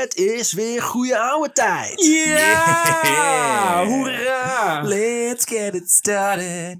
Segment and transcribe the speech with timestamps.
[0.00, 2.00] Het is weer goede oude tijd.
[2.06, 3.00] Ja!
[3.02, 3.86] Yeah.
[3.86, 4.82] Hoera!
[4.82, 6.78] Let's get it started.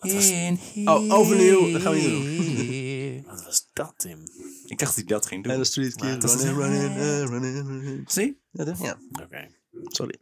[0.00, 1.72] In Oh, overnieuw.
[1.72, 3.24] Dat gaan we niet doen.
[3.26, 4.18] Wat was dat, Tim?
[4.64, 5.52] Ik dacht dat hij dat ging doen.
[5.52, 6.20] En de street kid.
[6.20, 8.10] dat is- Running, running, uh, running, running.
[8.12, 8.40] Zie?
[8.50, 9.48] Ja, dat- ja, Oké.
[9.82, 10.14] sorry.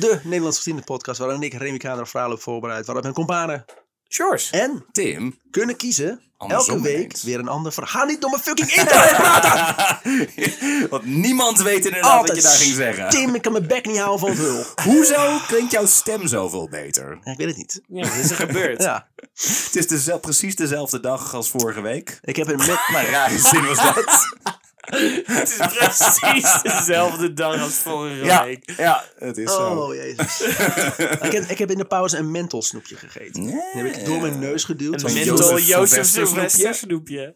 [0.00, 2.84] De Nederlandse Vrienden podcast waarin ik Remy Kader heb voorbereid.
[2.86, 3.64] Waarop mijn companen
[4.08, 4.50] Sjors.
[4.50, 5.38] en Tim.
[5.50, 8.00] kunnen kiezen Andersom elke week weer een ander verhaal.
[8.00, 9.88] Ga niet door mijn fucking internet praten!
[10.90, 13.08] Want niemand weet inderdaad wat je daar ging zeggen.
[13.08, 14.64] Tim, ik kan mijn bek niet houden van vul.
[14.92, 17.18] Hoezo klinkt jouw stem zoveel beter?
[17.24, 17.80] Ja, ik weet het niet.
[17.88, 18.82] Ja, wat is er gebeurd?
[18.82, 22.18] Ja, Het is dezel- precies dezelfde dag als vorige week.
[22.22, 22.88] ik heb een met...
[22.92, 24.26] Maar rare zin was dat.
[25.38, 28.72] Het is precies dezelfde dag als vorige Ja, week.
[28.76, 29.74] ja, het is zo.
[29.74, 30.40] Oh, jezus.
[31.26, 33.42] ik, heb, ik heb in de pauze een menthol snoepje gegeten.
[33.42, 35.02] Die heb ik door mijn neus geduwd.
[35.02, 37.32] Een mental Jozef Sylvester snoepje.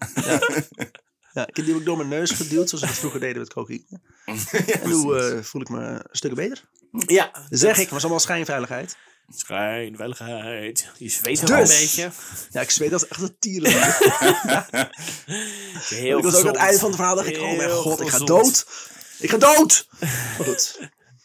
[1.35, 3.39] Ja, ik heb die heb ik door mijn neus geduwd, zoals we het vroeger deden
[3.39, 4.01] met cocaïne.
[4.25, 6.63] En nu eh, voel ik me een stuk beter.
[7.07, 7.31] Ja.
[7.51, 8.97] Zeg ik, maar allemaal schijnveiligheid.
[9.29, 10.89] Schijnveiligheid.
[10.99, 11.49] Je zweet Dus.
[11.49, 12.11] wel een beetje.
[12.51, 13.73] Ja, ik zweet als echt een tieren.
[15.89, 18.01] Heel ik was ook aan het einde van het verhaal, dacht ik, oh mijn god,
[18.01, 18.67] ik ga dood.
[19.19, 19.89] Ik ga dood!
[20.01, 20.79] Maar goed,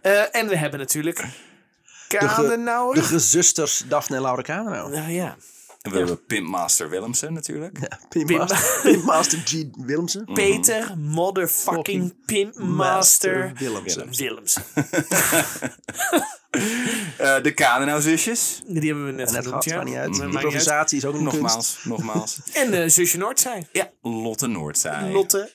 [0.02, 2.94] Eh, en we hebben natuurlijk ge- Kadenauer.
[2.94, 4.88] De gezusters Daphne en Laura Kano.
[4.88, 5.36] Nou ja.
[5.80, 7.78] En we hebben Pimpmaster Willemsen natuurlijk.
[8.08, 9.64] Pimmaster, Pimmaster G.
[9.76, 10.24] Willemsen.
[10.24, 14.16] Peter motherfucking Pimpmaster Willemsen.
[14.16, 14.56] Willems.
[17.16, 18.62] Eh, de Kadenau-zusjes.
[18.66, 19.88] Die hebben we net, net genoemd, gehad, ja.
[19.88, 20.20] niet uit.
[20.20, 20.32] Uit.
[20.34, 21.40] Improvisatie is ook een kunst.
[21.42, 22.38] Nogmaals, nogmaals.
[22.52, 23.66] En eh, zusje Noordzij.
[23.72, 25.10] Ja, Lotte Noordzij.
[25.10, 25.50] Lotte.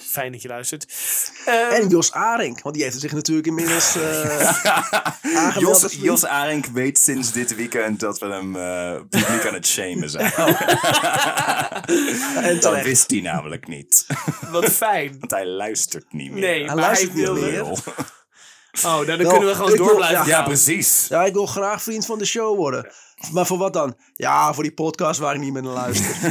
[0.00, 0.86] Fijn dat je luistert.
[1.44, 4.48] Eh, En Jos Arink, want die heeft zich natuurlijk inmiddels eh
[5.36, 5.80] aangemeld.
[5.80, 5.94] Jos.
[5.94, 10.32] Jos Arink weet sinds dit weekend dat we hem eh, publiek aan het shamen zijn.
[12.36, 12.84] en Dat terecht.
[12.84, 14.06] wist hij namelijk niet.
[14.50, 15.16] wat fijn.
[15.18, 16.40] Want hij luistert niet meer.
[16.40, 17.64] Nee, Hij luistert niet meer.
[17.64, 17.76] Oh,
[18.82, 20.42] nou, dan kunnen we gewoon door wil- blijven ja.
[20.42, 21.06] Precies.
[21.08, 22.92] Ja, ik wil graag vriend van de show worden.
[23.32, 23.96] Maar voor wat dan?
[24.14, 26.16] Ja, voor die podcast waar ik niet meer naar luister.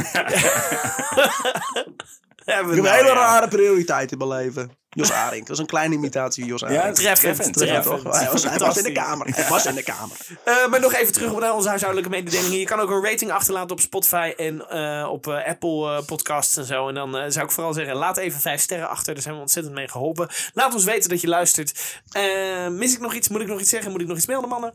[2.54, 3.32] Hebben Ik we heb een nou, hele ja.
[3.34, 4.70] rare prioriteit in mijn leven.
[4.92, 5.46] Jos Arink.
[5.46, 6.80] Dat is een kleine imitatie van Jos Arink.
[6.82, 8.02] Ja, Treffend, Treffend, treffend.
[8.02, 8.18] toch?
[8.18, 9.26] Hij was, hij was in de kamer.
[9.34, 10.16] Hij was in de kamer.
[10.44, 12.58] Eh, maar nog even terug naar onze huishoudelijke mededelingen.
[12.58, 16.64] Je kan ook een rating achterlaten op Spotify en eh, op eh, Apple podcasts en
[16.64, 16.88] zo.
[16.88, 19.14] En dan eh, zou ik vooral zeggen, laat even vijf sterren achter.
[19.14, 20.28] Daar zijn we ontzettend mee geholpen.
[20.54, 22.00] Laat ons weten dat je luistert.
[22.10, 23.28] Eh, mis ik nog iets?
[23.28, 23.90] Moet ik nog iets zeggen?
[23.90, 24.74] Moet ik nog iets melden, mannen?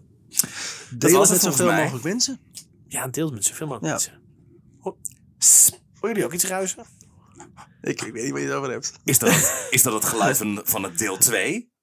[0.89, 2.39] Deel was het met zoveel mogelijk mensen.
[2.88, 3.91] Ja, deel het met zoveel mogelijk Ja.
[3.91, 4.21] mensen.
[4.79, 4.97] Ho-
[5.38, 5.69] Sst.
[5.94, 6.85] Horen jullie ook iets ruisen?
[7.85, 8.93] Ik, ik weet niet waar je het over hebt.
[9.03, 11.73] Is dat, is dat het geluid van, van het deel 2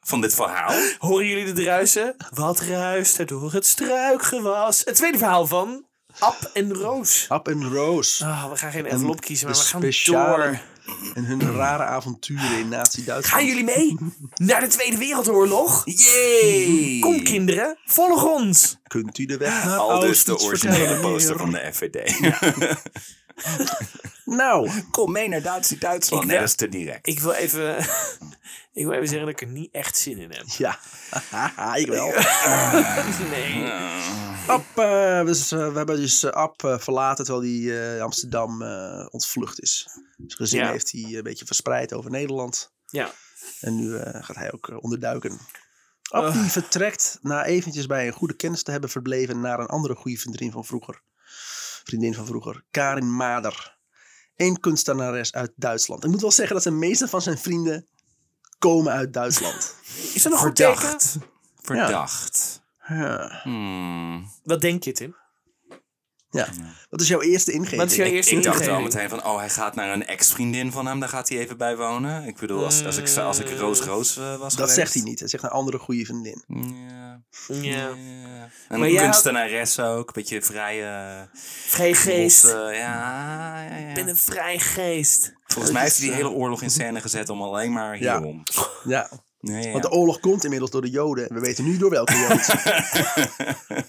[0.00, 0.74] van dit verhaal?
[0.98, 2.16] Horen jullie het ruisen?
[2.30, 4.82] Wat ruist er door het struikgewas?
[4.84, 5.86] Het tweede verhaal van
[6.18, 7.26] Ab en Roos.
[7.32, 8.22] Up en Roos.
[8.22, 10.60] Ah, we gaan geen envelop kiezen, maar de we gaan door.
[11.14, 13.26] En hun rare avonturen in Nazi-Duitsland.
[13.26, 13.96] Gaan jullie mee
[14.34, 15.82] naar de Tweede Wereldoorlog?
[15.84, 16.98] Yay!
[17.00, 18.76] Kom kinderen, volg ons.
[18.86, 22.20] Kunt u de weg naar Al dus de originele poster van de FVD.
[24.24, 26.22] Nou, Kom mee naar Duits Duitsland.
[26.22, 27.06] Ik Nee, dat is te direct.
[27.06, 27.78] Ik wil even...
[28.72, 30.44] ik wil even zeggen dat ik er niet echt zin in heb.
[30.46, 30.78] ja.
[31.80, 32.06] ik wel.
[33.30, 33.72] Nee.
[34.46, 34.64] Ab,
[35.26, 38.62] dus, eh, we hebben dus Ab eh, verlaten terwijl hij Amsterdam
[39.10, 39.86] ontvlucht is.
[40.16, 40.70] Zijn gezin Ja.
[40.70, 42.72] heeft hij een beetje verspreid over Nederland.
[42.86, 43.10] Ja.
[43.60, 45.38] En nu gaat hij ook onderduiken.
[46.10, 49.94] Ab die vertrekt na eventjes bij een goede kennis te hebben verbleven naar een andere
[49.94, 51.02] goede vriendin van vroeger.
[51.88, 53.76] Vriendin van vroeger, Karin Mader.
[54.36, 56.04] Een kunstenares uit Duitsland.
[56.04, 57.88] Ik moet wel zeggen dat de meeste van zijn vrienden
[58.58, 59.74] komen uit Duitsland.
[60.14, 60.40] Is dat nog?
[60.40, 61.18] Verdacht.
[61.56, 62.62] Verdacht.
[62.88, 63.40] Ja.
[63.42, 64.30] Hmm.
[64.44, 65.16] Wat denk je, Tim?
[66.30, 66.48] Ja.
[66.90, 67.80] Wat is jouw eerste ingeving?
[67.80, 70.06] Wat is jouw Ik, eerste ik dacht al meteen van, oh, hij gaat naar een
[70.06, 71.00] ex-vriendin van hem.
[71.00, 72.24] Daar gaat hij even bij wonen.
[72.26, 74.74] Ik bedoel, als, als, ik, als ik Roos Roos eh, was Dat geweest.
[74.74, 75.18] zegt hij niet.
[75.18, 76.44] Hij zegt een andere goede vriendin.
[76.48, 77.20] Ja.
[77.48, 77.62] Ja.
[77.62, 77.88] ja.
[78.68, 80.06] Een Maar jij had- kunstenares ook.
[80.06, 81.28] Een beetje vrije...
[81.66, 82.42] Vrij geest.
[82.42, 83.88] losse- ja, ja, ja.
[83.88, 85.32] Ik ben een vrij geest.
[85.46, 88.42] Volgens mij heeft hij die hele oorlog in scène gezet om alleen maar hierom.
[88.84, 89.08] Ja,
[89.40, 91.28] Ja, ja, want de oorlog komt inmiddels door de Joden.
[91.28, 92.46] En we weten nu door welke Jood.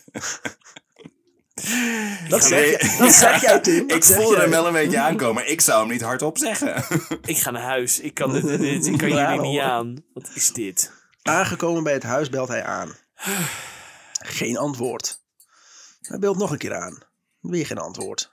[2.29, 3.87] dat, zeg je, dat zeg jij, Tim.
[3.87, 4.41] Dat Ik voelde jij.
[4.41, 6.83] hem wel een beetje aankomen, maar ik zou hem niet hardop zeggen.
[7.25, 7.99] Ik ga naar huis.
[7.99, 9.95] Ik kan, dit, ik kan jullie niet aan.
[10.13, 10.91] Wat is dit?
[11.21, 12.95] Aangekomen bij het huis belt hij aan.
[14.19, 15.21] Geen antwoord.
[16.01, 16.97] Hij belt nog een keer aan.
[17.39, 18.31] Weer geen antwoord.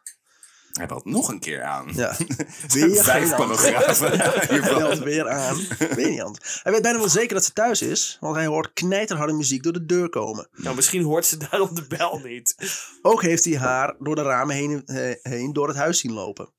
[0.76, 1.92] Hij belt nog een keer aan.
[1.94, 2.16] Ja.
[2.74, 4.18] Weer Vijf paragrafen.
[4.20, 5.56] Hij belt weer aan.
[5.94, 6.60] Weer niet.
[6.62, 8.16] Hij weet bijna wel zeker dat ze thuis is.
[8.20, 10.48] Want hij hoort knijterharde muziek door de deur komen.
[10.52, 12.56] Nou, misschien hoort ze daarom de bel niet.
[13.02, 16.54] Ook heeft hij haar door de ramen heen, eh, heen door het huis zien lopen.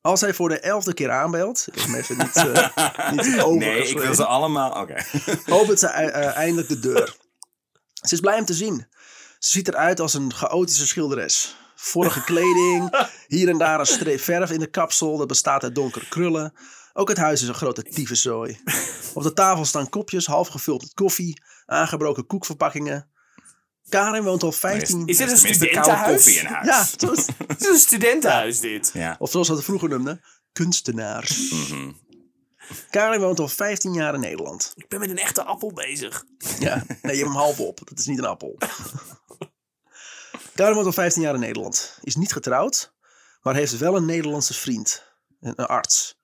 [0.00, 3.88] Als hij voor de elfde keer aanbelt, ik heb hem even niet, eh niet Nee,
[3.88, 4.70] ik wil ze allemaal...
[4.70, 5.04] Oké.
[5.58, 7.16] opent ze eh, eindelijk de deur.
[7.92, 8.86] Ze is blij hem te zien.
[9.38, 11.56] Ze ziet eruit als een chaotische schilderes.
[11.82, 16.08] Vorige kleding, hier en daar een streep verf in de kapsel, dat bestaat uit donkere
[16.08, 16.52] krullen.
[16.92, 18.60] Ook het huis is een grote tyfuszooi.
[19.14, 23.10] Op de tafel staan kopjes, half gevuld met koffie, aangebroken koekverpakkingen.
[23.88, 25.06] Karin woont al 15...
[25.06, 26.14] Is dit een studentenhuis?
[26.24, 26.66] koffie in huis.
[26.66, 28.90] Ja, zo is- Het is een studentenhuis, dit.
[28.94, 29.16] Ja.
[29.18, 30.20] Of zoals we het vroeger noemden,
[30.52, 31.50] kunstenaars.
[31.50, 31.90] Mhm.
[32.90, 34.72] Karin woont al 15 jaar in Nederland.
[34.76, 36.24] Ik ben met een echte appel bezig.
[36.58, 37.80] Ja, nee, je hebt hem half op.
[37.84, 38.58] Dat is niet een appel.
[40.60, 41.98] Karin woont al 15 jaar in Nederland.
[42.02, 42.92] Is niet getrouwd,
[43.42, 45.04] maar heeft wel een Nederlandse vriend.
[45.40, 46.18] Een, een arts.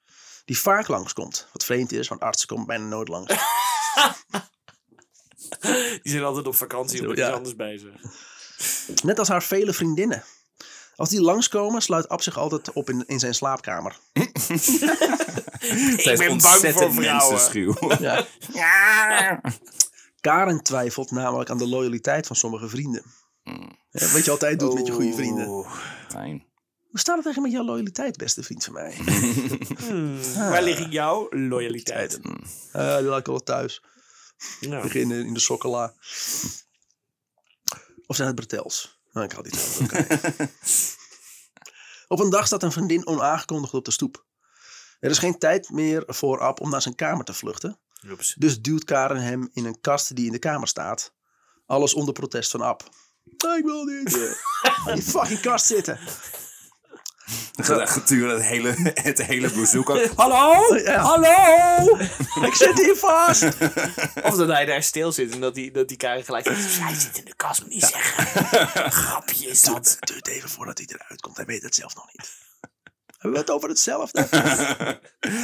[0.45, 1.49] Die vaak langskomt.
[1.53, 3.35] Wat vreemd is, want artsen komen bijna nooit langs.
[6.03, 7.27] Die zijn altijd op vakantie of Ja.
[7.27, 7.91] iets anders bezig.
[9.03, 10.25] Net als haar vele vriendinnen.
[10.97, 13.99] Als die langskomen, sluit Ab zich altijd op in, in zijn slaapkamer.
[14.13, 17.33] Ik ben bang ontzettend voor vrouwen.
[17.33, 17.75] mensenschuw.
[18.53, 19.41] Ja.
[20.21, 23.03] Karen twijfelt namelijk aan de loyaliteit van sommige vrienden.
[23.43, 23.69] Ja,
[24.13, 25.49] wat je altijd doet met je goede vrienden.
[25.49, 25.75] Oeh.
[26.09, 26.45] Fijn.
[26.91, 28.95] Hoe staat het tegen met jouw loyaliteit, beste vriend van mij?
[29.77, 30.19] Hmm.
[30.35, 32.23] Waar liggen jouw loyaliteiten?
[32.73, 33.83] Eh die laat ik wel thuis.
[34.61, 34.81] Ja.
[34.81, 35.95] Beginnen in de sokkola.
[38.07, 39.01] Of zijn het bretels?
[39.13, 39.93] Nou, ik had die trouwens ook.
[39.93, 40.51] Oké.
[42.09, 44.25] Op een dag staat een vriendin onaangekondigd op de stoep.
[45.01, 47.79] Er is geen tijd meer voor Ab om naar zijn kamer te vluchten.
[48.37, 51.13] Dus duwt Karen hem in een kast die in de kamer staat.
[51.67, 52.89] Alles onder protest van Ab.
[53.37, 54.35] "Ah, Ik wil niet in
[54.95, 55.99] die fucking kast zitten.
[57.63, 59.89] Gedurende het hele, het hele bezoek.
[60.17, 60.77] Hallo?
[60.77, 61.01] Ja.
[61.01, 61.97] Hallo?
[62.47, 63.43] Ik zit hier vast.
[64.23, 66.79] Of dat hij daar stil zit en dat die, dat die Karin gelijk zegt...
[66.79, 68.27] Hij zit in de kast, moet niet zeggen.
[69.03, 69.97] Grapje is dat.
[70.01, 71.37] Het duurt even voordat hij eruit komt.
[71.37, 72.31] Hij weet het zelf nog niet.
[73.07, 74.27] Hebben we het over hetzelfde?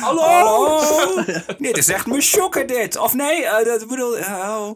[0.00, 0.23] Hallo!
[0.23, 1.14] Hallo?
[1.59, 2.97] Nee, dit is echt me shocken dit.
[2.97, 4.16] Of nee, eh, dat bedoel...
[4.16, 4.71] Oh.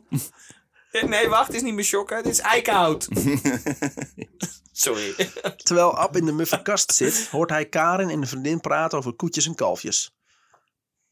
[1.09, 2.23] Nee, wacht, het is niet meer shocken.
[2.23, 3.09] Dit is eikenhout.
[4.73, 5.15] Sorry.
[5.57, 9.13] Terwijl Ab in de muffe kast zit, hoort hij Karen en de vriendin praten over
[9.15, 10.15] koetjes en kalfjes.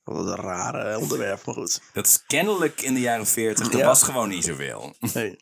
[0.02, 1.80] Wat een rare onderwerp, maar goed.
[1.92, 3.72] Dat is kennelijk in de jaren 40.
[3.72, 3.86] Er Ja.
[3.86, 4.94] was gewoon niet zoveel.
[5.12, 5.38] Hey.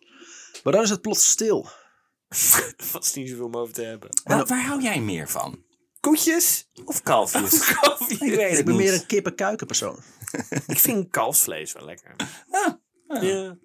[0.63, 1.69] Maar dan is het plots stil.
[2.77, 4.09] Er was niet zoveel om over te hebben.
[4.25, 5.65] Waar, waar hou jij meer van?
[6.01, 7.69] Koetjes Of kalfjes?
[8.09, 8.85] Ik weet Ik ben niet.
[8.85, 9.99] meer een kippen-kuikenpersoon.
[10.67, 12.15] Ik vind kalfsvlees wel lekker.
[12.51, 13.57] Ah, Ja.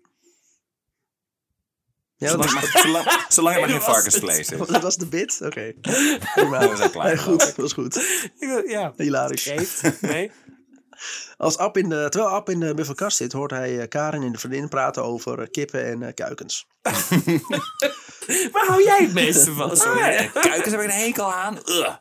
[2.18, 4.68] Ja, Zolang, maar, zolang, zolang er maar geen varkensvlees is.
[4.68, 5.40] dat was de bit?
[5.44, 5.74] Oké.
[6.34, 6.70] Prima.
[6.70, 7.06] We zijn klaar.
[7.06, 8.02] Nee, goed, dat was goed.
[8.68, 8.94] Ja.
[8.96, 9.44] Hilarisch.
[9.44, 10.02] Geeft?
[10.02, 10.32] Nee?
[11.38, 14.32] Als Ab in de, terwijl Ab in de muffe-kast zit, hoort hij eh, Karen en
[14.32, 16.68] de vriendin praten over kippen en eh, kuikens.
[18.52, 19.78] Waar hou jij het meeste van?
[19.78, 20.02] Sorry.
[20.02, 21.58] Ah, Kuikens heb ik een hekel aan.
[21.66, 21.96] Ugh.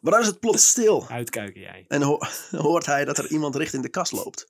[0.00, 1.06] Maar dan is het plots stil.
[1.08, 1.84] Uitkuiken jij.
[1.88, 2.18] En ho-
[2.50, 4.46] hoort hij dat er iemand richting de kast loopt.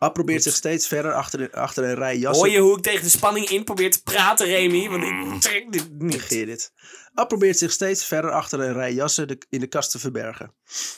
[0.00, 2.44] Ab probeert zich steeds verder achter, achter een rij jassen.
[2.44, 4.88] Hoor je hoe ik tegen de spanning in probeer te praten, Remy?
[4.88, 6.02] Want ik trek dit niet.
[6.02, 6.72] Negeer dit.
[7.14, 10.54] Ab probeert zich steeds verder achter een rij jassen de- in de kast te verbergen.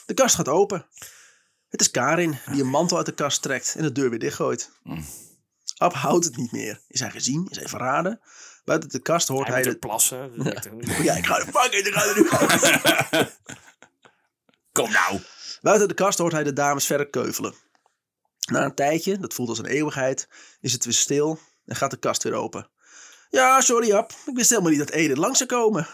[0.07, 0.87] De kast gaat open.
[1.69, 4.71] Het is Karin die een mantel uit de kast trekt en de deur weer dichtgooit.
[5.77, 6.81] Ab houdt het niet meer.
[6.89, 7.47] Is hij gezien?
[7.51, 8.21] Is hij verraden?
[8.65, 9.79] Buiten de kast hoort Hij hij, de...
[9.79, 10.31] plassen.
[10.37, 10.71] Niet.
[11.03, 12.17] Ja, ik ga er fucking, ik ga er
[13.21, 13.29] nu.
[14.73, 15.21] Kom nou.
[15.61, 17.55] Buiten de kast hoort hij de dames verder keuvelen.
[18.51, 20.29] Na een tijdje, dat voelt als een eeuwigheid,
[20.61, 22.71] is het weer stil en gaat de kast weer open.
[23.31, 25.87] Ja, sorry Ab, ik wist helemaal niet dat Edith langs zou komen.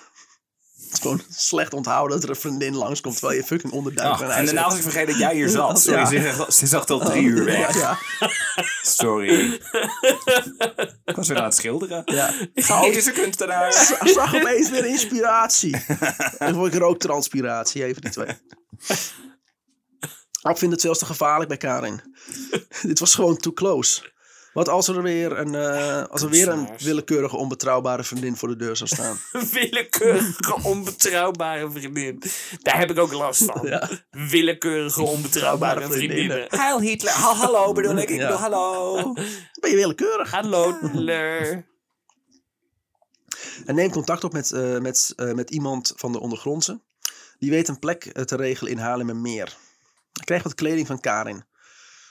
[0.82, 4.36] Het is gewoon slecht onthouden dat er een vriendin langskomt terwijl je fucking onderduik Oh,
[4.36, 4.92] en daarna was ik hebt.
[4.92, 5.80] vergeten dat jij hier zat.
[5.80, 6.06] Sorry, Ja.
[6.06, 7.74] ze, zag- ze zag al drie uur weg.
[7.78, 7.98] Ja,
[8.82, 9.52] Sorry.
[11.04, 12.02] ik was weer aan het schilderen.
[12.04, 12.34] ja.
[12.70, 13.68] Oh, is een kunstenaar.
[14.04, 15.76] Ik zag opeens weer inspiratie.
[16.38, 18.36] En vond ik rooktranspiratie, even die twee.
[20.42, 22.00] Ab vindt het zelfs te gevaarlijk bij Karin.
[22.82, 24.16] Dit was gewoon too close.
[24.52, 28.56] Wat als er weer een, eh, als er weer een willekeurige, onbetrouwbare vriendin voor de
[28.56, 29.18] deur zou staan?
[29.52, 32.22] Willekeurige, onbetrouwbare vriendin.
[32.62, 33.66] Daar heb ik ook last van.
[33.66, 33.88] Ja.
[34.10, 36.44] Willekeurige, onbetrouwbare vriendinnen.
[36.48, 37.12] Heil Hitler.
[37.12, 38.08] Ha- hallo bedoel ik.
[38.10, 38.22] Ik Ja.
[38.26, 39.12] bedoel hallo.
[39.60, 40.30] Ben je willekeurig?
[40.30, 41.66] Hallo, Hitler.
[43.66, 46.80] En neemt contact op met, eh, met, eh, met iemand van de ondergrondse.
[47.38, 49.56] Die weet een plek te regelen in Haarlemmermeer.
[50.12, 51.44] Hij krijgt wat kleding van Karin.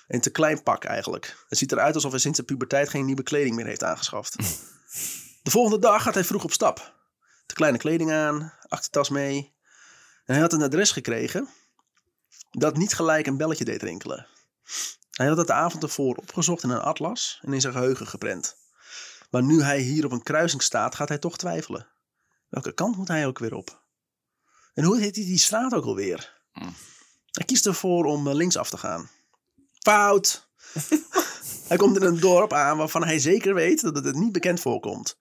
[0.08, 1.46] Een te klein pak eigenlijk.
[1.48, 4.36] Het ziet eruit alsof hij sinds de puberteit geen nieuwe kleding meer heeft aangeschaft.
[5.44, 6.96] De volgende dag gaat hij vroeg op stap.
[7.46, 9.56] Te kleine kleding aan, achtertas mee.
[10.26, 11.50] En hij had een adres gekregen
[12.52, 14.28] dat niet gelijk een belletje deed rinkelen.
[15.12, 18.58] Hij had het de avond ervoor opgezocht in een atlas en in zijn geheugen geprent.
[19.30, 21.88] Maar nu hij hier op een kruising staat, gaat hij toch twijfelen.
[22.50, 23.84] Welke kant moet hij ook weer op?
[24.74, 26.42] En hoe heet die, die straat ook alweer?
[27.38, 29.10] Hij kiest ervoor om eh, linksaf te gaan.
[29.80, 30.50] Fout!
[31.70, 35.18] hij komt in een dorp aan waarvan hij zeker weet dat het niet bekend voorkomt.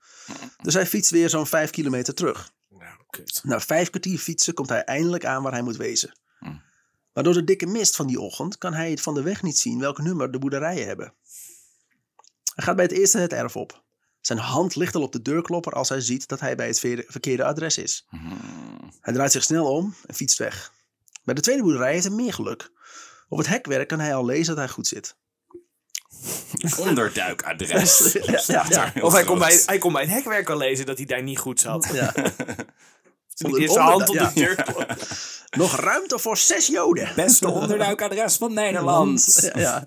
[0.63, 2.53] Dus hij fietst weer zo'n vijf kilometer terug.
[2.69, 3.41] Nou, kut.
[3.45, 6.19] Na vijf kwartier fietsen komt hij eindelijk aan waar hij moet wezen.
[7.13, 9.59] Maar door de dikke mist van die ochtend kan hij het van de weg niet
[9.59, 11.15] zien welk nummer de boerderijen hebben.
[12.55, 13.85] Hij gaat bij het eerste het erf op.
[14.21, 17.45] Zijn hand ligt al op de deurklopper als hij ziet dat hij bij het verkeerde
[17.45, 18.07] adres is.
[19.01, 20.73] Hij draait zich snel om en fietst weg.
[21.27, 22.71] Bij de tweede boerderij heeft hij meer geluk.
[23.29, 25.17] Op het hekwerk kan hij al lezen dat hij goed zit.
[26.79, 28.13] Onderduikadres.
[28.13, 29.03] Ja, ja, ja.
[29.03, 31.39] Of hij kon, bij, hij kon bij het hekwerk al lezen dat hij daar niet
[31.39, 31.89] goed zat.
[31.93, 32.15] Ja.
[33.37, 34.65] Eerst zijn hand op de deur.
[35.63, 37.13] Nog ruimte voor zes joden.
[37.17, 39.51] Beste onderduikadres van Nederland.
[39.55, 39.87] Ja, ja.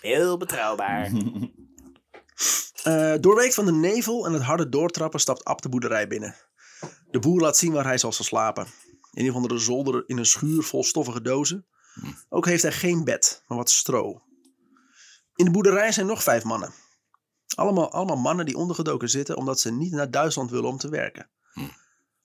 [0.00, 1.10] Heel betrouwbaar.
[2.82, 6.34] Eh, doorweekt van de nevel en het harde doortrappen stapt Ab de boerderij binnen.
[7.10, 8.66] De boer laat zien waar hij zal slapen.
[9.16, 11.66] In een van de zolder in een schuur vol stoffige dozen.
[12.28, 14.22] Ook heeft hij geen bed, maar wat stro.
[15.34, 16.72] In de boerderij zijn nog vijf mannen.
[17.54, 21.30] Allemaal, allemaal mannen die ondergedoken zitten omdat ze niet naar Duitsland willen om te werken.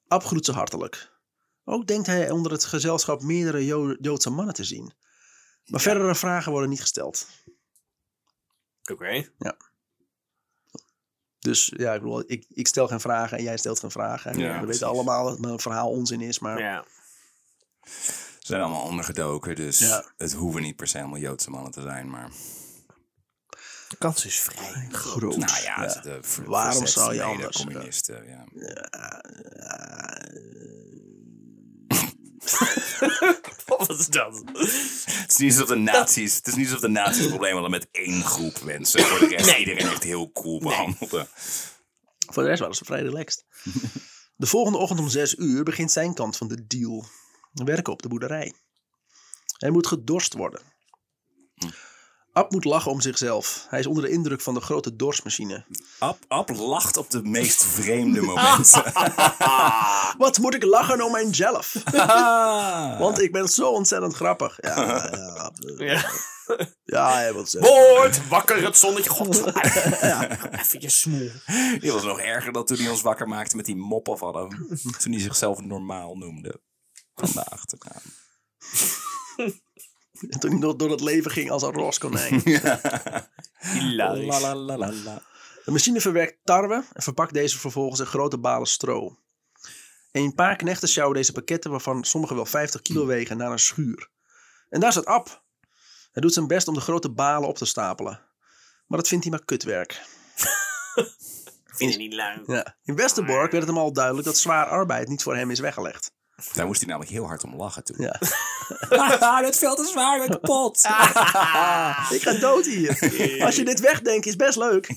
[0.08, 1.20] Ab groet ze hartelijk.
[1.64, 4.94] Ook denkt hij onder het gezelschap meerdere Jo- Joodse mannen te zien.
[5.66, 7.28] Maar verdere vragen worden niet gesteld.
[8.92, 9.32] Oké.
[11.42, 14.38] Dus ja, ik bedoel, ik, ik stel geen vragen en jij stelt geen vragen.
[14.38, 14.66] Ja, we precies.
[14.68, 16.86] weten allemaal dat mijn verhaal onzin is, maar Ja.
[18.40, 20.06] Ze zijn allemaal ondergedoken, dus Ja.
[20.18, 22.10] het hoeven niet per se allemaal Joodse mannen te zijn.
[22.10, 22.30] Maar
[23.90, 24.88] De kans is vrij.
[24.92, 25.38] groot.
[25.38, 26.02] nou ja, Ja.
[26.02, 28.44] de Waarom zou je anders, eh, Communisten, ja.
[33.66, 34.42] Wat is dat?
[34.54, 37.88] Het is niet alsof de nazi's, het is niet alsof de nazi's problemen hadden met
[37.92, 39.02] één groep mensen.
[39.02, 39.60] Voor de rest Nee.
[39.60, 41.28] iedereen echt heel cool behandelde.
[42.32, 43.46] Voor de rest waren ze vrij relaxed.
[44.36, 47.06] De volgende ochtend om zes uur begint zijn kant van de deal.
[47.52, 48.54] Werken op de boerderij.
[49.58, 50.62] Hij moet gedorst worden.
[52.34, 53.66] Ab moet lachen om zichzelf.
[53.70, 55.66] Hij is onder de indruk van de grote dorsmachine.
[56.00, 58.84] Ab, Ab lacht op de meest vreemde momenten.
[60.18, 61.74] Wat moet ik lachen om mijzelf?
[63.04, 64.58] Want ik ben zo ontzettend grappig.
[64.62, 64.76] Ja,
[65.12, 66.10] ja, Ab, eh, Ja.
[66.84, 67.34] ja hij.
[67.34, 69.10] Word wakker het zonnetje.
[69.10, 69.46] God.
[70.52, 71.30] Even je smoel.
[71.80, 74.50] Die was nog erger dan toen hij ons wakker maakte met die moppen van hem.
[75.00, 76.62] Toen hij zichzelf normaal noemde.
[77.16, 78.02] Van de achternaam.
[80.30, 82.42] En toen hij nog door het leven ging als een roskonijn.
[83.74, 84.28] Hilarisch.
[84.28, 85.22] La la la la la.
[85.66, 89.18] De machine verwerkt tarwe en verpakt deze vervolgens in grote balen stro.
[90.12, 94.10] Een paar knechten sjouwen deze pakketten, waarvan sommige wel 50 kilo wegen, naar een schuur.
[94.70, 95.44] En daar staat Ab.
[96.12, 98.20] Hij doet zijn best om de grote balen op te stapelen.
[98.88, 100.02] Maar dat vindt hij maar kutwerk.
[101.78, 102.44] Vind je niet leuk?
[102.46, 102.78] Ja.
[102.84, 106.14] In Westerbork werd het hem al duidelijk dat zwaar arbeid niet voor hem is weggelegd.
[106.54, 107.96] Daar moest hij namelijk heel hard om lachen toen.
[108.00, 108.20] Ja.
[109.46, 110.78] Dit veld is zwaar, ik ben kapot.
[112.16, 112.90] Ik ga dood hier.
[113.46, 114.88] Als je dit wegdenkt, is best leuk.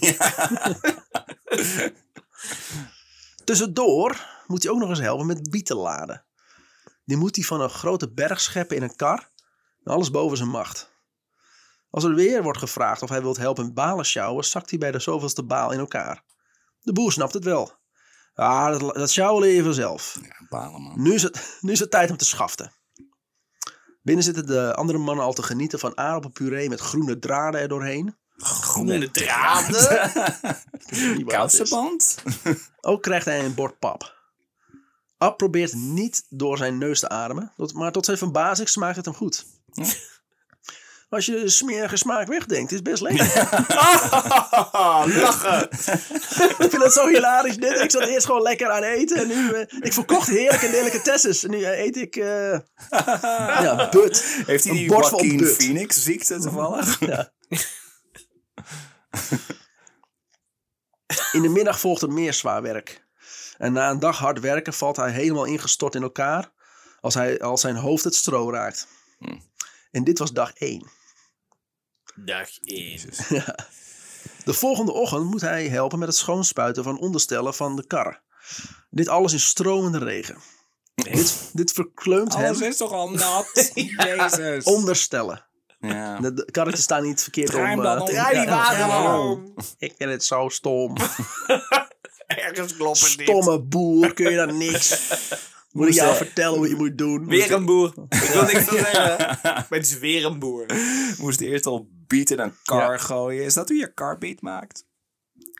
[3.45, 6.25] Tussendoor moet hij ook nog eens helpen met bieten laden.
[7.05, 9.31] Die moet hij van een grote berg scheppen in een kar.
[9.83, 10.93] En alles boven zijn macht.
[11.91, 14.91] Als er weer wordt gevraagd of hij wilt helpen met balen sjouwen, zakt hij bij
[14.91, 16.23] de zoveelste baal in elkaar.
[16.81, 17.73] De boer snapt het wel.
[18.35, 20.19] Ah, dat, dat sjouwen leer je vanzelf.
[20.23, 21.03] Ja, balen man.
[21.03, 22.73] Nu is, het, nu is het tijd om te schaften.
[24.03, 28.17] Binnen zitten de andere mannen al te genieten van aardappelpuree met groene draden er doorheen.
[28.37, 30.13] Groene draden.
[31.27, 32.23] Kousenband?
[32.81, 34.23] Ook krijgt hij een bord pap.
[35.19, 39.15] Ab probeert niet door zijn neus te ademen, maar tot zijn verbazing smaakt het hem
[39.15, 39.47] goed.
[41.15, 43.27] Als je de smerige smaak wegdenkt, is het best lekker.
[45.23, 45.71] Lachen.
[46.59, 47.57] ik vind het zo hilarisch.
[47.57, 47.81] Dit.
[47.81, 49.17] Ik zat eerst gewoon lekker aan eten.
[49.17, 51.45] En nu, eh, ik verkocht heerlijke delicatesses.
[51.45, 52.59] En nu eh, eet ik, eh
[53.63, 54.43] ja, but.
[54.47, 55.47] Heeft hij Een die Joaquin.
[55.47, 56.99] Phoenix ziekte toevallig?
[61.33, 63.05] In de middag volgt er meer zwaar werk.
[63.59, 66.53] En na een dag hard werken valt hij helemaal ingestort in elkaar
[67.01, 68.87] als, hij, als zijn hoofd het stro raakt.
[69.91, 71.03] En dit was dag 1.
[72.15, 73.01] Dag 1.
[74.45, 78.21] De volgende ochtend moet hij helpen met het schoonspuiten van onderstellen van de kar.
[78.91, 80.37] Dit alles in stromende regen.
[80.95, 83.71] Dit, dit verkleumt hem is toch al nat?
[83.75, 84.65] Jezus.
[84.65, 85.47] onderstellen.
[85.81, 86.21] Ja.
[86.21, 87.83] De, de karretjes staan niet verkeerd Draai om.
[87.83, 88.09] dan eh, om.
[88.09, 89.55] Draai die wagen om.
[89.79, 90.97] Ik vind het zo stom.
[92.27, 93.29] Ergens kloppen dit.
[93.29, 95.11] Stomme boer, kun je dan niks.
[95.73, 97.27] Moet ik jou vertellen hoe je moet doen?
[97.27, 97.95] Weer een boer.
[98.09, 99.39] Ik wil niks van zeggen.
[99.43, 100.67] Maar het is weer een boer.
[101.19, 103.45] Moest eerst al beat in een car gooien.
[103.45, 104.85] Is dat hoe je car beat maakt?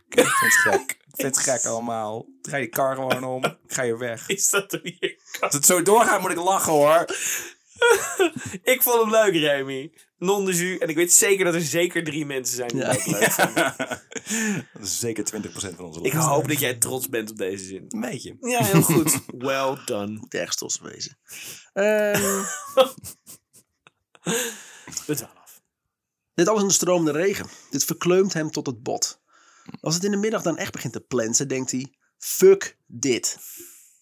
[0.09, 0.91] Ik vind het gek.
[0.91, 2.27] Ik vind het gek allemaal.
[2.43, 3.43] Draai je car gewoon om.
[3.67, 4.29] Ga je weg.
[4.29, 5.41] Is dat hoe je kan?
[5.41, 7.05] Als het zo doorgaat moet ik lachen hoor.
[8.63, 9.93] Ik vond hem leuk, Remy.
[10.19, 10.79] Non de jus.
[10.79, 12.93] En ik weet zeker dat er zeker drie mensen zijn die Ja.
[12.93, 13.75] dat leuk vinden.
[14.73, 17.85] Dat is zeker 20% van onze Ik hoop dat jij trots bent op deze zin.
[17.89, 18.37] Een beetje.
[18.41, 19.21] Ja, heel goed.
[19.39, 20.13] Well done.
[20.19, 21.19] Moet ergens trots op wezen.
[21.73, 22.43] Ehm,
[26.35, 27.47] Alles in de stromende regen.
[27.71, 29.21] Dit verkleumt hem tot het bot.
[29.81, 31.95] Als het in de middag dan echt begint te plensen, denkt hij...
[32.19, 33.39] Fuck dit.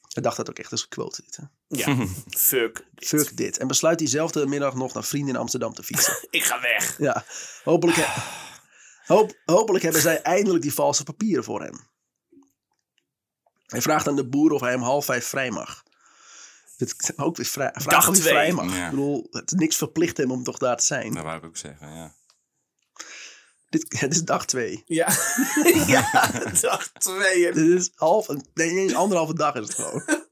[0.09, 1.37] Hij dacht dat ook echt, dat is een quote dit.
[1.37, 1.45] Hè?
[1.69, 2.07] Ja,
[2.51, 2.87] fuck.
[2.95, 3.09] dit.
[3.09, 3.59] Fuck dit.
[3.59, 6.17] En besluit diezelfde middag nog naar vrienden in Amsterdam te fietsen.
[6.31, 6.99] Ik ga weg.
[6.99, 7.25] Ja,
[7.65, 8.23] hopelijk, he-
[9.15, 11.79] hoop, hopelijk hebben zij eindelijk die valse papieren voor hem.
[13.67, 15.83] Hij vraagt aan de boer of hij hem half vijf vrij mag.
[16.77, 18.33] Dit, ook weer vrij, vraag Dag of hij twee.
[18.33, 18.75] vrij mag.
[18.77, 18.85] Ja.
[18.85, 21.15] Ik bedoel, het, niks verplicht hem om toch daar te zijn.
[21.15, 22.15] Dat wou ik ook zeggen, ja.
[23.73, 24.83] Dit, het is dag twee.
[24.87, 25.09] Ja.
[25.87, 26.31] ja,
[26.61, 27.53] dag twee.
[27.53, 30.03] Dit is half, een- nee, eens anderhalve dag is het gewoon.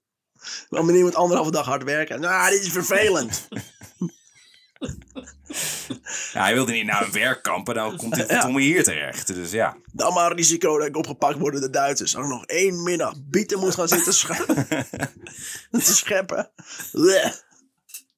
[0.70, 2.20] Dan meneer moet anderhalve dag hard werken.
[2.20, 3.48] Nou, dit is vervelend.
[6.32, 6.42] ja.
[6.42, 8.56] Hij wilde niet naar een werkkamp en dan komt hij Ja.
[8.56, 9.26] hier terecht.
[9.26, 9.76] Dus ja.
[9.92, 12.16] Dan maar risico dat ik opgepakt word door de Duitsers.
[12.16, 14.66] Ook nog één middag bieten moet gaan zitten scheppen.
[15.70, 16.50] te scheppen.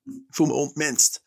[0.04, 1.22] Ik voel me ontmenst.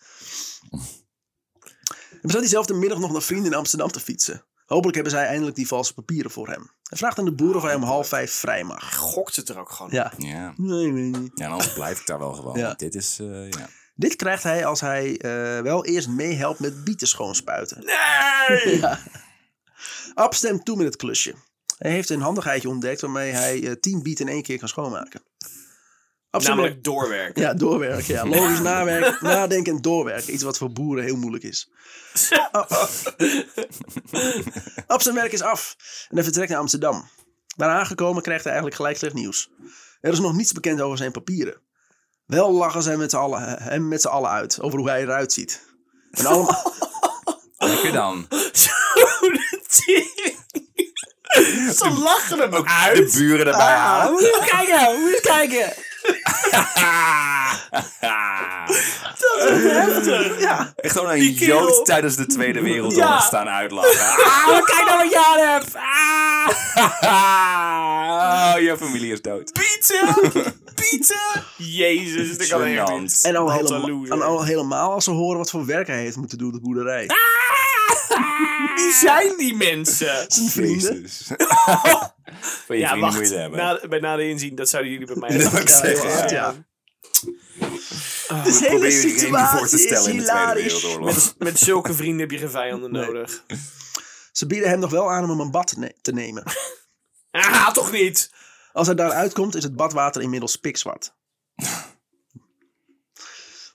[2.25, 4.43] En besluit diezelfde middag nog naar vrienden in Amsterdam te fietsen.
[4.65, 6.71] Hopelijk hebben zij eindelijk die valse papieren voor hem.
[6.83, 8.95] Hij vraagt aan de boer of hij om half vijf vrij mag.
[8.95, 9.91] Gokt het er ook gewoon.
[9.91, 10.13] Ja.
[10.17, 10.53] Ja.
[10.57, 11.31] Nee, ik weet niet.
[11.35, 12.57] Ja, anders blijf ik daar wel gewoon.
[12.57, 12.73] Ja.
[12.73, 13.69] Dit is, eh, ja.
[13.95, 17.85] Dit krijgt hij als hij eh, wel eerst meehelpt met bieten schoonspuiten.
[17.85, 18.83] Nee!
[20.13, 21.35] Ab stemt toe met het klusje.
[21.77, 25.21] Hij heeft een handigheidje ontdekt waarmee hij eh, tien bieten in één keer kan schoonmaken.
[26.35, 27.41] Ab stemt- Namelijk doorwerken.
[27.41, 28.13] Ja, doorwerken.
[28.13, 28.25] Ja.
[28.25, 30.33] Logisch nawerken, nadenken en doorwerken.
[30.33, 31.69] Iets wat voor boeren heel moeilijk is.
[34.87, 35.75] Ab zijn werk is af.
[36.09, 37.09] En hij vertrekt naar Amsterdam.
[37.55, 39.49] Daar aangekomen krijgt hij eigenlijk gelijk slecht nieuws.
[40.01, 41.61] Er is nog niets bekend over zijn papieren.
[42.25, 45.33] Wel lachen zij met z'n allen, hem met z'n allen uit over hoe hij eruit
[45.33, 45.61] ziet.
[46.11, 46.73] En allemaal,
[47.57, 48.25] Lekker dan.
[48.29, 48.53] De.
[51.75, 53.13] Ze lachen hem ook De uit.
[53.13, 54.11] buren erbij halen.
[54.11, 55.73] Moet je kijken, moet je kijken.
[60.39, 63.19] ja, Echt gewoon een jood tijdens de Tweede Wereldoorlog Ja.
[63.19, 63.99] staan uitlachen.
[64.45, 65.75] Ah, kijk nou wat je aan hebt.
[65.75, 66.47] Ah.
[68.55, 69.51] Oh, je familie is dood.
[69.51, 70.15] Pizza!
[70.75, 71.43] Pizza!
[71.57, 73.19] Jezus, dat kan echt niet.
[73.23, 76.37] en al, helemaal, en al helemaal als ze horen wat voor werk hij heeft moeten
[76.37, 77.05] doen op de boerderij.
[78.75, 80.25] Wie zijn die mensen?
[80.31, 81.01] Zijn vrienden.
[81.01, 81.27] Jezus.
[82.65, 83.17] Van je Ja, vrienden wacht.
[83.19, 83.59] moet je hebben.
[83.59, 86.25] Na, bij nader inzien, dat zouden jullie bij mij Dat ik zeggen, ja.
[86.29, 86.55] ja.
[88.43, 90.81] Dus hele Probeer je voor te situatie is stellen in de Tweede hilarisch.
[90.81, 91.35] Wereldoorlog.
[91.37, 93.05] Met zulke vrienden heb je geen vijanden Nee.
[93.05, 93.43] nodig.
[94.31, 96.43] Ze bieden hem nog wel aan om hem een bad ne- te nemen.
[97.31, 98.31] Ah, toch niet?
[98.73, 101.13] Als hij daaruit komt, is het badwater inmiddels pikzwart.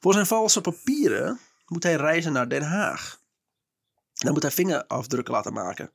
[0.01, 3.20] Voor zijn valse papieren moet hij reizen naar Den Haag.
[4.25, 5.93] Dan moet hij vingerafdrukken laten maken.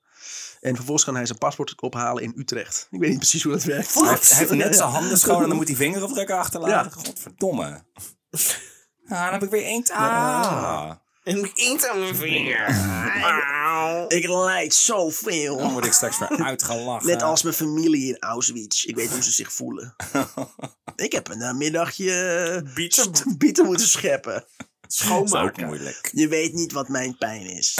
[0.61, 2.87] En vervolgens kan hij zijn paspoort ophalen in Utrecht.
[2.91, 3.93] Ik weet niet precies hoe dat werkt.
[3.93, 6.91] Hij heeft, hij heeft net zijn handen schoon en dan moet hij vingerafdrukken achterlaten.
[6.91, 7.83] Godverdomme.
[9.07, 9.83] Ah, dan heb ik weer één.
[9.91, 10.91] Ah.
[11.23, 12.67] En ik eet aan mijn vinger.
[14.07, 15.57] Ik lijk zoveel.
[15.57, 17.07] Dan word ik straks weer uitgelachen.
[17.07, 18.83] Net als mijn familie in Auschwitz.
[18.83, 19.95] Ik weet hoe ze zich voelen.
[20.95, 23.03] ik heb een eh, middagje Bieten.
[23.15, 24.45] st- bieten moeten scheppen.
[24.87, 25.65] Schoonmaken.
[25.65, 26.09] moeilijk.
[26.11, 27.77] Je weet niet wat mijn pijn is.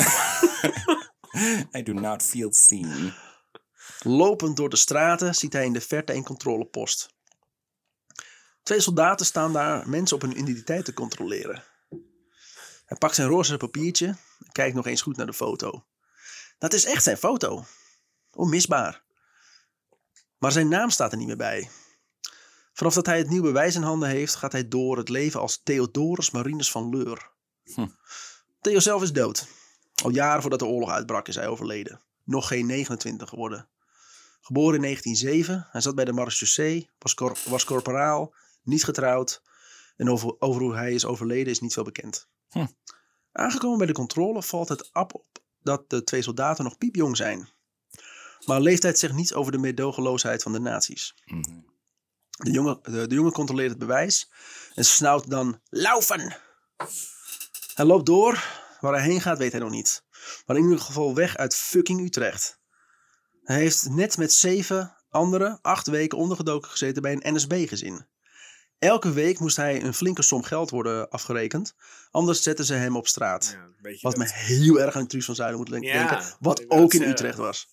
[1.78, 3.14] I do not feel seen.
[4.00, 7.14] Lopend door de straten ziet hij in de verte een controlepost.
[8.64, 11.64] Twee soldaten staan daar mensen op hun identiteit te controleren.
[12.86, 15.86] Hij pakt zijn roze papiertje en kijkt nog eens goed naar de foto.
[16.58, 17.66] Dat is echt zijn foto.
[18.32, 19.04] Onmisbaar.
[20.38, 21.70] Maar zijn naam staat er niet meer bij.
[22.76, 25.62] Vanaf dat hij het nieuwe bewijs in handen heeft, gaat hij door het leven als
[25.64, 27.32] Theodorus Marinus van Leur.
[27.64, 27.88] Hm.
[28.62, 29.48] Theo zelf is dood.
[30.04, 32.02] Al jaren voordat de oorlog uitbrak is hij overleden.
[32.24, 33.70] Nog geen 29 geworden.
[34.42, 38.34] Geboren in 1907, hij zat bij de marechaussee, was, cor- was corporaal,
[38.64, 39.42] niet getrouwd.
[39.98, 42.28] En over, over hoe hij is overleden is niet veel bekend.
[42.50, 42.66] Hm.
[43.32, 45.26] Aangekomen bij de controle valt het op
[45.62, 47.50] dat de twee soldaten nog piepjong zijn.
[48.46, 51.16] Maar leeftijd zegt niets over de meedogenloosheid van de nazi's.
[52.36, 54.32] De jongen, de, de jongen controleert het bewijs
[54.74, 56.38] en snauwt dan laufen.
[57.74, 58.64] Hij loopt door.
[58.80, 60.04] Waar hij heen gaat weet hij nog niet.
[60.46, 62.60] Maar in ieder geval weg uit fucking Utrecht.
[63.44, 68.08] Hij heeft net met zeven anderen acht weken ondergedoken gezeten bij een NSB-gezin.
[68.80, 71.76] Elke week moest hij een flinke som geld worden afgerekend.
[72.12, 73.58] Anders zetten ze hem op straat.
[73.82, 75.90] Ja, Wat me heel erg aan Truus van Zuiden moet denken.
[75.90, 77.02] Ja, wat ook in.
[77.02, 77.68] Utrecht was.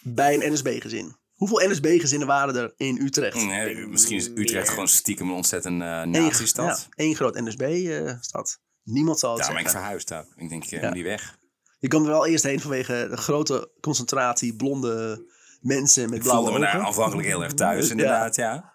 [0.00, 1.16] Bij een NSB-gezin.
[1.34, 3.36] Hoeveel NSB-gezinnen waren er in Utrecht?
[3.44, 6.66] Nee, misschien is Utrecht gewoon stiekem een ontzettend uh, Eén- nazi-stad.
[6.90, 8.60] Ja, één groot NSB-stad.
[8.82, 9.80] Niemand zal het Daar ben ik zeggen.
[9.80, 10.26] verhuisd ook.
[10.36, 10.90] Ik denk, eh, Ja.
[10.90, 11.38] die weg.
[11.78, 15.24] Je kwam er wel eerst heen vanwege de grote concentratie blonde
[15.60, 16.86] mensen met Ik blauwe voelde me daar ogen.
[16.86, 17.90] aanvankelijk heel erg thuis, Ja.
[17.90, 18.72] inderdaad, ja.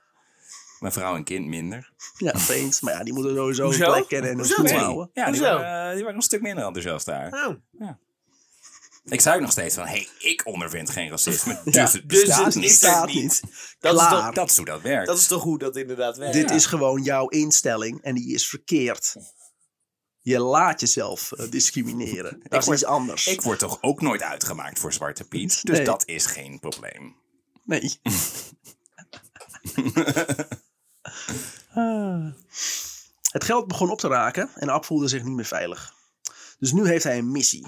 [0.80, 1.92] Mijn vrouw en kind minder.
[2.18, 2.82] Ja, opeens.
[2.82, 4.74] Maar ja, die moeten sowieso een plek kennen en een Nee.
[4.78, 5.10] houden.
[5.14, 7.48] Ja, die waren, eh, die waren een stuk minder enthousiast daar.
[7.48, 7.88] Oh.
[9.10, 11.60] Ik zei ook nog steeds van, hé, hey, ik ondervind geen racisme.
[11.66, 13.14] Dus Ja, het dus bestaat het niet.
[13.16, 13.42] niet.
[13.80, 15.08] Dat is, toch, Dat is hoe dat werkt.
[15.08, 16.34] dat is toch hoe dat inderdaad werkt.
[16.34, 16.56] Dit Ja.
[16.56, 19.16] is gewoon jouw instelling en die is verkeerd.
[20.20, 22.40] Je laat jezelf eh, discrimineren.
[22.50, 23.28] Dat is word- iets anders.
[23.28, 25.60] Ik word toch ook nooit uitgemaakt voor Zwarte Piet.
[25.66, 25.86] Dus Nee.
[25.86, 27.16] dat is geen probleem.
[27.64, 28.00] Nee.
[31.74, 32.26] Ah.
[33.32, 35.94] Het geld begon op te raken en Ab voelde zich niet meer veilig.
[36.60, 37.66] Dus nu heeft hij een missie.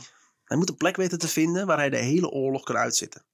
[0.49, 3.25] Hij moet een plek weten te vinden waar hij de hele oorlog kan uitzitten.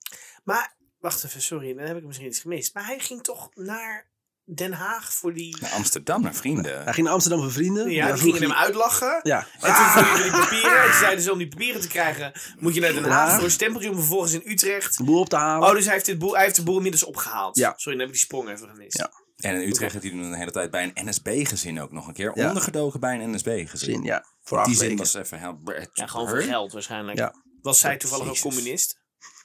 [0.44, 2.74] Maar, wacht even, sorry, dan heb ik misschien iets gemist.
[2.74, 4.10] Maar hij ging toch naar
[4.44, 5.58] Den Haag voor die...
[5.62, 6.84] Naar Amsterdam, naar vrienden.
[6.84, 7.90] Hij ging naar Amsterdam voor vrienden.
[7.92, 9.20] Ja, die gingen hem uitlachen.
[9.24, 10.82] Ja, En toen vroegen we die papieren.
[10.82, 13.36] En toen zeiden ze om die papieren te krijgen, moet je naar Den Haag Haag.
[13.36, 13.90] voor een stempeltje.
[13.90, 14.98] Om vervolgens in Utrecht.
[14.98, 15.68] de boel op te halen.
[15.70, 17.58] Oh, dus hij heeft, dit boel, hij heeft de boel inmiddels opgehaald.
[17.58, 17.74] Ja.
[17.76, 18.98] Sorry, dan heb ik die sprong even gemist.
[18.98, 19.12] Ja.
[19.36, 22.14] En in Utrecht heeft hij toen de hele tijd bij een NSB-gezin ook nog een
[22.14, 22.32] keer.
[22.36, 22.48] Ja.
[22.48, 23.94] Ondergedoken bij een NSB-gezin.
[23.94, 25.60] Zin, ja, voor Die zin was even heel...
[25.94, 27.18] Ja, gewoon voor geld waarschijnlijk.
[27.18, 27.34] Ja.
[27.62, 28.44] Was zij toevallig Jezus.
[28.46, 29.00] ook communist?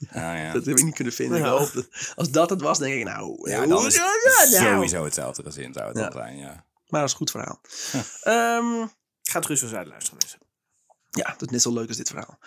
[0.09, 0.53] Ah, ja.
[0.57, 1.39] Dat heb ik niet kunnen vinden.
[1.39, 4.65] Ik hoop dat, als dat het was, denk ik, nou, ja, dan is het nou?
[4.73, 6.11] sowieso hetzelfde gezin zou het Ja.
[6.13, 6.65] zijn, ja.
[6.89, 7.61] Maar dat is een goed verhaal.
[8.23, 8.87] Ehm,
[9.23, 10.39] Gaat Rus van Zuid luisteren, mensen.
[11.11, 12.39] ja, dat is net zo leuk als dit verhaal.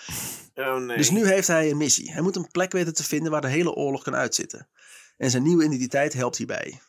[0.55, 0.97] Oh nee.
[0.97, 2.11] Dus nu heeft hij een missie.
[2.11, 4.69] Hij moet een plek weten te vinden waar de hele oorlog kan uitzitten.
[5.17, 6.81] En zijn nieuwe identiteit helpt hierbij.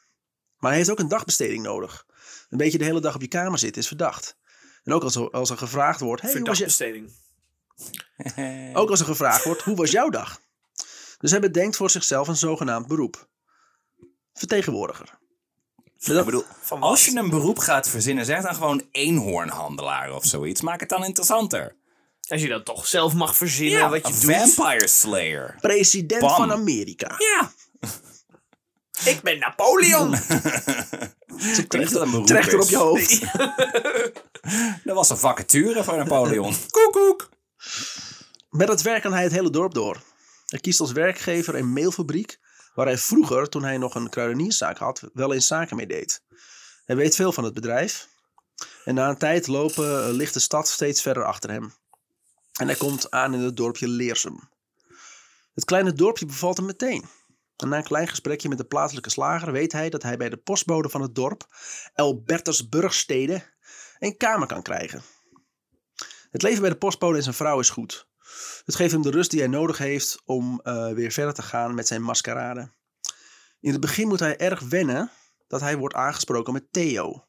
[0.65, 2.07] Maar hij heeft ook een dagbesteding nodig.
[2.51, 4.37] Een beetje de hele dag op je kamer zitten is verdacht.
[4.85, 6.23] En ook als er, als er gevraagd wordt...
[6.23, 8.77] Hey, hoe was je, Verdachtbesteding.
[8.81, 10.41] ook als er gevraagd wordt, hoe was jouw dag?
[11.19, 13.29] Dus hij bedenkt voor zichzelf een zogenaamd beroep.
[14.35, 15.19] Vertegenwoordiger.
[15.99, 20.61] Ik bedoel, als je een beroep gaat verzinnen, zeg dan gewoon eenhoornhandelaar of zoiets.
[20.61, 21.77] Maak het dan interessanter.
[22.29, 24.55] Als je dat toch zelf mag verzinnen wat je doet.
[24.55, 25.57] vampire slayer.
[25.61, 26.37] President Bam.
[26.37, 27.15] van Amerika.
[27.19, 27.53] Ja,
[29.05, 30.11] Ik ben Napoleon.
[30.11, 31.69] dat
[32.11, 32.65] beroep Trechter is.
[32.65, 33.21] op je hoofd.
[34.85, 36.55] Er was een vacature voor Napoleon.
[36.71, 37.29] Koekoek.
[38.51, 40.03] Met het werk kan hij het hele dorp door.
[40.47, 42.39] Hij kiest als werkgever een mailfabriek
[42.75, 46.23] waar hij vroeger, toen hij nog een kruidenierszaak had, wel eens zaken mee deed.
[46.85, 48.09] Hij weet veel van het bedrijf.
[48.85, 51.75] En na een tijd lopen, eh, ligt de stad steeds verder achter hem.
[52.53, 54.49] En hij komt aan in het dorpje Leersum.
[55.55, 57.05] Het kleine dorpje bevalt hem meteen.
[57.57, 60.37] En na een klein gesprekje met de plaatselijke slager weet hij dat hij bij de
[60.37, 61.47] postbode van het dorp,
[61.95, 63.43] Albertus Burgstede,
[63.99, 65.03] een kamer kan krijgen.
[66.31, 68.09] Het leven bij de postbode en zijn vrouw is goed.
[68.65, 71.75] Het geeft hem de rust die hij nodig heeft om eh, weer verder te gaan
[71.75, 72.71] met zijn maskerade.
[73.61, 75.11] In het begin moet hij erg wennen
[75.47, 77.25] dat hij wordt aangesproken met Theo.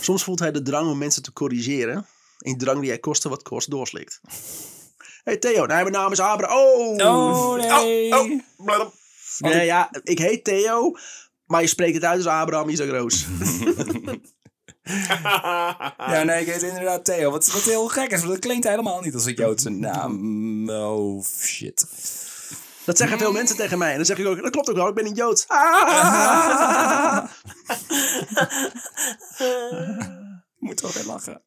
[0.00, 2.06] Soms voelt hij de drang om mensen te corrigeren.
[2.38, 4.20] Een drang die hij koste wat kost doorslikt.
[5.24, 6.56] hey Theo, nee, mijn naam is Abra.
[6.58, 6.96] Oh!
[6.96, 8.14] Oh, nee.
[8.14, 8.86] Oh, oh.
[9.38, 9.66] Blablabla.
[9.66, 10.96] Ja, ja, ik heet Theo,
[11.44, 13.26] maar je spreekt het uit als Abraham Isaac Roos.
[15.96, 17.30] Ja, nee, ik heet inderdaad Theo.
[17.30, 20.70] Wat, wat heel gek is, want het klinkt helemaal niet als een Joodse naam.
[20.70, 21.86] Oh, shit.
[22.84, 23.90] Dat zeggen veel mensen tegen mij.
[23.90, 25.44] En dan zeg ik ook, dat klopt ook wel, ik ben een Jood.
[25.48, 27.24] Ah!
[30.58, 31.42] Moet wel weer lachen.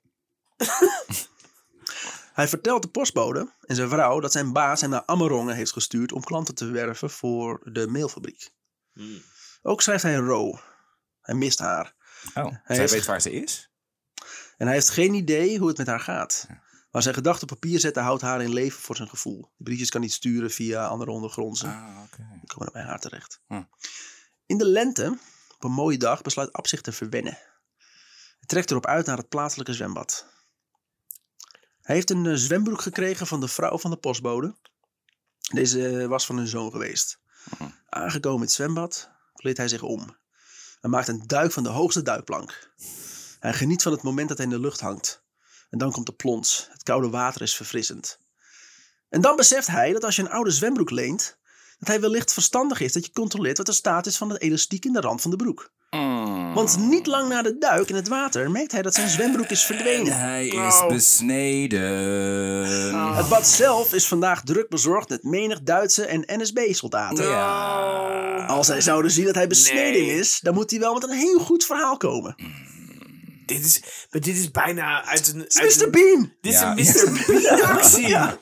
[2.39, 6.12] Hij vertelt de postbode en zijn vrouw dat zijn baas hem naar Amerongen heeft gestuurd
[6.12, 8.54] om klanten te werven voor de mailfabriek.
[9.62, 10.60] Ook schrijft hij Ro.
[11.21, 11.95] Hij mist haar.
[12.34, 13.71] Oh, Hij weet waar ze is?
[14.58, 16.47] En hij heeft geen idee hoe het met haar gaat.
[16.91, 19.52] Maar zijn gedachten op papier zetten houdt haar in leven voor zijn gevoel.
[19.58, 21.69] De briefjes kan niet sturen via andere ondergrondsen.
[21.69, 22.28] Ah, oké.
[22.39, 23.41] Die komen dan bij haar terecht.
[23.47, 23.63] Hm.
[24.45, 25.17] In de lente,
[25.56, 27.38] op een mooie dag, besluit Ab zich te verwennen.
[28.38, 30.38] Hij trekt erop uit naar het plaatselijke zwembad.
[31.89, 34.56] Hij heeft een eh, zwembroek gekregen van de vrouw van de postbode.
[35.54, 37.19] Deze eh, was van hun zoon geweest.
[37.89, 40.17] Aangekomen in het zwembad, kleedt hij zich om.
[40.80, 42.73] Hij maakt een duik van de hoogste duikplank.
[43.39, 45.23] Hij geniet van het moment dat hij in de lucht hangt.
[45.69, 46.67] En dan komt de plons.
[46.71, 48.19] Het koude water is verfrissend.
[49.10, 51.38] En dan beseft hij dat als je een oude zwembroek leent,
[51.80, 54.86] dat hij wellicht verstandig is dat je controleert wat de staat is van het elastiek
[54.86, 55.71] in de rand van de broek.
[55.89, 56.54] Mm.
[56.54, 59.63] Want niet lang na de duik in het water merkt hij dat zijn zwembroek is
[59.63, 60.19] verdwenen.
[60.19, 60.88] Hij is Oh.
[60.88, 62.93] besneden.
[62.93, 63.17] Oh.
[63.17, 67.28] Het bad zelf is vandaag druk bezorgd met menig Duitse en NSB-soldaten.
[67.28, 68.45] Ja.
[68.45, 70.19] Als hij zouden zien dat hij besneden Nee.
[70.19, 72.36] is, dan moet hij wel met een heel goed verhaal komen.
[73.45, 75.45] Dit is, maar dit is bijna uit een...
[75.47, 75.84] Uit Mr.
[75.84, 76.32] een- Bean!
[76.41, 76.69] Dit is Ja.
[76.71, 77.25] een Mr.
[77.41, 78.08] Bean actie.
[78.08, 78.38] Ja.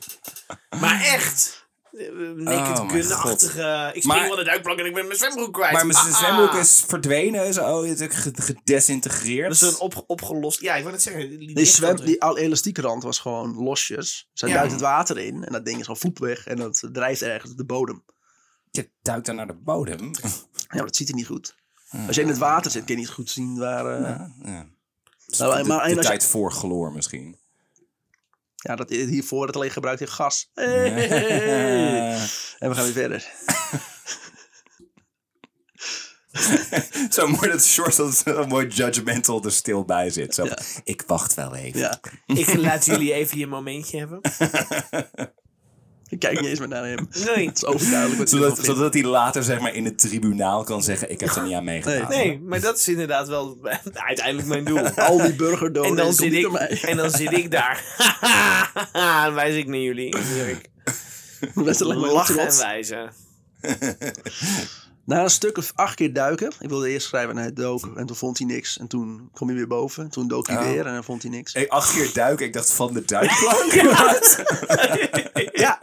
[0.79, 1.56] Maar echt.
[1.97, 3.91] Eh, Naked Oh, Gun-achtige...
[3.93, 5.71] Ik spring Maar- van de duikplank en ik ben mijn zwembroek kwijt.
[5.73, 7.53] Maar mijn Ah, zwembroek is verdwenen.
[7.53, 8.07] Zo, oh, het
[8.41, 9.59] gedesintegreerd.
[9.59, 10.61] Dat is een op, opgelost...
[10.61, 11.29] Ja, ik wou net zeggen.
[11.39, 14.29] Die, Die, zwem, die al elastieke rand was gewoon losjes.
[14.33, 14.55] Zij Ja.
[14.55, 17.51] duikt het water in en dat ding is gewoon vloep weg en dat drijft ergens
[17.51, 18.03] op de bodem.
[18.71, 20.11] Je duikt dan naar de bodem.
[20.21, 20.29] Ja,
[20.67, 21.55] maar dat ziet hij niet goed.
[22.07, 23.85] Als je in het water zit, kun je niet goed zien waar...
[23.85, 24.65] eh, Ja, ja.
[25.37, 27.37] Nou, de, maar de je- tijd voor chloor misschien.
[28.57, 30.49] Ja, dat hiervoor het alleen gebruikt in gas.
[32.57, 33.25] En we gaan weer verder.
[37.09, 40.35] Zo mooi dat Short dat zo mooi judgmental er stil bij zit.
[40.35, 40.47] Zo,
[40.83, 41.79] Ik wacht wel even.
[41.79, 41.99] Ja.
[42.25, 44.21] Ik laat jullie even je momentje hebben.
[46.17, 47.07] Ik kijk niet eens meer naar hem.
[47.35, 47.47] Nee.
[47.47, 51.11] Het is overduidelijk Zodat, hij later zeg maar, in het tribunaal kan zeggen...
[51.11, 52.09] ik heb er niet aan meegedaan.
[52.09, 53.57] Nee, maar dat is inderdaad wel
[54.07, 54.89] uiteindelijk mijn doel.
[55.09, 57.83] Al die burgerdoden En dan, zit niet ik, en dan zit ik daar.
[59.25, 60.15] Dan wijs ik naar jullie.
[61.53, 63.11] Best alleen maar Lachen en wijzen.
[65.05, 66.51] Na een stuk of acht keer duiken.
[66.59, 67.91] Ik wilde eerst schrijven en hij dook.
[67.95, 68.77] En toen vond hij niks.
[68.79, 70.03] En toen kwam hij weer boven.
[70.03, 70.63] En toen dook hij Oh.
[70.63, 71.53] weer en dan vond hij niks.
[71.53, 73.71] Hey, acht keer duiken, ik dacht van de duikplank.
[75.53, 75.79] Ja,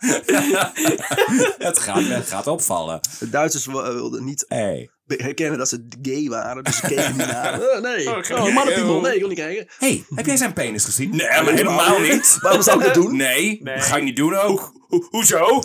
[1.58, 3.00] het, gaat, het gaat opvallen.
[3.18, 4.90] de Duitsers wilden niet Hey.
[5.06, 6.64] herkennen dat ze gay waren.
[6.64, 7.60] Dus ze keken niet naar.
[7.62, 9.00] Oh, nee, Oh, oh, mannenpiemel.
[9.00, 9.66] Nee, ik wil niet kijken.
[9.78, 11.10] hey, heb jij zijn penis gezien?
[11.10, 12.36] Nee, maar helemaal niet.
[12.40, 13.16] Waarom zou ik het doen?
[13.16, 13.74] Nee, Nee.
[13.76, 14.72] dat ga ik niet doen ook.
[14.88, 15.46] Ho- hoezo?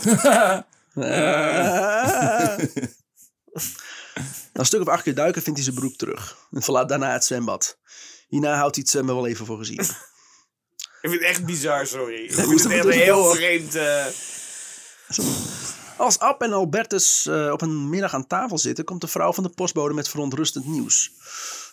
[0.94, 2.58] Na
[4.54, 6.38] een stuk of acht keer duiken vindt hij zijn broek terug.
[6.52, 7.78] En verlaat daarna het zwembad.
[8.28, 9.80] Hierna houdt hij het zwemmen wel even voor gezien.
[11.06, 12.24] Ik vind het echt bizar, sorry.
[12.24, 13.76] Ik vind het echt heel vreemd.
[13.76, 14.06] eh.
[15.98, 19.44] Als Ab en Albertus eh, op een middag aan tafel zitten, komt de vrouw van
[19.44, 21.12] de postbode met verontrustend nieuws.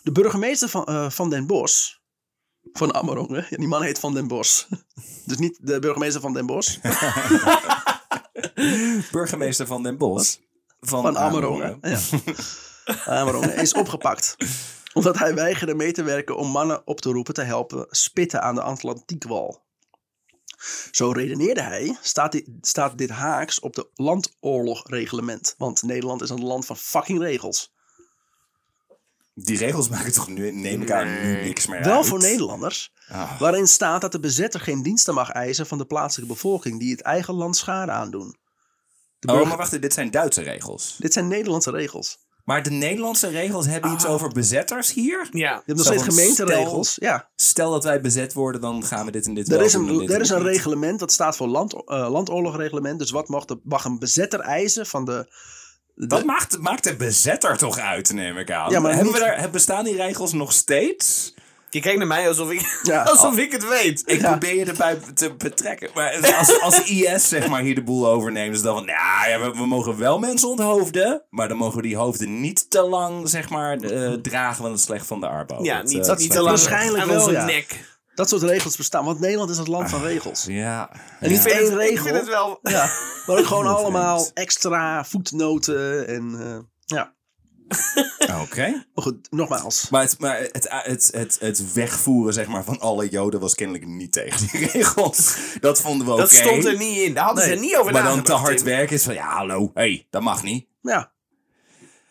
[0.03, 1.93] De burgemeester van, eh, van Den Bosch,
[2.73, 4.65] van Amerongen, ja, die man heet Van Den Bosch.
[5.25, 6.77] dus niet de burgemeester van Den Bosch,
[9.11, 10.37] Burgemeester van Den Bosch.
[10.79, 11.77] Van, van Amerongen.
[11.81, 11.99] Ja.
[13.19, 14.35] Amerongen is opgepakt.
[14.93, 18.55] Omdat hij weigerde mee te werken om mannen op te roepen te helpen spitten aan
[18.55, 19.61] de Atlantiekwal.
[20.91, 25.55] Zo redeneerde hij, staat dit, staat dit haaks op de landoorlogreglement.
[25.57, 27.73] Want Nederland is een land van fucking regels.
[29.35, 32.05] Die regels maken toch nu, neem ik aan, nu niks meer Wel uit.
[32.05, 32.93] voor Nederlanders.
[33.07, 33.39] Ah.
[33.39, 37.01] Waarin staat dat de bezetter geen diensten mag eisen van de plaatselijke bevolking die het
[37.01, 38.35] eigen land schade aandoen.
[39.19, 40.95] De Oh, maar wacht, dit zijn Duitse regels.
[40.99, 42.22] Dit zijn Nederlandse regels.
[42.43, 45.27] Maar de Nederlandse regels hebben iets over bezetters hier?
[45.31, 45.51] Ja.
[45.51, 46.95] Je hebt nog steeds gemeenteregels.
[46.99, 50.09] Ja, Stel dat wij bezet worden, dan gaan we dit en dit er is een,
[50.09, 52.99] er is een reglement dat staat voor land, eh, landoorlogreglement.
[52.99, 55.33] Dus wat mag, de, mag een bezetter eisen van de...
[55.95, 58.71] de- Wat maakt, maakt de bezetter toch uit, neem ik aan?
[58.71, 61.32] Ja, maar Hebben niet- we daar, bestaan die regels nog steeds?
[61.73, 63.01] Je kijkt naar mij alsof ik, Ja.
[63.03, 64.01] alsof ik het weet.
[64.05, 64.29] Ik Ja.
[64.29, 65.89] probeer je erbij te betrekken.
[65.93, 69.39] Maar als, als IS zeg maar hier de boel overneemt, is dan van, nou ja,
[69.39, 73.29] we, we mogen wel mensen onthoofden, maar dan mogen we die hoofden niet te lang
[73.29, 75.63] zeg maar eh, dragen, want het is slecht van de arbo.
[75.63, 77.45] Ja, Dat, niet, eh, niet snap te lang Waarschijnlijk aan wel, onze ja.
[77.45, 77.91] nek.
[78.15, 79.05] Dat soort regels bestaan.
[79.05, 80.45] Want Nederland is het land van regels.
[80.47, 80.89] Ja.
[81.19, 82.03] En niet één het, ik regel.
[82.03, 82.59] vind het wel...
[82.61, 82.89] Ja,
[83.25, 86.07] maar ook gewoon allemaal extra voetnoten.
[86.07, 86.57] En eh,
[86.97, 87.13] ja,
[88.41, 88.85] Oké.
[88.95, 89.89] goed, nogmaals.
[89.89, 93.85] Maar, het, maar het, het, het, het wegvoeren zeg maar, van alle joden was kennelijk
[93.85, 95.35] niet tegen die regels.
[95.59, 96.21] Dat vonden we oké.
[96.21, 97.13] Dat stond er niet in.
[97.13, 97.59] Daar hadden ze Nee.
[97.59, 100.67] niet over Maar dan te hard werken is van, ja hallo, hey, dat mag niet.
[100.81, 101.11] Ja,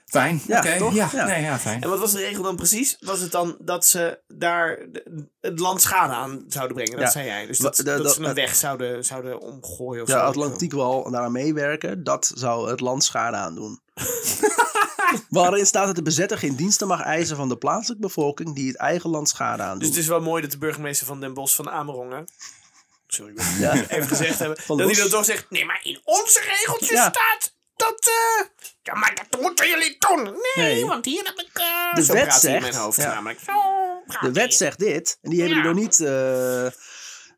[0.06, 0.76] Fijn, Ja, oké.
[0.78, 0.94] toch?
[0.94, 1.26] Ja, Ja.
[1.26, 1.82] Nee, ja, fijn.
[1.82, 2.96] En wat was de regel dan precies?
[3.00, 4.78] Was het dan dat ze daar
[5.40, 6.92] het land schade aan zouden brengen?
[6.96, 7.10] Dat Ja.
[7.10, 7.46] zei jij.
[7.46, 10.24] Dus dat, de- dat de- ze een weg zouden, zouden omgooien of ja zo.
[10.24, 12.04] Atlantikwal daaraan meewerken.
[12.04, 13.80] Dat zou het land schade aandoen.
[15.28, 18.76] Waarin staat dat de bezetter geen diensten mag eisen van de plaatselijke bevolking die het
[18.76, 19.78] eigen land schade aandoen.
[19.78, 22.28] Dus het is wel mooi dat de burgemeester van Den Bosch van Amerongen...
[23.06, 23.72] Sorry, ik Ja.
[23.88, 24.58] even gezegd hebben.
[24.62, 25.50] Van dat hij dan toch zegt...
[25.50, 27.00] Nee, maar in onze regeltjes Ja.
[27.10, 28.10] staat dat...
[28.38, 28.46] eh,
[28.82, 30.22] ja, maar dat moeten jullie doen.
[30.22, 30.86] Nee, Nee.
[30.86, 31.50] want hier heb ik...
[31.58, 33.14] eh, De zo wet praat hij in zegt- mijn hoofd ja.
[33.14, 33.40] namelijk.
[33.46, 33.52] Zo
[34.06, 35.18] praat De wet zegt dit.
[35.22, 36.00] En die hebben die nog niet...
[36.00, 36.66] eh,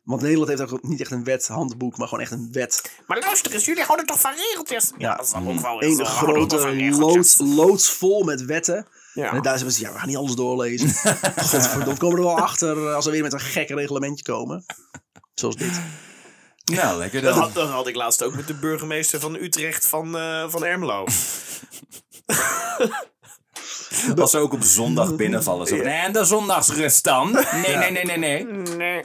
[0.05, 2.91] want Nederland heeft ook niet echt een wethandboek, maar gewoon echt een wet.
[3.07, 4.91] Maar luister eens, jullie houden toch van regeltjes?
[4.97, 5.15] Ja, Ja.
[5.15, 5.95] dat is ook wel Een.
[5.95, 8.87] We grote loods, loods vol met wetten.
[9.13, 9.31] Ja.
[9.33, 10.89] En daar ze, ja, we gaan niet alles doorlezen.
[11.49, 14.65] Godverdomme, komen er wel achter als we weer met een gek reglementje komen.
[15.33, 15.81] Zoals dit.
[16.65, 17.43] Nou, lekker Dat dan.
[17.43, 21.03] had, dat had ik laatst ook met de burgemeester van Utrecht van, eh, van Ermelo.
[24.15, 25.67] Als ze ook op zondag binnenvallen.
[25.67, 27.31] Zo van, en de zondagsrust dan?
[27.31, 28.43] Nee, nee, nee, nee, nee.
[28.77, 29.03] Nee.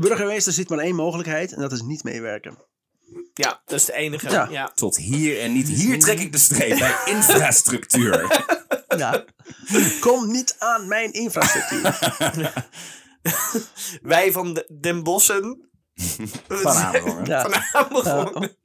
[0.00, 2.58] De burgemeester ziet maar één mogelijkheid en dat is niet meewerken.
[3.34, 4.30] Ja, dat is de enige.
[4.30, 4.48] Ja.
[4.50, 4.70] Ja.
[4.74, 8.44] Tot hier en niet hier trek ik de streep bij infrastructuur.
[8.96, 9.24] Ja.
[10.00, 11.98] Kom niet aan mijn infrastructuur.
[14.02, 15.70] Wij van de, Den Bossen.
[16.48, 17.24] Van Amerongen.
[17.32, 17.50] Ja.
[17.50, 18.56] Van Amerongen.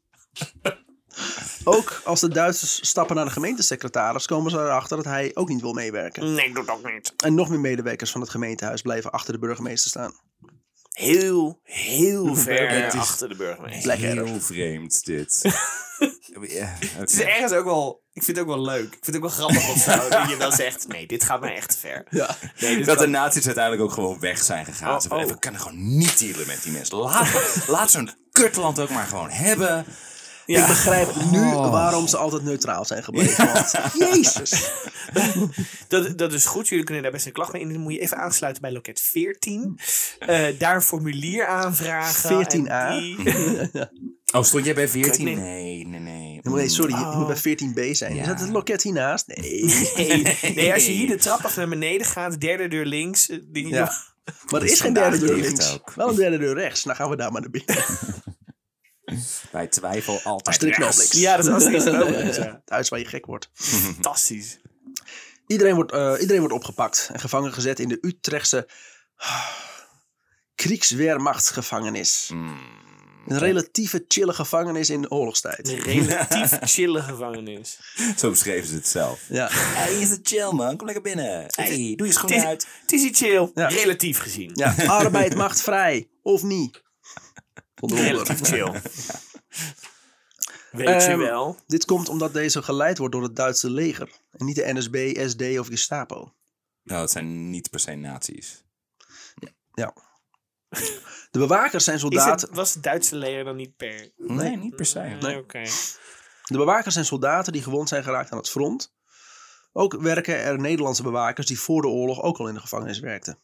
[1.64, 5.62] Ook als de Duitsers stappen naar de gemeentesecretaris, komen ze erachter dat hij ook niet
[5.62, 6.34] wil meewerken.
[6.34, 7.14] Nee, ik doe het ook niet.
[7.18, 10.14] En nog meer medewerkers van het gemeentehuis blijven achter de burgemeester staan.
[10.94, 13.94] Heel, heel ver achter de burgemeester.
[13.98, 15.42] Heel vreemd dit.
[16.50, 18.02] ja, Het is ergens ook wel...
[18.14, 18.94] Ik vind het ook wel leuk.
[18.94, 20.10] Ik vind het ook wel grappig of zo.
[20.20, 22.06] dat je dan zegt, nee, dit gaat mij echt te ver.
[22.10, 22.36] Ja.
[22.60, 24.96] Nee, Dat de nazi's uiteindelijk ook gewoon weg zijn gegaan.
[24.96, 25.26] Oh, Ze oh.
[25.26, 26.98] We kunnen gewoon niet dealen met die mensen.
[26.98, 27.28] Laat,
[27.68, 29.86] laat zo'n kutland ook maar gewoon hebben.
[30.46, 31.72] Ik begrijp nu Oh.
[31.72, 33.48] waarom ze altijd neutraal zijn gebleven.
[34.10, 34.72] Jezus.
[35.88, 36.68] Dat, dat is goed.
[36.68, 37.74] Jullie kunnen daar best een klacht mee in.
[37.74, 39.80] Dan moet je even aansluiten bij loket 14.
[40.20, 42.30] Eh, daar een formulier aanvragen.
[42.46, 42.68] 14a.
[42.68, 43.18] en die-
[44.36, 45.26] Oh, stond jij bij 14?
[45.26, 45.38] niet.
[45.38, 46.40] Nee, nee, nee.
[46.44, 47.18] Nee, sorry, je Oh.
[47.18, 48.16] moet bij 14b zijn.
[48.16, 49.28] Is dat het loket hiernaast?
[49.28, 49.64] Nee.
[49.96, 53.30] Nee, nee, als je hier de trap af naar beneden gaat, derde deur links.
[53.30, 53.92] eh, Ja.
[54.52, 55.74] Maar er is geen derde deur links.
[55.74, 55.94] ook.
[55.96, 56.84] Wel een derde deur rechts.
[56.84, 57.76] Nou gaan we daar maar naar binnen.
[59.52, 60.96] Bij twijfel altijd Astrid rechts.
[60.96, 61.20] Knoblinks.
[61.20, 62.46] Ja, dat is Astrid Knoblinks, ja.
[62.46, 63.50] Het huis waar je gek wordt.
[63.54, 64.60] Fantastisch.
[65.48, 68.68] Iedereen wordt, eh, iedereen wordt opgepakt en gevangen gezet in de Utrechtse
[70.56, 72.32] Kriegsweermachtsgevangenis.
[73.28, 75.68] Een relatieve chille gevangenis in de oorlogstijd.
[75.68, 77.80] Een relatief chille gevangenis.
[78.18, 79.22] Zo beschreven ze het zelf.
[79.30, 79.48] Ja.
[79.52, 80.78] Hey, is het chill man?
[80.78, 81.46] Kom lekker binnen.
[81.48, 82.68] Hey, doe je schoenen uit.
[82.82, 83.52] het is iets chill.
[83.54, 83.68] Ja.
[83.68, 84.52] Relatief gezien.
[84.54, 86.08] ja, arbeid macht vrij.
[86.22, 86.82] Of niet.
[87.84, 88.08] Voldoende.
[88.10, 88.72] Relatief chill.
[90.72, 91.58] Weet je Ehm, wel.
[91.68, 94.10] Dit komt omdat deze geleid wordt door het Duitse leger.
[94.32, 96.34] En niet de NSB, SD of Gestapo.
[96.84, 98.64] Nou, het zijn niet per se nazi's.
[99.74, 99.94] Ja.
[101.32, 102.48] De bewakers zijn soldaten.
[102.48, 104.12] het, was het Duitse leger dan niet per...
[104.18, 105.00] Nee, niet per se.
[105.00, 105.64] Nee, oké.
[106.44, 108.94] De bewakers zijn soldaten die gewond zijn geraakt aan het front.
[109.72, 113.38] Ook werken er Nederlandse bewakers die voor de oorlog ook al in de gevangenis werkten.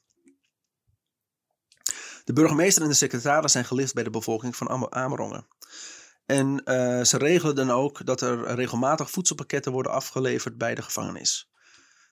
[2.29, 5.47] De burgemeester en de secretaris zijn gelicht bij de bevolking van Am- Amerongen.
[6.25, 11.51] En eh, ze regelen dan ook dat er regelmatig voedselpakketten worden afgeleverd bij de gevangenis.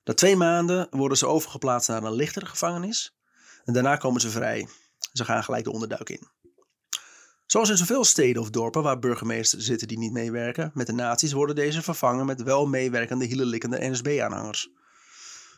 [0.04, 3.18] Na twee maanden worden ze overgeplaatst naar een lichtere gevangenis.
[3.64, 4.68] En daarna komen ze vrij.
[5.14, 6.28] Ze gaan gelijk de onderduik in.
[7.46, 11.32] Zoals in zoveel steden of dorpen waar burgemeesters zitten die niet meewerken met de nazi's,
[11.32, 14.70] worden deze vervangen met wel meewerkende hielenlikkende NSB-aanhangers.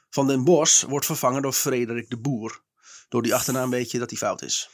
[0.09, 2.67] Van den Bos wordt vervangen door Frederik de Boer.
[3.09, 4.69] Door die achternaam weet je dat hij fout is.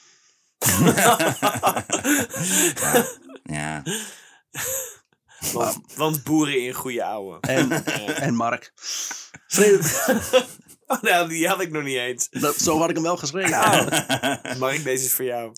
[3.48, 3.84] Ja.
[5.52, 7.40] Want, want boeren in goede ouwe.
[7.40, 7.86] En,
[8.28, 8.72] en Mark.
[9.48, 10.06] Frederik,
[10.88, 12.30] Oh, nou, die had ik nog niet eens.
[12.30, 13.50] dat, zo had ik hem wel geschreven.
[14.60, 15.52] Mark, deze is voor jou.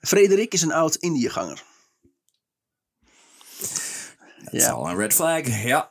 [0.00, 1.62] Frederik is een oud Indiëganger.
[4.44, 5.46] Dat is al een red flag.
[5.46, 5.88] Ja.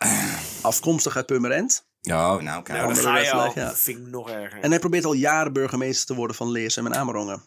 [0.61, 1.87] Afkomstig uit Purmerend.
[2.01, 2.81] Oh, nou kijk.
[2.81, 3.51] Nou, ga je al.
[3.55, 3.65] ja.
[3.65, 4.59] Dat vind ik nog erger.
[4.61, 7.41] En hij probeert al jaren burgemeester te worden van Leersum en Amerongen.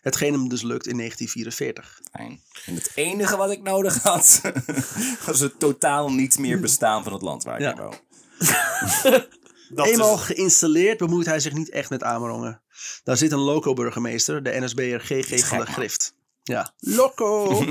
[0.00, 2.00] Hetgeen hem dus lukt in 1944.
[2.12, 2.40] Fijn.
[2.66, 4.40] En het enige wat ik nodig had,
[5.26, 7.76] was het totaal niet meer bestaan van het land waar ik Ja.
[7.76, 7.94] woon.
[9.68, 12.62] dat Eenmaal is, geïnstalleerd bemoeit hij zich niet echt met Amerongen.
[13.04, 15.66] Daar zit een loco-burgemeester, de NSB'er GG van de.
[15.66, 16.14] Grift.
[16.42, 17.64] Ja, loco!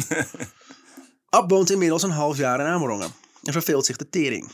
[1.30, 3.12] Ab woont inmiddels een half jaar in Amerongen
[3.44, 4.52] en verveelt zich de tering.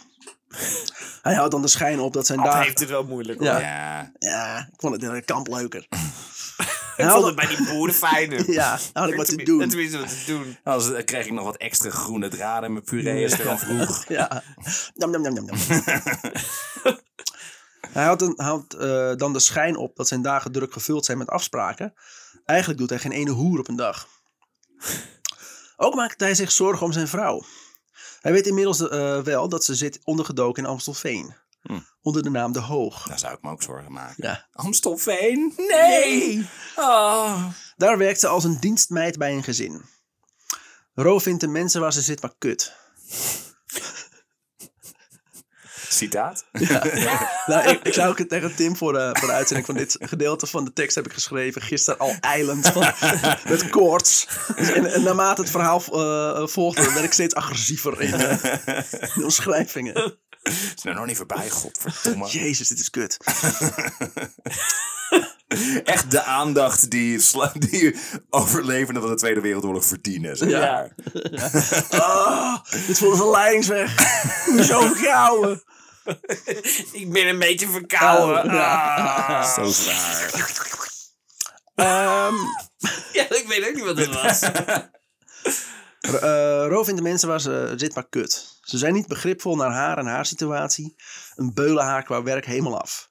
[1.22, 2.62] Hij houdt dan de schijn op dat zijn Ab dagen...
[2.62, 3.48] heeft het wel moeilijk hoor.
[3.48, 3.60] Ja.
[3.60, 5.88] Ja, Ja, ik vond het in een kamp leuker.
[6.98, 8.52] Ik vond het bij die boeren fijner.
[8.52, 9.70] Ja, had ik wat te doen.
[9.70, 10.58] Tenminste wat te doen.
[10.64, 13.58] als, dan kreeg ik nog wat extra groene draden in mijn puree als ik erom
[13.58, 14.08] vroeg.
[14.08, 14.44] Ja.
[14.94, 15.58] Nam, nam, nam, nam, nam.
[17.92, 21.18] hij houdt, een, houdt eh, dan de schijn op dat zijn dagen druk gevuld zijn
[21.18, 21.94] met afspraken.
[22.46, 24.08] Eigenlijk doet hij geen ene hoer op een dag.
[25.78, 27.44] Ook maakt hij zich zorgen om zijn vrouw.
[28.22, 31.36] Hij weet inmiddels eh, wel dat ze zit ondergedoken in Amstelveen.
[31.62, 31.80] Hm.
[32.02, 33.08] Onder de naam De Hoog.
[33.08, 34.28] Daar zou ik me ook zorgen maken.
[34.28, 34.48] Ja.
[34.52, 35.54] Amstelveen?
[35.58, 36.50] Nee!
[36.76, 37.46] Oh.
[37.78, 39.82] Daar werkt ze als een dienstmeid bij een gezin.
[40.94, 42.76] Ro vindt de mensen waar ze zit maar kut.
[45.94, 46.46] Citaat?
[47.46, 50.48] Nou, ik, ik zou ook tegen Tim voor de, voor de uitzending van dit gedeelte
[50.48, 51.62] van de tekst heb ik geschreven.
[51.62, 52.94] Gisteren al eiland van,
[53.50, 54.28] met koorts.
[54.56, 58.38] Dus en, en naarmate het verhaal eh, volgde, werd ik steeds agressiever in eh,
[59.16, 60.16] de omschrijvingen.
[60.76, 62.28] Is nou nog niet voorbij, godverdomme.
[62.28, 63.18] Jezus, dit is kut.
[65.84, 67.22] Echt de aandacht die,
[67.54, 67.96] die
[68.30, 70.38] overlevenden van de Tweede Wereldoorlog verdienen.
[70.38, 70.60] zeg Ja.
[70.60, 70.96] maar.
[71.90, 72.56] Ah,
[72.88, 73.96] dit voelt als een leidingsweg.
[74.46, 75.64] Hoezo gehouden?
[77.02, 78.46] Ik ben een beetje verkouden.
[78.46, 78.96] Oh, ja.
[78.96, 79.54] Ah.
[79.54, 80.60] Zo zwaar.
[81.76, 82.36] Ehm
[83.18, 84.42] Ja, ik weet ook niet wat het was.
[86.22, 88.60] eh, Ro vindt de mensen waar ze zit maar kut.
[88.62, 90.96] Ze zijn niet begripvol naar haar en haar situatie.
[91.36, 93.10] Een beulen haar qua werk helemaal af.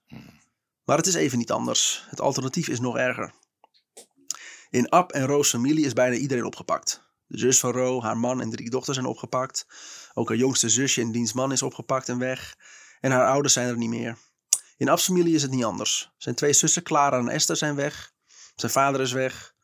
[0.84, 2.04] Maar het is even niet anders.
[2.08, 3.32] Het alternatief is nog erger.
[4.70, 7.08] In Ab en Ro's familie is bijna iedereen opgepakt.
[7.26, 9.66] De zus van Ro, haar man en drie dochters zijn opgepakt.
[10.14, 12.56] Ook haar jongste zusje en diens man is opgepakt en weg.
[13.00, 14.16] En haar ouders zijn er niet meer.
[14.76, 16.10] In Ab's familie is het niet anders.
[16.18, 18.12] Zijn twee zussen, Clara en Esther, zijn weg.
[18.54, 19.54] Zijn vader is weg.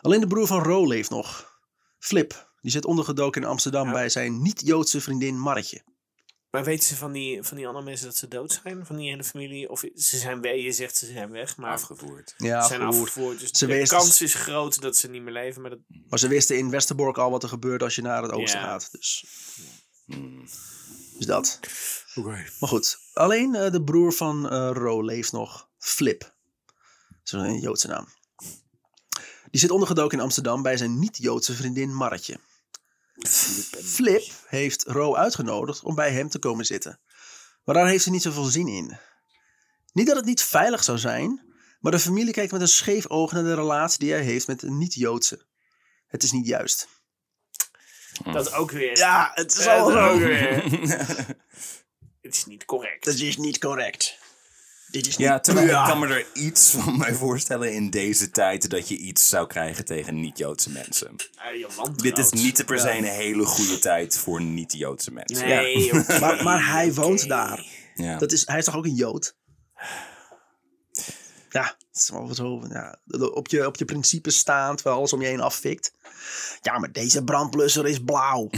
[0.00, 1.50] Alleen de broer van Ro leeft nog.
[1.98, 3.92] Flip, die zit ondergedoken in Amsterdam Ja.
[3.92, 5.82] bij zijn niet-Joodse vriendin Marretje.
[6.50, 8.86] Maar weten ze van die, van die andere mensen dat ze dood zijn?
[8.86, 9.68] Van die hele familie?
[9.70, 12.34] Of ze zijn weg, je zegt ze zijn weg, maar Afgevoerd.
[12.36, 13.08] Ja, ze zijn afgevoerd.
[13.08, 13.40] afgevoerd.
[13.40, 15.60] Dus Ze de wist- kans is groot dat ze niet meer leven.
[15.62, 15.78] Maar dat,
[16.08, 18.66] Maar ze wisten in Westerbork al wat er gebeurt als je naar het oosten Ja.
[18.66, 18.88] gaat.
[18.92, 19.24] Dus,
[20.06, 20.44] Hmm.
[21.16, 21.60] Dus dat.
[22.60, 25.68] Maar goed, alleen eh, de broer van eh Ro leeft nog.
[25.78, 26.20] Flip.
[26.20, 28.08] Dat is een Joodse naam.
[29.50, 32.40] Die zit ondergedoken in Amsterdam bij zijn niet-Joodse vriendin Marretje.
[33.82, 37.00] Flip heeft Ro uitgenodigd om bij hem te komen zitten.
[37.64, 38.98] Maar daar heeft ze niet zoveel zin in.
[39.92, 43.32] Niet dat het niet veilig zou zijn, maar de familie kijkt met een scheef oog
[43.32, 45.46] naar de relatie die hij heeft met een niet-Joodse.
[46.06, 46.88] Het is niet juist.
[48.32, 48.96] Dat ook weer.
[48.98, 50.18] Ja, het is al ook zo.
[50.18, 50.64] weer.
[52.22, 53.04] Het is niet correct.
[53.04, 54.18] Dat is niet correct.
[54.90, 55.26] Dit is niet...
[55.26, 55.80] Ja, terwijl Ja.
[55.82, 59.46] ik kan me er iets van mij voorstellen in deze tijd dat je iets zou
[59.46, 61.16] krijgen tegen niet-Joodse mensen.
[61.96, 65.48] Dit is niet per se een hele goede tijd voor niet-Joodse mensen.
[65.48, 67.66] Nee, Maar, maar hij woont daar.
[67.94, 68.18] Ja.
[68.18, 69.36] Dat is, hij is toch ook een Jood?
[71.50, 72.62] Ja, het is wel zo.
[72.68, 72.98] Ja,
[73.32, 75.92] op, je, op je principes staan terwijl alles om je heen afvikt.
[76.60, 78.48] Ja, maar deze brandblusser is blauw.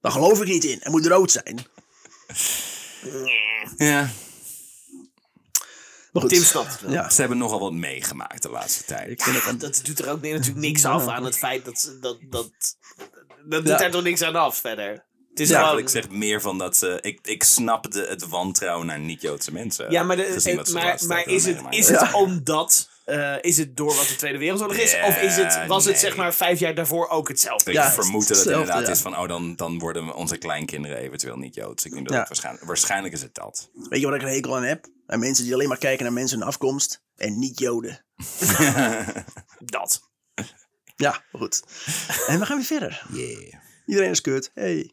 [0.00, 0.78] Daar geloof ik niet in.
[0.80, 1.66] Hij moet rood zijn.
[3.76, 4.10] ja.
[6.12, 6.30] Maar goed.
[6.30, 6.92] Tim snapt het wel.
[6.92, 9.10] Ja, Ze hebben nogal wat meegemaakt de laatste tijd.
[9.10, 9.58] ik vind een...
[9.58, 11.78] Dat doet er ook natuurlijk niks af aan het feit dat...
[11.78, 12.50] ze- dat, dat
[13.48, 13.76] dat doet Ja.
[13.78, 15.05] daar toch niks aan af verder.
[15.36, 15.78] Het is Ja, gewoon...
[15.78, 16.98] Ik zeg meer van dat ze...
[17.00, 19.90] Ik, ik snap de, het wantrouwen naar niet-Joodse mensen.
[19.90, 20.22] Ja, maar, de,
[21.06, 22.88] maar, is het, is het omdat...
[23.04, 24.96] eh, is het door wat de Tweede Wereldoorlog is?
[25.04, 27.70] Of is het, was het zeg maar vijf jaar daarvoor ook hetzelfde?
[27.70, 28.92] Ik Ja, vermoed dat het inderdaad ja.
[28.92, 29.18] is van...
[29.18, 31.84] Oh, dan, dan worden onze kleinkinderen eventueel niet Joods.
[31.84, 32.18] Ik denk dat Ja.
[32.20, 32.64] het waarschijnlijk...
[32.66, 33.70] Waarschijnlijk is het dat.
[33.88, 34.86] Weet je wat ik een hekel aan heb?
[35.06, 37.02] Aan mensen die alleen maar kijken naar mensen hun afkomst.
[37.16, 38.04] En niet Joden.
[39.58, 40.00] Dat.
[40.96, 41.62] Ja, goed.
[42.26, 43.02] En we gaan weer verder.
[43.12, 43.64] Yeah.
[43.86, 44.50] Iedereen is kut.
[44.54, 44.90] Hey.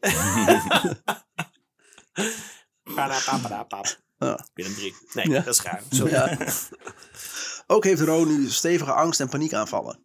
[4.18, 4.46] Ja.
[4.54, 4.94] Willem 3.
[5.12, 5.40] Nee, Ja.
[5.40, 5.82] dat is gaar.
[5.90, 6.12] Sorry.
[6.12, 6.38] Ja.
[7.66, 10.02] Ook heeft Ro nu stevige angst- en paniekaanvallen.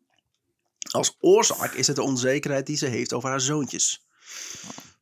[0.91, 4.05] Als oorzaak is het de onzekerheid die ze heeft over haar zoontjes.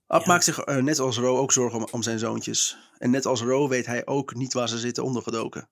[0.07, 2.77] Ab maakt zich eh, net als Ro ook zorgen om, om zijn zoontjes.
[2.97, 5.69] En net als Ro weet hij ook niet waar ze zitten ondergedoken.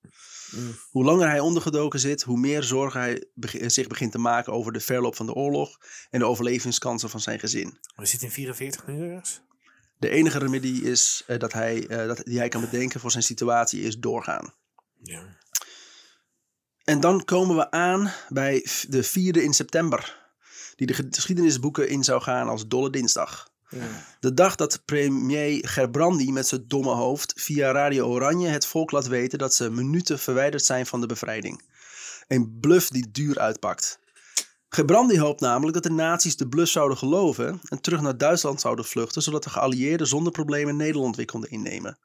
[0.89, 4.71] Hoe langer hij ondergedoken zit, hoe meer zorgen hij beg- zich begint te maken over
[4.71, 5.77] de verloop van de oorlog
[6.09, 7.77] en de overlevingskansen van zijn gezin.
[7.95, 9.41] We zitten in 44 nu ergens.
[9.97, 13.23] De enige remedie is, eh, dat hij, eh, dat, die hij kan bedenken voor zijn
[13.23, 14.53] situatie is doorgaan.
[15.01, 15.37] Ja.
[16.83, 20.23] En dan komen we aan bij de 4e in september.
[20.75, 23.53] Die de geschiedenisboeken in zou gaan als Dolle Dinsdag.
[24.19, 29.07] De dag dat premier Gerbrandi met zijn domme hoofd via Radio Oranje het volk laat
[29.07, 31.61] weten dat ze minuten verwijderd zijn van de bevrijding.
[32.27, 33.99] Een bluff die duur uitpakt.
[34.69, 38.85] Gerbrandi hoopt namelijk dat de nazi's de bluff zouden geloven en terug naar Duitsland zouden
[38.85, 41.97] vluchten, zodat de geallieerden zonder problemen Nederland weer konden innemen.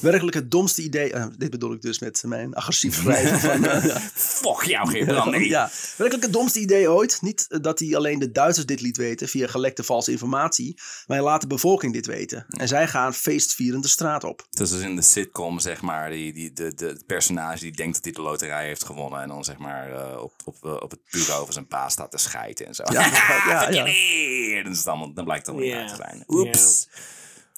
[0.00, 3.60] Werkelijk het domste idee, eh, dit bedoel ik dus met mijn agressief schrijven van...
[3.62, 4.00] ja.
[4.14, 5.04] Fuck jou.
[5.30, 5.48] Nee.
[5.48, 7.22] Ja, werkelijk het domste idee ooit.
[7.22, 10.74] Niet dat hij alleen de Duitsers dit liet weten via gelekte valse informatie,
[11.06, 12.46] maar hij laat de bevolking dit weten.
[12.48, 14.46] En zij gaan feestvierend de straat op.
[14.50, 17.72] Dat is dus in de sitcom, zeg maar, die, die, de, de het personage die
[17.72, 19.22] denkt dat hij de loterij heeft gewonnen.
[19.22, 22.18] En dan zeg maar eh, op, op, op het bureau van zijn pa staat te
[22.18, 22.82] schijten en zo.
[22.86, 23.06] Ja,
[23.48, 23.70] ja, ja.
[23.70, 24.62] ja.
[24.62, 26.24] Dan, is het allemaal, dan blijkt het allemaal niet waar te zijn.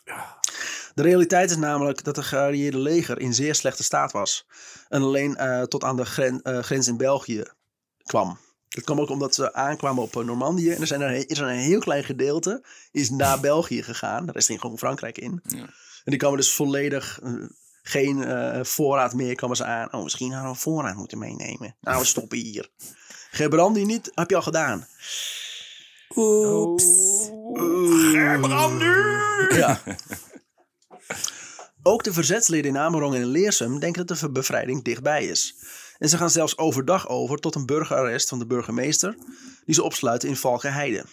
[0.05, 0.39] Ja.
[0.95, 4.47] De realiteit is namelijk dat het geallieerde leger in zeer slechte staat was.
[4.88, 7.43] En alleen eh, tot aan de gren- eh, grens in België
[8.03, 8.38] kwam.
[8.68, 10.70] Dat kwam ook omdat ze aankwamen op eh, Normandië.
[10.70, 14.26] En er, zijn er, is er een heel klein gedeelte is naar België gegaan.
[14.26, 15.41] De rest ging gewoon Frankrijk in.
[15.43, 15.59] Ja.
[16.05, 17.20] En die kwamen dus volledig
[17.82, 19.93] geen eh, voorraad meer kwamen ze aan.
[19.93, 21.76] Oh, misschien hadden we voorraad moeten meenemen.
[21.80, 22.68] Nou, we stoppen hier.
[23.30, 24.86] Gebrandi niet, heb je al gedaan.
[26.16, 26.84] Oeps.
[29.57, 29.80] Ja.
[31.91, 35.55] Ook de verzetsleden in Amerongen en Leersum denken dat de bevrijding dichtbij is.
[35.99, 39.16] En ze gaan zelfs overdag over tot een burgerarrest van de burgemeester,
[39.64, 41.05] die ze opsluiten in Valkenheide.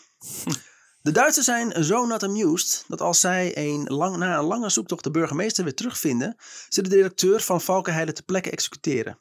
[1.02, 5.04] De Duitsers zijn zo not amused dat als zij een lang, na een lange zoektocht
[5.04, 6.36] de burgemeester weer terugvinden,
[6.70, 9.20] ze de directeur van Valkenheide ter plekke executeren.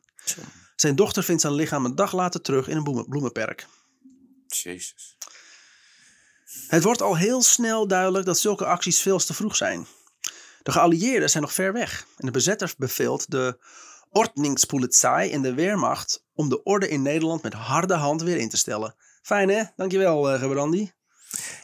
[0.76, 3.66] Zijn dochter vindt zijn lichaam een dag later terug in een bloemen- bloemenperk.
[4.46, 5.16] Jezus.
[6.66, 9.86] Het wordt al heel snel duidelijk dat zulke acties veel te vroeg zijn.
[10.66, 13.58] De geallieerden zijn nog ver weg en de bezetter beveelt de
[14.10, 18.56] Ordnungspolizei en de Wehrmacht om de orde in Nederland met harde hand weer in te
[18.56, 18.94] stellen.
[19.22, 19.62] Fijn hè?
[19.76, 20.92] Dankjewel uh, Gebrandi.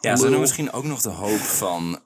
[0.01, 2.03] Ja, ze hebben misschien ook nog de hoop van...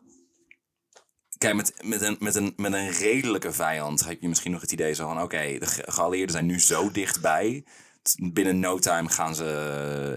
[1.39, 4.73] Kijk, met, met, een, met, een, met een redelijke vijand heb je misschien nog het
[4.73, 5.23] idee zo van...
[5.23, 7.67] Oké, de ge- geallieerden zijn nu zo dichtbij.
[8.33, 9.45] Binnen no time gaan ze,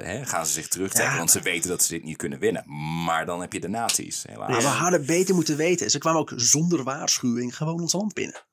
[0.03, 1.11] hè, gaan ze zich terugtrekken.
[1.11, 1.17] Ja.
[1.17, 2.63] Want ze weten dat ze dit niet kunnen winnen.
[3.05, 4.49] Maar dan heb je de nazi's, helaas.
[4.49, 5.89] Maar we hadden beter moeten weten.
[5.89, 8.43] Ze kwamen ook zonder waarschuwing gewoon ons land binnen.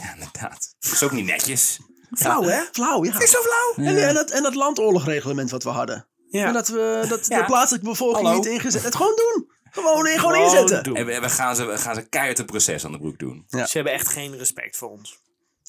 [0.00, 0.74] Ja, inderdaad.
[0.80, 1.80] Dat is ook niet netjes.
[2.12, 2.62] Flauw hè?
[2.72, 3.20] Flauw ja.
[3.20, 3.86] Is zo flauw?
[3.86, 6.06] En, en, dat, en dat landoorlogreglement wat we hadden.
[6.30, 6.46] Ja.
[6.46, 7.38] En dat we dat Ja.
[7.38, 8.38] de plaatselijke bevolking Hallo.
[8.40, 8.82] niet ingezet.
[8.82, 9.50] Het gewoon doen.
[9.70, 10.82] Gewoon, gewoon Gewoon inzetten.
[10.82, 10.96] doen.
[10.96, 13.44] En we, we gaan ze, we gaan ze keihard een proces aan de broek doen.
[13.48, 13.66] Ja.
[13.66, 15.18] Ze hebben echt geen respect voor ons.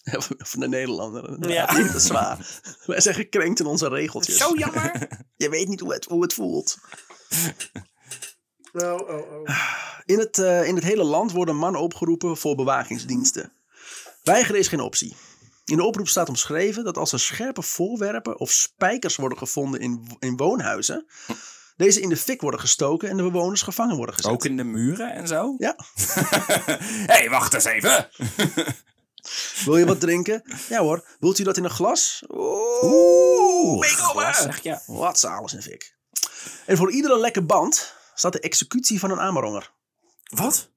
[0.51, 1.49] Van de Nederlander.
[1.49, 1.65] Ja.
[1.65, 2.61] Dat is zwaar.
[2.85, 4.37] Wij zijn gekrenkt in onze regeltjes.
[4.37, 5.07] Zo jammer.
[5.35, 6.77] Je weet niet hoe het, hoe het voelt.
[8.73, 9.49] Oh, oh, oh.
[10.05, 13.51] In het, eh, in het hele land worden mannen opgeroepen voor bewakingsdiensten.
[14.23, 15.15] Weigeren is geen optie.
[15.65, 20.17] In de oproep staat omschreven dat als er scherpe voorwerpen of spijkers worden gevonden in,
[20.19, 21.05] in woonhuizen,
[21.75, 24.31] deze in de fik worden gestoken en de bewoners gevangen worden gezet.
[24.31, 25.55] Ook in de muren en zo?
[25.57, 25.75] Ja.
[25.95, 26.75] Hé,
[27.05, 28.09] hey, wacht eens even.
[29.65, 30.43] Wil je wat drinken?
[30.69, 31.07] Ja hoor.
[31.19, 32.23] Wilt u dat in een glas?
[32.29, 34.11] Oeh, meekomen.
[34.11, 34.79] glas, zeg je.
[34.85, 35.95] Wat ze alles in fik.
[36.65, 39.71] En voor iedere lekke band staat de executie van een Ameronger.
[40.23, 40.69] Wat?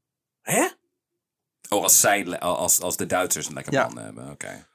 [0.42, 0.66] Hè?
[1.68, 3.86] Oh, als, zij, als, als de Duitsers een lekker Ja.
[3.88, 4.66] man hebben, oké.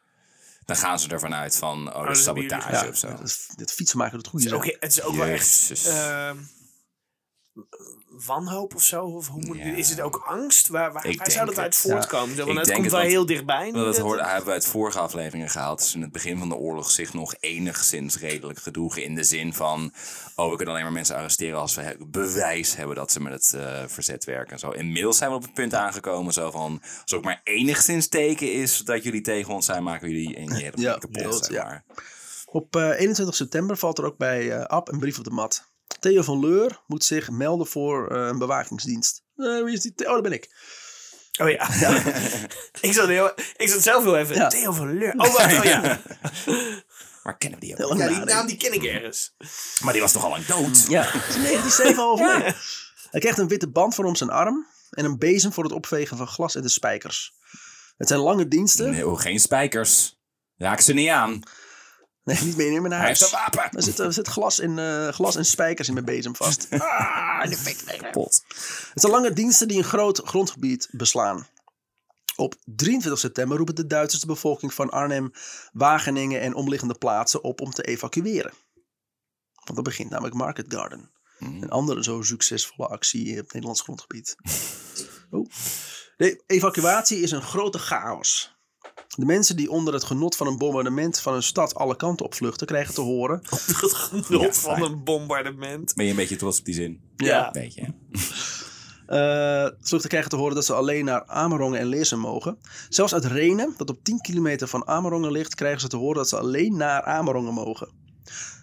[0.65, 3.07] Dan gaan ze ervan uit van, oh, dat is bij sabotage of zo.
[3.07, 5.72] Dat, dit fietsenmaker het goede Het is ook, het is ook wel echt.
[8.26, 9.03] Wanhoop of zo.
[9.05, 9.64] Of hoe moet, Ja.
[9.64, 10.68] Is het ook angst?
[10.68, 12.36] Waar, waar, waar zou dat uit voortkomen?
[12.36, 13.72] Want het denk komt het, wel want- heel dichtbij.
[13.72, 15.82] Dat dat- hoorde, hebben we uit vorige afleveringen gehaald.
[15.84, 19.03] Ze in het begin van de oorlog zich nog enigszins redelijk gedroegen.
[19.03, 19.93] In de zin van,
[20.36, 23.53] oh, we kunnen alleen maar mensen arresteren als we bewijs hebben dat ze met het
[23.53, 24.53] eh, verzet werken.
[24.53, 24.70] en Zo.
[24.70, 28.78] Inmiddels zijn we op het punt aangekomen zo van, als ook maar enigszins teken is
[28.78, 31.84] dat jullie tegen ons zijn, maken jullie in je Ja, kapot, ja.
[32.45, 35.70] Op eh, 21 september valt er ook bij eh Ab een brief op de mat.
[36.00, 39.24] Theo van Leur moet zich melden voor eh, een bewakingsdienst.
[39.36, 39.94] Eh, wie is die?
[40.08, 40.50] Oh, dat ben ik.
[41.42, 41.70] Oh ja.
[42.88, 44.36] ik, zat heel, ik zat zelf heel even.
[44.36, 44.48] Ja.
[44.48, 45.14] Theo van Leur.
[45.14, 46.02] Oh, wacht, oh ja.
[47.24, 47.98] Maar kennen we die ook?
[47.98, 48.08] Ja.
[48.08, 49.36] Die naam die ken ik ergens.
[49.84, 50.86] Maar die was toch al lang dood?
[50.88, 52.56] Ja, het is in 1907 overleden.
[53.12, 56.18] Hij krijgt een witte band voor om zijn arm en een bezem voor het opvegen
[56.18, 57.34] van glas en de spijkers.
[57.98, 58.92] Het zijn lange diensten.
[58.92, 60.20] Nee, oh, geen spijkers.
[60.58, 61.44] Raak ze niet aan.
[62.24, 63.34] Nee, niet meenemen naar Hij heeft huis.
[63.34, 63.78] een wapen.
[63.78, 66.67] Er zit, er zit glas, en, eh, glas en spijkers in mijn bezem vast.
[66.72, 67.97] Ah, de fik weg.
[67.97, 68.43] Kapot.
[68.93, 71.47] Het zijn lange diensten die een groot grondgebied beslaan.
[72.36, 75.32] Op 23 september roepen de Duitsers de bevolking van Arnhem,
[75.72, 78.53] Wageningen en omliggende plaatsen op om te evacueren.
[79.53, 81.11] Want dan begint namelijk Market Garden.
[81.39, 84.36] Een andere zo succesvolle actie op het Nederlands grondgebied.
[85.30, 85.49] Oh.
[86.17, 88.55] De evacuatie is een grote chaos.
[89.18, 92.34] De mensen die onder het genot van een bombardement van een stad alle kanten op
[92.36, 93.41] vluchten, krijgen te horen.
[93.82, 95.93] Het genot Ja, van een bombardement.
[95.95, 97.01] Ben je een beetje trots op die zin?
[97.16, 97.49] Ja.
[97.51, 97.86] Weet je.
[99.07, 102.57] eh vluchten krijgen te horen dat ze alleen naar Amerongen en Leersum mogen.
[102.89, 106.30] Zelfs uit Renen, dat op 10 kilometer van Amerongen ligt, krijgen ze te horen dat
[106.30, 107.89] ze alleen naar Amerongen mogen.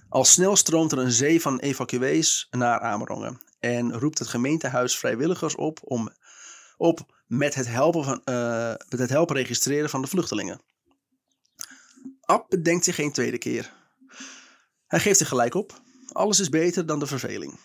[0.08, 3.40] Al snel stroomt er een zee van evacuees naar Amerongen.
[3.60, 6.10] En roept het gemeentehuis vrijwilligers op om
[6.76, 10.60] op met het helpen, van, eh, met het helpen registreren van de vluchtelingen.
[12.20, 13.72] Ab bedenkt zich geen tweede keer.
[14.86, 15.80] Hij geeft zich gelijk op.
[16.12, 17.58] Alles is beter dan de verveling.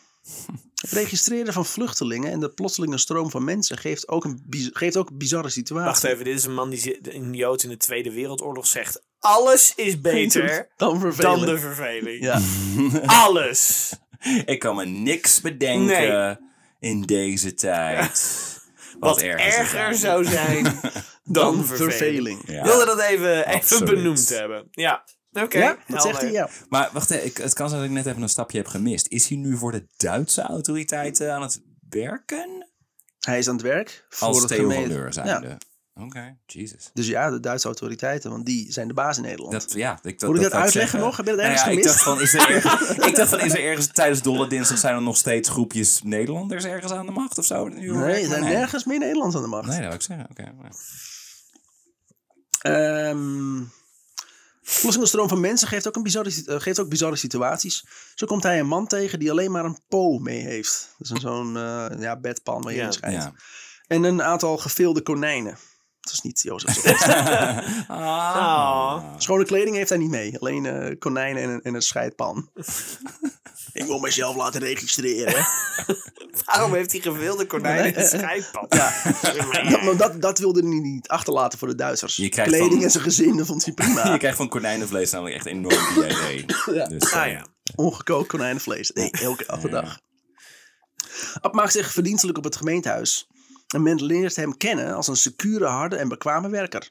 [0.74, 5.10] Het registreren van vluchtelingen en de plotselinge stroom van mensen geeft ook een, geeft ook
[5.10, 5.86] een bizarre situatie.
[5.86, 9.02] Wacht even, dit is een man die een Jood in de Tweede Wereldoorlog zegt...
[9.20, 11.40] Alles is beter Dan verveling.
[11.40, 12.24] dan de verveling.
[12.24, 12.42] Ja.
[13.24, 13.92] Alles.
[14.46, 16.40] Ik kan me niks bedenken
[16.80, 18.53] in deze tijd.
[19.04, 19.96] Wat erger zou erger zijn.
[19.96, 20.64] zou zijn
[21.24, 22.42] dan Dan verveling.
[22.46, 22.60] Ja.
[22.60, 24.68] Ik wilde dat even, even benoemd hebben.
[24.72, 25.58] Ja, oké.
[25.58, 26.50] Ja, dat zegt hij, ja.
[26.70, 29.08] Maar wacht even, ik, het kan zijn dat ik net even een stapje heb gemist.
[29.08, 32.68] Is hij nu voor de Duitse autoriteiten aan het werken?
[33.20, 34.06] Hij is aan het werk.
[34.10, 35.60] Voor Als het Theo van
[35.96, 36.90] Oké, Jesus.
[36.94, 39.52] Dus ja, de Duitse autoriteiten, want die zijn de baas in Nederland.
[39.52, 41.00] Dat, ja, ik, Moet ik dat wou uitleggen zeggen.
[41.00, 41.18] nog?
[41.18, 42.04] Heb je dat Nou ergens ja, ik gemist?
[42.06, 44.96] dacht, van, is er ergens, ik dacht van, is er ergens tijdens Dolle Dinsdag zijn
[44.96, 47.68] er nog steeds groepjes Nederlanders ergens aan de macht of zo?
[47.68, 49.68] nee, er zijn nergens meer Nederlands aan de macht.
[49.68, 50.28] Nee, dat wil ik zeggen.
[50.30, 50.52] Oké.
[52.62, 53.62] Ehm
[54.64, 57.86] plotselinge stroom van mensen geeft ook, een bizarre, eh, geeft ook bizarre situaties.
[58.16, 60.90] Zo komt hij een man tegen die alleen maar een po mee heeft.
[60.98, 62.86] Dat is een zo'n eh, ja, bedpan waar je Ja.
[62.86, 63.24] in schijnt.
[63.24, 63.34] Ja.
[63.88, 65.58] En een aantal geveelde konijnen.
[66.04, 66.84] Dat is niet Jozef.
[67.88, 69.04] Ah.
[69.18, 70.40] Schone kleding heeft hij niet mee.
[70.40, 72.50] Alleen eh, konijnen en een, en een scheidpan.
[73.74, 75.46] Ik wil mezelf laten registreren.
[76.46, 78.74] Waarom heeft hij gewilde konijn een scheidpad?
[78.76, 78.94] Ja.
[79.70, 82.16] Dat, maar dat, dat wilde hij niet achterlaten voor de Duitsers.
[82.30, 84.12] Kleding van- en zijn gezin, dat vond hij prima.
[84.12, 86.46] Je krijgt van konijnenvlees namelijk echt enorm diarree.
[86.74, 86.88] Ja.
[86.88, 87.46] Dus, Ah eh, ja.
[87.76, 88.92] Ongekookt konijnenvlees.
[88.92, 89.82] Nee, elke, elke Ja.
[89.82, 90.00] dag.
[91.42, 93.28] Ab maakt zich verdienstelijk op het gemeentehuis.
[93.74, 96.90] En men leert hem kennen als een secure, harde en bekwame werker.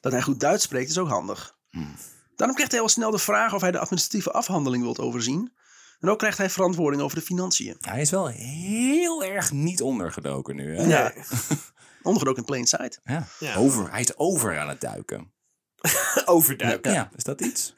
[0.00, 1.56] Dat hij goed Duits spreekt is ook handig.
[1.70, 1.94] Hmm.
[2.36, 5.52] Daarom krijgt hij al snel de vraag of hij de administratieve afhandeling wilt overzien.
[6.00, 7.76] En ook krijgt hij verantwoording over de financiën.
[7.80, 10.76] Hij is wel heel erg niet ondergedoken nu.
[10.76, 10.86] Hè?
[10.86, 11.12] Ja.
[12.02, 13.00] Ondergedoken in plain sight.
[13.04, 13.26] Ja.
[13.38, 13.54] Ja.
[13.54, 15.32] Over, hij is over aan het duiken.
[16.24, 16.92] Overduiken.
[16.92, 17.74] Ja, is dat iets?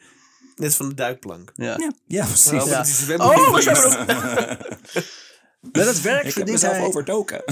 [0.56, 1.52] Net van de duikplank.
[1.54, 1.76] Ja.
[1.78, 2.52] Ja, ja precies.
[3.16, 3.72] Oh, Oh, zo.
[5.60, 6.86] Met het werk Ik heb verdient mezelf hij...
[6.86, 7.42] overdoken.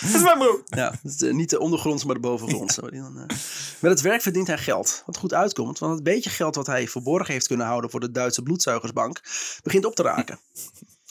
[0.00, 0.62] Dat is mijn broer.
[0.66, 2.74] Ja, eh, niet de ondergronds, maar de bovengronds.
[2.76, 3.36] Dan, eh.
[3.80, 5.02] Met het werk verdient hij geld.
[5.06, 8.10] Wat goed uitkomt, want het beetje geld wat hij verborgen heeft kunnen houden voor de
[8.10, 9.20] Duitse bloedzuigersbank
[9.62, 10.38] begint op te raken.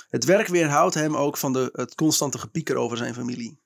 [0.10, 3.60] Het werk weerhoudt hem ook van de, het constante gepieker over zijn familie.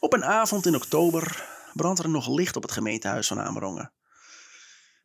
[0.00, 1.44] Op een avond in oktober
[1.74, 3.92] brandt er nog licht op het gemeentehuis van Amerongen.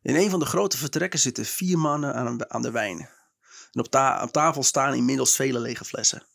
[0.02, 3.08] In een van de grote vertrekken zitten vier mannen aan, een- aan de wijn.
[3.72, 6.26] En op, ta- op tafel staan inmiddels vele lege flessen.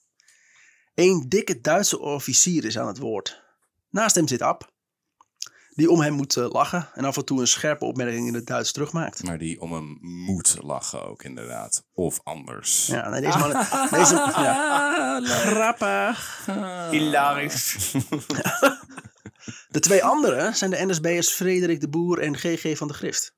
[0.96, 3.44] Een dikke Duitse officier is aan het woord.
[3.90, 4.72] Naast hem zit Ab,
[5.74, 8.46] die om hem moet eh, lachen en af en toe een scherpe opmerking in het
[8.46, 9.24] Duits terugmaakt.
[9.24, 11.84] Maar die om hem moet lachen ook inderdaad.
[11.94, 12.88] Of anders.
[12.88, 13.50] Ja, nee, deze man...
[14.00, 15.22] Deze, ja.
[15.26, 16.46] Grappig.
[16.92, 17.92] Hilarisch.
[19.70, 23.36] De twee anderen zijn de NSB'ers Frederik de Boer en GG van de Grift.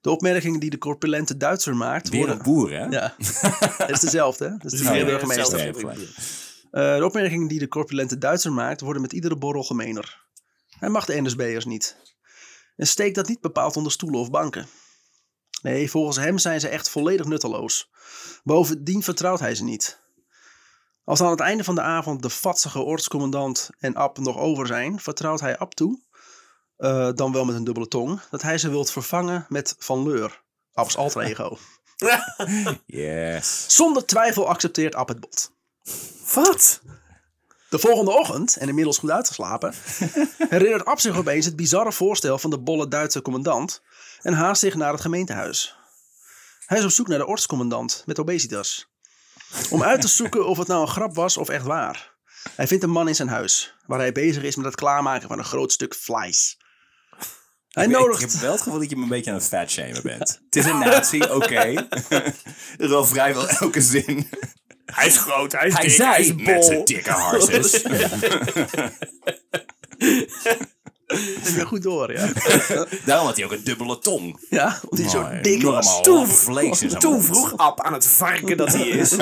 [0.00, 2.36] De opmerkingen die de corpulente Duitser maakt Weer worden...
[2.36, 2.84] een boer, hè?
[2.84, 3.14] Ja,
[3.84, 4.56] het is dezelfde, hè?
[4.56, 5.76] Dat is de vierde burgemeester.
[6.70, 10.24] Eh, de opmerkingen die de corpulente Duitser maakt worden met iedere borrel gemener.
[10.78, 11.96] Hij mag de NSB'ers niet.
[12.76, 14.66] En steekt dat niet bepaald onder stoelen of banken.
[15.62, 17.90] Nee, volgens hem zijn ze echt volledig nutteloos.
[18.42, 20.00] Bovendien vertrouwt hij ze niet.
[21.04, 25.00] Als aan het einde van de avond de vatsige ortscommandant en Ab nog over zijn,
[25.00, 26.00] vertrouwt hij Ab toe,
[26.80, 30.42] eh, dan wel met een dubbele tong, dat hij ze wilt vervangen met Van Leur,
[30.72, 31.58] Ab's alter ego.
[32.86, 33.64] Yes.
[33.68, 35.52] Zonder twijfel accepteert Ab het bod.
[36.34, 36.80] Wat?
[37.68, 39.74] De volgende ochtend, en inmiddels goed uitgeslapen,
[40.48, 43.82] herinnert Ab zich opeens het bizarre voorstel van de bolle Duitse commandant
[44.22, 45.76] en haast zich naar het gemeentehuis.
[46.66, 48.88] Hij is op zoek naar de ortscommandant met obesitas.
[49.70, 52.14] Om uit te zoeken of het nou een grap was of echt waar.
[52.54, 55.38] Hij vindt een man in zijn huis, waar hij bezig is met het klaarmaken van
[55.38, 56.58] een groot stuk vlees.
[57.70, 58.20] Hij Ik- Ik nodigt...
[58.32, 60.40] heb wel het gevoel dat je me een beetje aan het fatshamen bent.
[60.44, 61.54] Het is een nazi, oké.
[62.08, 62.34] Er
[62.78, 64.28] is wel vrijwel elke zin.
[64.84, 66.54] Hij is groot, hij is Hij dik, hij is zei bol.
[66.54, 67.82] met zijn dikke harses.
[71.44, 72.32] niet meer goed door, ja.
[73.06, 74.46] Daarom had hij ook een dubbele tong.
[74.50, 76.02] Ja, omdat hij zo dik was.
[76.02, 76.26] Toen-
[76.98, 79.16] Toen vroeg Ab aan het varken dat hij is.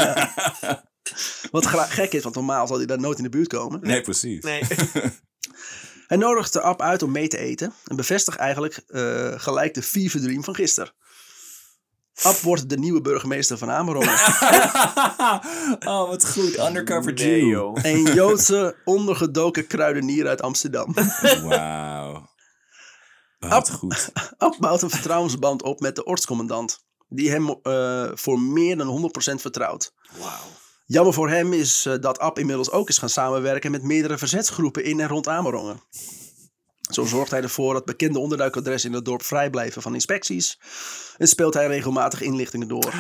[1.51, 3.81] Wat gek is, want normaal zal hij daar nooit in de buurt komen.
[3.83, 4.45] Nee, precies.
[4.45, 4.63] Nee.
[6.09, 7.73] Hij nodigt de Ab uit om mee te eten.
[7.87, 10.93] En bevestigt eigenlijk eh, gelijk de fever dream van gisteren.
[12.23, 14.13] Ab wordt de nieuwe burgemeester van Amerongen.
[15.93, 16.59] oh, wat goed.
[16.59, 17.51] Undercover Nee, Jew.
[17.51, 17.79] joh.
[17.83, 20.95] Een Joodse ondergedoken kruidenier uit Amsterdam.
[21.43, 22.29] Wauw.
[23.39, 24.11] Wat goed.
[24.37, 26.87] Ab bouwt een vertrouwensband op met de ortscommandant.
[27.09, 29.93] Die hem eh, voor meer dan 100% vertrouwt.
[30.19, 30.58] Wauw.
[30.91, 34.85] Jammer voor hem is eh, dat Ab inmiddels ook is gaan samenwerken met meerdere verzetsgroepen
[34.85, 35.81] in en rond Amerongen.
[36.91, 40.61] Zo zorgt hij ervoor dat bekende onderduikadressen in het dorp vrij blijven van inspecties.
[41.17, 42.93] En speelt hij regelmatig inlichtingen door.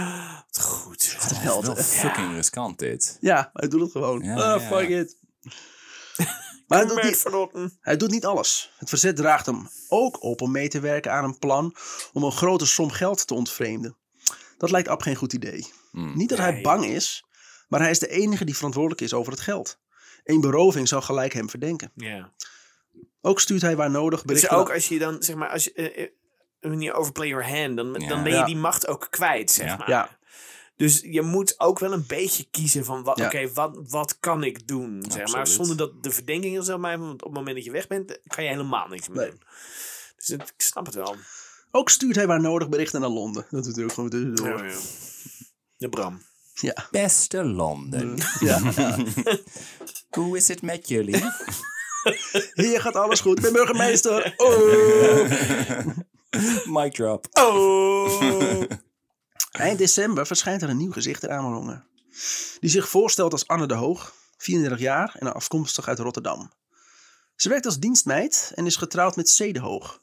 [0.50, 1.16] Wat goed.
[1.20, 3.18] Wat een held, fucking riskant dit.
[3.20, 4.22] Ja, hij doet het gewoon.
[4.22, 4.66] Ja, ah, ja.
[4.66, 5.16] fuck it.
[6.66, 8.72] Maar hij doet, niet, hij doet niet alles.
[8.76, 11.74] Het verzet draagt hem ook op om mee te werken aan een plan
[12.12, 13.96] om een grote som geld te ontvreemden.
[14.58, 15.66] Dat lijkt Ab geen goed idee.
[15.92, 17.27] Niet dat hij bang is,
[17.68, 19.78] maar hij is de enige die verantwoordelijk is over het geld.
[20.24, 21.92] Een beroving zou gelijk hem verdenken.
[21.94, 22.32] Ja.
[23.20, 24.58] Ook stuurt hij waar nodig Dus berichten.
[24.58, 26.10] ook als je dan, zeg maar, als je, eh, eh,
[26.60, 28.08] wanneer je overplay your hand, dan, Ja.
[28.08, 28.44] dan ben je Ja.
[28.44, 29.76] die macht ook kwijt, zeg Ja.
[29.76, 29.90] maar.
[29.90, 30.16] Ja.
[30.76, 33.26] Dus je moet ook wel een beetje kiezen van, wat, Ja.
[33.26, 35.46] oké, wat, wat kan ik doen, zeg maar.
[35.46, 38.10] Zonder dat de verdenking er zo mij, want op het moment dat je weg bent,
[38.10, 39.30] eh, kan je helemaal niks meer Nee.
[39.30, 39.42] doen.
[40.16, 41.16] Dus het- ik snap het wel.
[41.70, 43.46] Ook stuurt hij waar nodig berichten naar Londen.
[43.50, 44.48] Dat doet hij ook gewoon tussendoor.
[44.48, 44.76] Ja, ja.
[45.76, 46.22] De Bram.
[46.60, 46.88] Ja.
[46.90, 48.16] Beste Londen.
[48.40, 48.60] ja.
[50.16, 51.24] Hoe is het met jullie?
[52.54, 53.36] Hier gaat alles goed.
[53.36, 54.34] Ik ben burgemeester.
[54.36, 55.30] Oh.
[56.64, 57.26] Mic drop.
[57.32, 58.62] Oh!
[59.50, 61.86] Eind december verschijnt er een nieuw gezicht in Amerongen.
[62.60, 66.52] Die zich voorstelt als Anne de Hoog, 34 jaar en afkomstig uit Rotterdam.
[67.36, 69.54] Ze werkt als dienstmeid en is getrouwd met C.
[69.54, 70.00] de Hoog.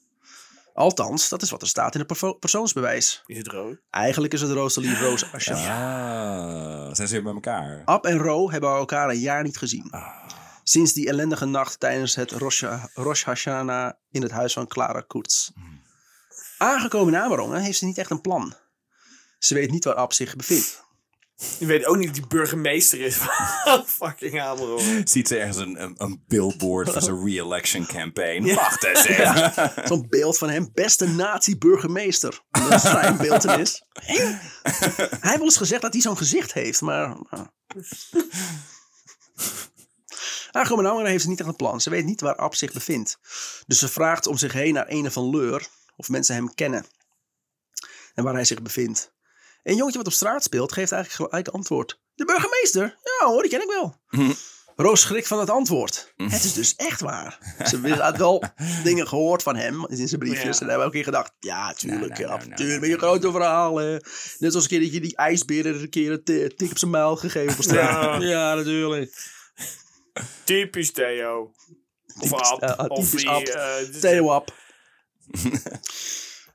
[0.76, 3.24] Althans, dat is wat er staat in het persoonsbewijs.
[3.26, 3.78] Is het rood?
[3.90, 5.54] Eigenlijk is het Rosalie Roos Asha.
[5.54, 7.82] Ah, zijn ze weer bij elkaar?
[7.86, 9.92] Ab en Ro hebben elkaar een jaar niet gezien.
[9.92, 10.08] Ah.
[10.64, 12.64] Sinds die ellendige nacht tijdens het Rosh,
[12.94, 15.52] Rosh Hashanah in het huis van Clara Koets.
[16.58, 18.54] Aangekomen in Amerongen heeft ze niet echt een plan.
[19.40, 20.85] Ze weet niet waar Ab zich bevindt.
[21.60, 25.08] Je weet ook niet dat die burgemeester is van fucking Amerongen.
[25.08, 28.54] Ziet ze ergens een, een, een billboard voor zijn re-election campaign?
[28.54, 29.54] Wacht eens even.
[29.88, 32.42] Zo'n beeld van hem, beste nazi-burgemeester.
[32.52, 33.84] Dat is zijn beeldenis.
[33.94, 34.40] Hij
[35.20, 37.08] heeft wel eens gezegd dat hij zo'n gezicht heeft, maar...
[37.30, 37.48] nou.
[40.52, 41.82] Aangekomen in Amerongen heeft ze niet echt een plan.
[41.82, 43.18] Ze weet niet waar Ab zich bevindt.
[43.68, 46.86] Dus ze vraagt om zich heen naar een van Leur, of mensen hem kennen.
[48.14, 49.15] En waar hij zich bevindt.
[49.66, 52.00] Een jongetje wat op straat speelt, geeft eigenlijk gelijk antwoord.
[52.16, 52.98] De burgemeester?
[53.20, 53.96] Ja hoor, die ken ik wel.
[54.76, 56.14] Roos schrikt van het antwoord.
[56.16, 57.56] Het is dus echt waar.
[57.68, 58.44] Ze had wel
[58.84, 60.44] dingen gehoord van hem in zijn briefjes.
[60.58, 60.62] Ja.
[60.64, 61.32] En hebben we ook keer gedacht.
[61.40, 62.00] Ja, tuurlijk.
[62.02, 62.80] Nou, nou, ja, nou, nou, tuurlijk.
[62.82, 63.92] Met je grote verhalen.
[64.38, 66.92] Net zoals een keer dat je die ijsberen een keer een ti- tik op zijn
[66.92, 68.22] muil gegeven op straat.
[68.22, 68.28] Ja.
[68.36, 69.34] Ja, natuurlijk.
[70.44, 71.54] Typisch Theo.
[72.20, 72.62] Of Typisch, Ab.
[72.62, 73.42] eh, of Ab.
[73.44, 74.54] eh, Theo Ab.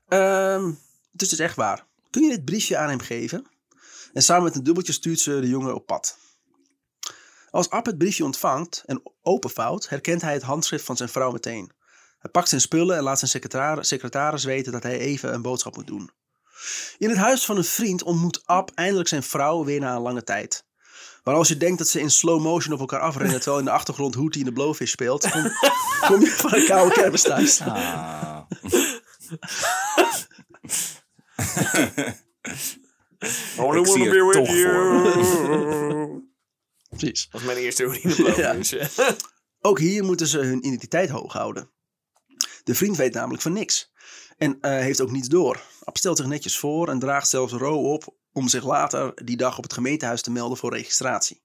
[0.07, 0.65] Ehm,
[1.11, 1.87] het is dus echt waar.
[2.11, 3.45] Kun je dit briefje aan hem geven?
[4.13, 6.17] En samen met een dubbeltje stuurt ze de jongen op pad.
[7.49, 11.71] Als Ab het briefje ontvangt en openvouwt, herkent hij het handschrift van zijn vrouw meteen.
[12.19, 15.75] Hij pakt zijn spullen en laat zijn secretari- secretaris weten dat hij even een boodschap
[15.75, 16.11] moet doen.
[16.97, 20.23] In het huis van een vriend ontmoet Ab eindelijk zijn vrouw weer na een lange
[20.23, 20.65] tijd.
[21.23, 23.71] Maar als je denkt dat ze in slow motion op elkaar afrennen terwijl in de
[23.71, 25.51] achtergrond Hootie in de Blowfish speelt, kom,
[26.07, 27.61] kom je van een koude kermis thuis.
[27.61, 28.41] Ah.
[33.57, 36.29] Only Ik zie wanna be with toch you.
[36.97, 37.27] Precies.
[37.29, 37.99] Dat was mijn eerste.
[38.35, 38.53] Ja.
[38.53, 38.75] dus.
[39.61, 41.71] Ook hier moeten ze hun identiteit hoog houden.
[42.63, 43.91] De vriend weet namelijk van niks.
[44.37, 45.61] En eh, heeft ook niets door.
[45.83, 49.57] Ab stelt zich netjes voor en draagt zelfs Ro op om zich later die dag
[49.57, 51.43] op het gemeentehuis te melden voor registratie.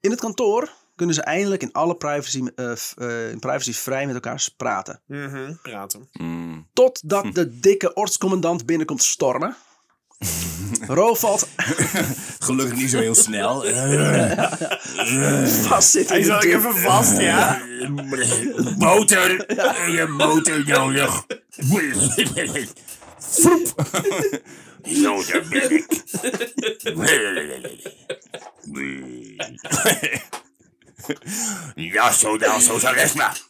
[0.00, 4.14] In het kantoor kunnen ze eindelijk in alle privacy, eh, eh, in privacy vrij met
[4.14, 5.00] elkaar praten.
[5.06, 6.08] Mhm, praten.
[6.12, 6.66] Mm.
[6.72, 9.56] Totdat de dikke ortscommandant binnenkomt stormen.
[10.86, 11.48] Ro valt
[12.46, 13.62] Gelukkig niet zo heel snel.
[15.68, 16.16] vast zitten.
[16.16, 16.56] Hij in de zat deur.
[16.56, 17.62] even vast, ja.
[18.78, 19.28] Motor.
[19.90, 21.24] Je motor nodig.
[23.18, 23.74] Vroep.
[24.82, 25.86] Zo, daar ben ik.
[31.74, 33.40] Ja, zo dan, zo zal rest maar.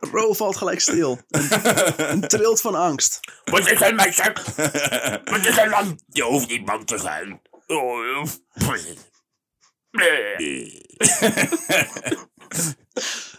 [0.00, 1.20] Ro valt gelijk stil.
[1.28, 1.50] En,
[1.96, 3.20] en trilt van angst.
[3.44, 4.32] Wat is er, meisje?
[5.24, 6.00] Wat is er dan?
[6.06, 7.40] Je hoeft niet bang te zijn.
[7.66, 8.24] Oh,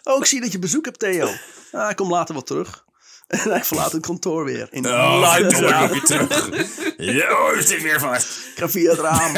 [0.04, 1.30] Oh, ik zie dat je bezoek hebt, Theo.
[1.72, 2.86] Ah, ik kom later wel terug.
[3.30, 4.68] En hij verlaat het kantoor weer.
[4.72, 5.56] In de Oh, kom ik
[5.92, 6.50] weer terug.
[6.98, 8.26] Ja, is dit weer vast.
[8.26, 9.34] Ik ga via het raam.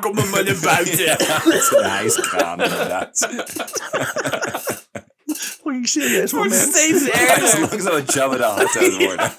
[0.00, 1.18] Komt me maar naar buiten.
[1.44, 3.28] Dat is een hijskraan, inderdaad.
[5.36, 6.74] Fucking serieus Wordt moment.
[6.74, 7.60] steeds Hij is erger.
[7.60, 9.32] langzaam een Jabba de Hutt aan het worden.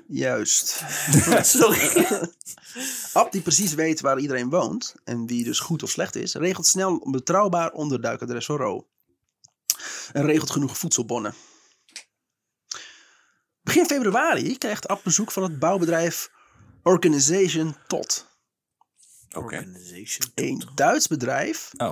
[0.07, 0.83] Juist.
[1.41, 2.07] Sorry.
[3.13, 6.65] Ab die precies weet waar iedereen woont en wie dus goed of slecht is, regelt
[6.65, 8.87] snel een betrouwbaar onderduikadres voor Ro.
[10.11, 11.33] En regelt genoeg voedselbonnen.
[13.61, 16.31] Begin februari krijgt Ab bezoek van het bouwbedrijf
[16.83, 18.30] Organization TOT.
[19.35, 20.31] Organization.
[20.35, 21.69] Een Duits bedrijf.
[21.77, 21.91] Oh.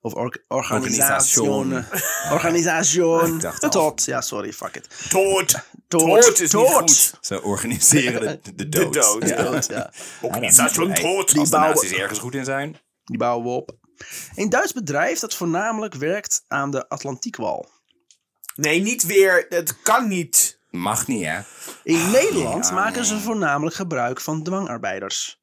[0.00, 1.84] Of or Organisation.
[2.32, 3.40] Organisation.
[3.70, 4.04] TOT.
[4.04, 4.88] Ja, sorry, fuck it.
[5.10, 5.48] Dood.
[5.88, 6.00] TOT.
[6.00, 6.68] Dood is niet TOT.
[6.70, 7.14] goed.
[7.20, 8.92] Ze organiseren de, de dood.
[8.92, 9.28] De dood.
[9.28, 9.44] Ja.
[9.44, 9.92] TOT, ja.
[10.20, 11.28] Organisation Hey, dood.
[11.28, 12.80] Die Als de bouwen- nazi's ergens goed in zijn.
[13.04, 13.76] Die bouwen we op.
[14.34, 17.68] Een Duits bedrijf dat voornamelijk werkt aan de Atlantiekwal.
[18.54, 19.46] Nee, niet weer.
[19.48, 20.58] Het kan niet.
[20.70, 21.40] Mag niet, hè?
[21.82, 25.40] In Nederland ja, maken ze voornamelijk gebruik van dwangarbeiders.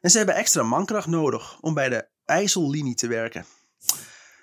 [0.00, 3.46] En ze hebben extra mankracht nodig om bij de IJssellinie te werken.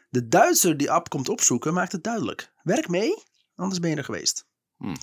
[0.09, 2.51] De Duitser die Ab komt opzoeken maakt het duidelijk.
[2.63, 3.23] Werk mee,
[3.55, 4.47] anders ben je er geweest.
[4.77, 4.95] Hmm.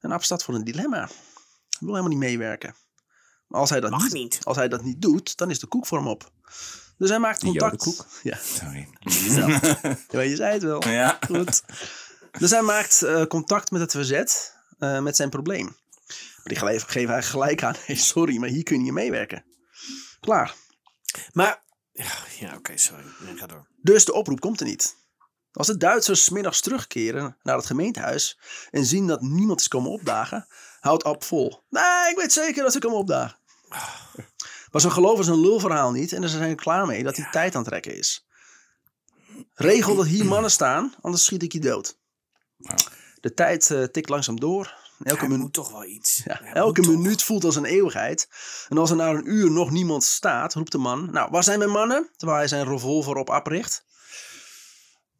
[0.00, 0.98] En Ab staat voor een dilemma.
[0.98, 1.08] Hij
[1.78, 2.74] wil helemaal niet meewerken.
[3.46, 4.38] Maar als hij dat, niet, niet.
[4.42, 6.30] Als hij dat niet doet, dan is de koek voor hem op.
[6.98, 7.84] Dus hij maakt De contact.
[7.84, 8.06] jodenkoek?
[8.22, 8.88] Ja, Sorry.
[10.10, 10.88] ja, je zei het wel.
[10.88, 11.18] Ja.
[11.26, 11.62] Goed.
[12.38, 15.64] Dus hij maakt eh, contact met het verzet eh, met zijn probleem.
[15.64, 17.74] Maar die geven eigenlijk gelijk aan.
[17.86, 19.44] Hey, sorry, maar hier kun je niet meewerken.
[20.20, 20.54] Klaar.
[21.32, 21.64] Maar.
[22.38, 23.04] Ja, oké, sorry.
[23.18, 23.66] Nee, ga door.
[23.82, 24.96] Dus de oproep komt er niet.
[25.52, 28.38] Als de Duitsers middags terugkeren naar het gemeentehuis
[28.70, 30.46] en zien dat niemand is komen opdagen,
[30.80, 31.64] houdt Ab vol.
[31.68, 33.38] Nee, ik weet zeker dat ze komen opdagen.
[34.70, 37.54] Maar ze geloven zijn lulverhaal niet en ze zijn er klaar mee dat hij tijd
[37.54, 38.26] aan het trekken is.
[39.54, 41.98] Regel dat hier mannen staan, anders schiet ik je dood.
[43.20, 44.74] De tijd eh, tikt langzaam door.
[45.02, 46.20] Elke, Hij minu- moet toch wel iets.
[46.24, 46.90] ja, elke toch.
[46.96, 48.28] minuut voelt als een eeuwigheid.
[48.68, 51.58] En als er na een uur nog niemand staat, roept de man: Nou, waar zijn
[51.58, 52.10] mijn mannen?
[52.16, 53.84] Terwijl hij zijn revolver op Ab richt.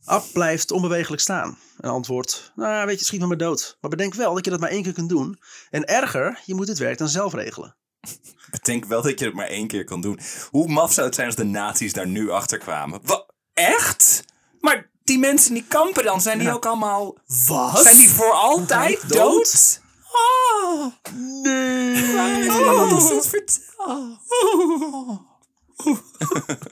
[0.04, 3.76] Ab blijft onbewegelijk staan en antwoordt: Nou, weet je, schiet me maar dood.
[3.80, 5.38] Maar bedenk wel dat je dat maar één keer kunt doen.
[5.70, 7.76] En erger, je moet het werk dan zelf regelen.
[8.50, 10.18] Bedenk wel dat je het maar één keer kan doen.
[10.50, 13.00] Hoe maf zou het zijn als de nazi's daar nu achter kwamen?
[13.02, 14.24] Wa- echt?
[14.60, 17.14] Maar die mensen die kampen dan, zijn die ook allemaal...
[17.46, 17.82] Wat?
[17.82, 19.12] Zijn die voor altijd Dood?
[19.12, 19.80] dood?
[20.12, 20.86] Oh,
[21.42, 22.50] Nee!
[22.50, 24.18] oh, wat is dat vertel?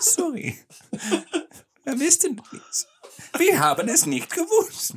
[0.00, 0.66] Sorry.
[1.82, 2.86] We wisten het niet.
[3.32, 4.90] We hebben het niet gewusst.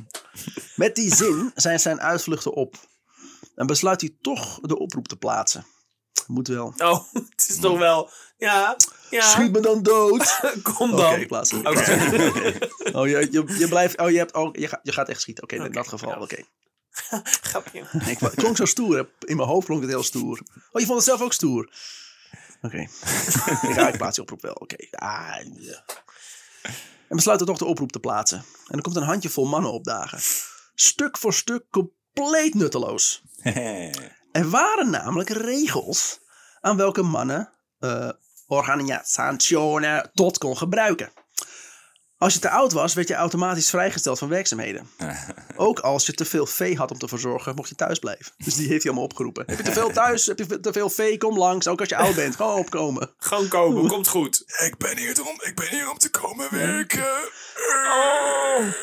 [0.76, 2.76] Met die zin zijn zijn uitvluchten op.
[3.54, 5.66] En besluit hij toch de oproep te plaatsen.
[6.26, 6.72] Moet wel.
[6.76, 8.10] Oh, het is toch wel.
[8.36, 8.76] Ja,
[9.10, 9.22] ja.
[9.22, 10.40] Schiet me dan dood!
[10.74, 11.20] Kom Oké, dan.
[11.20, 11.66] ik plaats hem.
[11.66, 11.78] Oké.
[12.92, 13.98] Oh, je, je, je blijft.
[14.00, 15.44] Oh, je, hebt, oh je, gaat, je gaat echt schieten.
[15.44, 16.20] Oké, in dat geval.
[16.20, 16.36] Oké.
[17.50, 17.84] Grapje.
[18.06, 18.96] Ik het klonk zo stoer.
[18.96, 19.02] hè.
[19.28, 20.40] In mijn hoofd klonk het heel stoer.
[20.72, 21.70] Oh, je vond het zelf ook stoer.
[22.62, 22.78] Oké.
[22.78, 22.88] ik
[23.72, 24.52] ga ik plaats die oproep wel.
[24.52, 24.76] Oké.
[24.90, 25.84] Ah, ja.
[27.08, 28.44] En besluiten toch de oproep te plaatsen.
[28.68, 30.18] En er komt een handjevol mannen opdagen.
[30.74, 33.22] Stuk voor stuk compleet nutteloos.
[34.32, 36.20] Er waren namelijk regels
[36.60, 38.10] aan welke mannen eh
[38.46, 41.12] organisationen tot kon gebruiken.
[42.18, 44.88] Als je te oud was, werd je automatisch vrijgesteld van werkzaamheden.
[45.56, 48.32] Ook als je te veel vee had om te verzorgen, mocht je thuis blijven.
[48.36, 49.44] Dus die heeft hij allemaal opgeroepen.
[49.50, 50.26] Heb je te veel thuis?
[50.26, 51.18] Heb je te veel vee?
[51.18, 51.68] Kom langs.
[51.68, 52.36] Ook als je oud bent.
[52.36, 53.14] Gewoon opkomen.
[53.18, 54.44] Gewoon komen, komt goed.
[54.64, 57.04] Ik ben hier om, ik ben hier om te komen werken.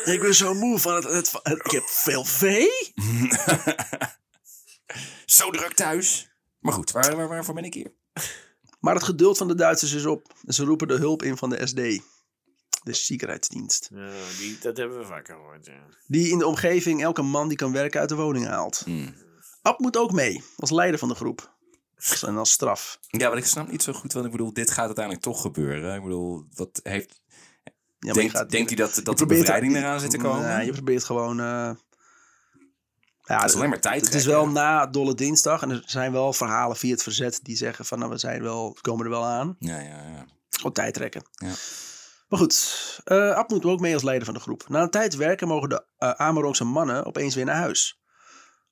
[0.04, 1.04] Ik ben zo moe van het...
[1.04, 2.92] het, het- ik heb veel vee?
[5.24, 6.28] Zo druk thuis.
[6.58, 7.92] Maar goed, waar, waar, waarvoor ben ik hier?
[8.84, 10.32] Maar het geduld van de Duitsers is op.
[10.46, 11.76] En ze roepen de hulp in van de SD.
[12.82, 13.88] De Sicherheidsdienst.
[13.94, 15.66] Ja, die, dat hebben we vaker gehoord.
[15.66, 15.72] Ja.
[16.06, 18.82] Die in de omgeving elke man die kan werken uit de woning haalt.
[18.84, 19.14] Hmm.
[19.62, 21.52] Ab moet ook mee, als leider van de groep.
[22.26, 22.98] En als straf.
[23.08, 25.94] Ja, maar ik snap niet zo goed, want ik bedoel, dit gaat uiteindelijk toch gebeuren.
[25.94, 27.22] Ik bedoel, wat heeft...
[27.98, 30.56] Ja, denkt, gaat- denkt hij dat, dat de bevrijding eraan zit te komen?
[30.56, 31.40] Nee, je probeert gewoon...
[31.40, 31.70] eh,
[33.24, 35.62] ja, dat is alleen maar tijd Het is wel na Dolle Dinsdag.
[35.62, 37.98] En er zijn wel verhalen via het verzet die zeggen van...
[37.98, 39.56] Nou, we, zijn wel, we komen er wel aan.
[39.58, 40.26] Ja, ja, ja.
[40.50, 41.26] Gewoon tijd trekken.
[41.32, 41.52] Ja.
[42.28, 44.68] Maar goed, eh Ab moet ook mee als leider van de groep.
[44.68, 48.00] Na een tijd werken mogen de uh, Amarongse mannen opeens weer naar huis.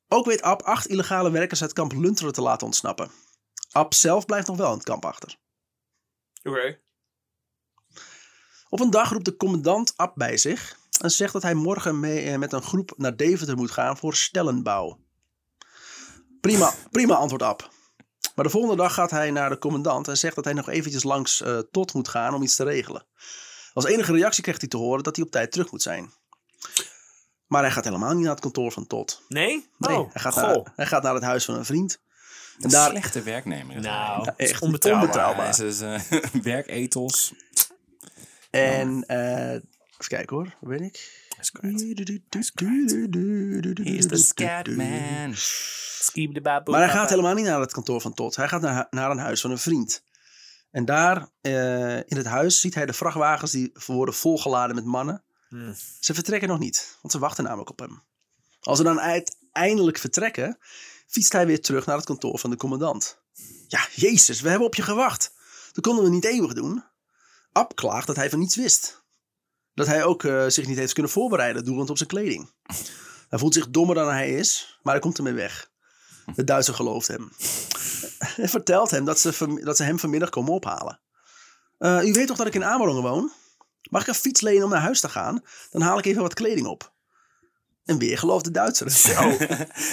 [0.08, 3.10] Ook weet Ab acht illegale werkers uit kamp Lunteren te laten ontsnappen.
[3.70, 5.36] Ab zelf blijft nog wel in het kamp achter.
[6.42, 6.78] Oké.
[8.68, 12.30] Op een dag roept de commandant Ab bij zich en zegt dat hij morgen mee,
[12.30, 14.98] eh, met een groep naar Deventer moet gaan voor stellenbouw.
[16.40, 17.70] Prima, prima antwoord Ab.
[18.34, 21.02] Maar de volgende dag gaat hij naar de commandant en zegt dat hij nog eventjes
[21.02, 23.06] langs eh, Tot moet gaan om iets te regelen.
[23.72, 26.12] Als enige reactie krijgt hij te horen dat hij op tijd terug moet zijn.
[27.46, 29.22] Maar hij gaat helemaal niet naar het kantoor van Tot.
[29.28, 29.68] Nee?
[29.78, 30.42] Nee, oh, hij, gaat goh.
[30.42, 32.00] naar, hij gaat naar het huis van een vriend.
[32.58, 33.80] En Een daar, slechte werknemer.
[33.80, 35.02] Nou, Ja, echt onbetrouwbaar.
[35.04, 35.46] onbetrouwbaar.
[35.46, 37.32] Ja, ze is, eh, werkethos.
[38.50, 39.60] En eh,
[40.02, 41.26] even kijken hoor, waar ben ik?
[41.38, 41.52] Is
[44.26, 45.34] Scatman.
[46.32, 46.74] De baboe.
[46.74, 48.36] Maar hij gaat helemaal niet naar het kantoor van Tot.
[48.36, 50.04] Hij gaat naar, naar een huis van een vriend.
[50.70, 55.24] En daar eh, in het huis ziet hij de vrachtwagens die worden volgeladen met mannen.
[55.48, 55.74] Hmm.
[56.00, 58.02] Ze vertrekken nog niet, want ze wachten namelijk op hem.
[58.60, 60.58] Als ze dan uiteindelijk vertrekken,
[61.06, 63.20] fietst hij weer terug naar het kantoor van de commandant.
[63.68, 65.32] Ja, jezus, we hebben op je gewacht.
[65.72, 66.84] Dat konden we niet eeuwig doen.
[67.52, 69.01] Ab klaagt dat hij van niets wist.
[69.74, 72.50] Dat hij ook eh, zich niet heeft kunnen voorbereiden doelend op zijn kleding.
[73.28, 75.70] Hij voelt zich dommer dan hij is, maar hij komt ermee weg.
[76.34, 77.32] De Duitser gelooft hem.
[78.42, 81.00] en vertelt hem dat ze, dat ze hem vanmiddag komen ophalen.
[81.78, 83.32] Eh, u weet toch dat ik in Amerongen woon?
[83.90, 85.42] Mag ik een fiets lenen om naar huis te gaan?
[85.70, 86.92] Dan haal ik even wat kleding op.
[87.84, 88.90] En weer gelooft de Duitser.
[89.10, 89.36] Zo.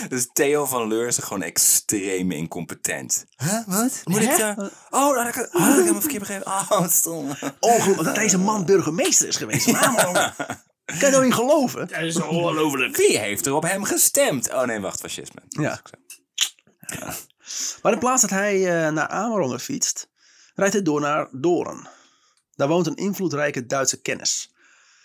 [0.09, 3.25] Dus Theo van Leur is gewoon extreem incompetent.
[3.35, 3.67] Huh?
[3.67, 4.01] Wat?
[4.03, 4.57] Moet ik daar...
[4.89, 6.47] Oh, dat heb ik, oh, dat ik hem verkeerd begrepen.
[6.47, 7.29] Oh, wat stom.
[7.59, 10.33] Ongelooflijk dat deze man burgemeester is geweest Amerongen.
[10.85, 11.87] Kan je nou niet geloven?
[11.87, 12.97] Dat is ongelooflijk.
[12.97, 14.53] Wie heeft er op hem gestemd?
[14.53, 15.41] Oh nee, wacht, fascisme.
[15.49, 15.81] Ja.
[17.81, 20.09] Maar in plaats dat hij eh, naar Amerongen fietst,
[20.55, 21.87] rijdt hij door naar Doorn.
[22.55, 24.53] Daar woont een invloedrijke Duitse kennis.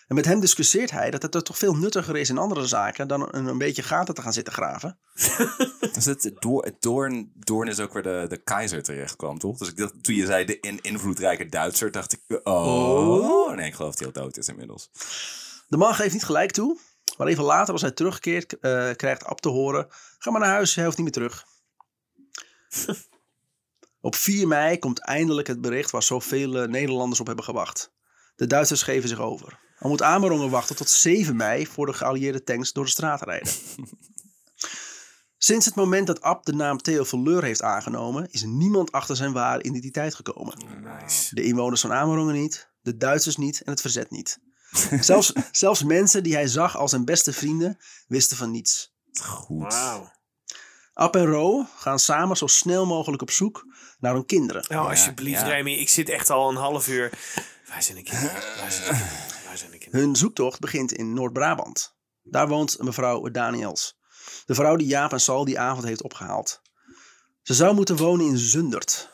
[0.09, 3.09] En met hem discussieert hij dat het er toch veel nuttiger is in andere zaken
[3.09, 4.99] dan een, een beetje gaten te gaan zitten graven.
[5.95, 9.59] Dus het, door, het Doorn, Doorn is ook waar de, de keizer terecht kwam, toch?
[9.59, 13.55] Dus ik dacht, toen je zei de in, invloedrijke Duitser, dacht ik, oh.
[13.55, 14.91] Nee, ik geloof dat hij al dood is inmiddels.
[15.69, 16.79] De man geeft niet gelijk toe,
[17.17, 19.87] maar even later als hij terugkeert eh, krijgt Ab te horen,
[20.19, 21.47] ga maar naar huis, hij hoeft niet meer terug.
[24.01, 27.93] op 4 mei komt eindelijk het bericht waar zoveel eh, Nederlanders op hebben gewacht.
[28.37, 29.63] De Duitsers geven zich over.
[29.85, 33.53] Al moet Amerongen wachten tot 7 mei voor de geallieerde tanks door de straat rijden.
[35.39, 39.33] Sinds het moment dat Ab de naam Theo Verleur heeft aangenomen, is niemand achter zijn
[39.33, 40.59] ware identiteit gekomen.
[40.83, 41.35] Nice.
[41.35, 44.39] De inwoners van Amerongen niet, de Duitsers niet en het verzet niet.
[45.01, 48.95] Zelfs, zelfs mensen die hij zag als zijn beste vrienden wisten van niets.
[49.23, 49.75] Goed.
[50.93, 53.67] Ab en Ro gaan samen zo snel mogelijk op zoek
[53.99, 54.65] naar hun kinderen.
[54.69, 55.47] Nou, alsjeblieft, ja.
[55.47, 55.73] Remy.
[55.73, 57.11] Ik zit echt al een half uur.
[57.69, 58.33] Waar zijn de kinderen?
[58.33, 59.34] Waar zijn de kinderen?
[59.55, 60.07] Waar zijn de kinderen?
[60.07, 61.97] Hun zoektocht begint in Noord-Brabant.
[62.23, 63.99] Daar woont mevrouw Daniels.
[64.47, 66.63] De vrouw die Jaap en Sal die avond heeft opgehaald.
[67.43, 69.11] Ze zou moeten wonen in Zundert.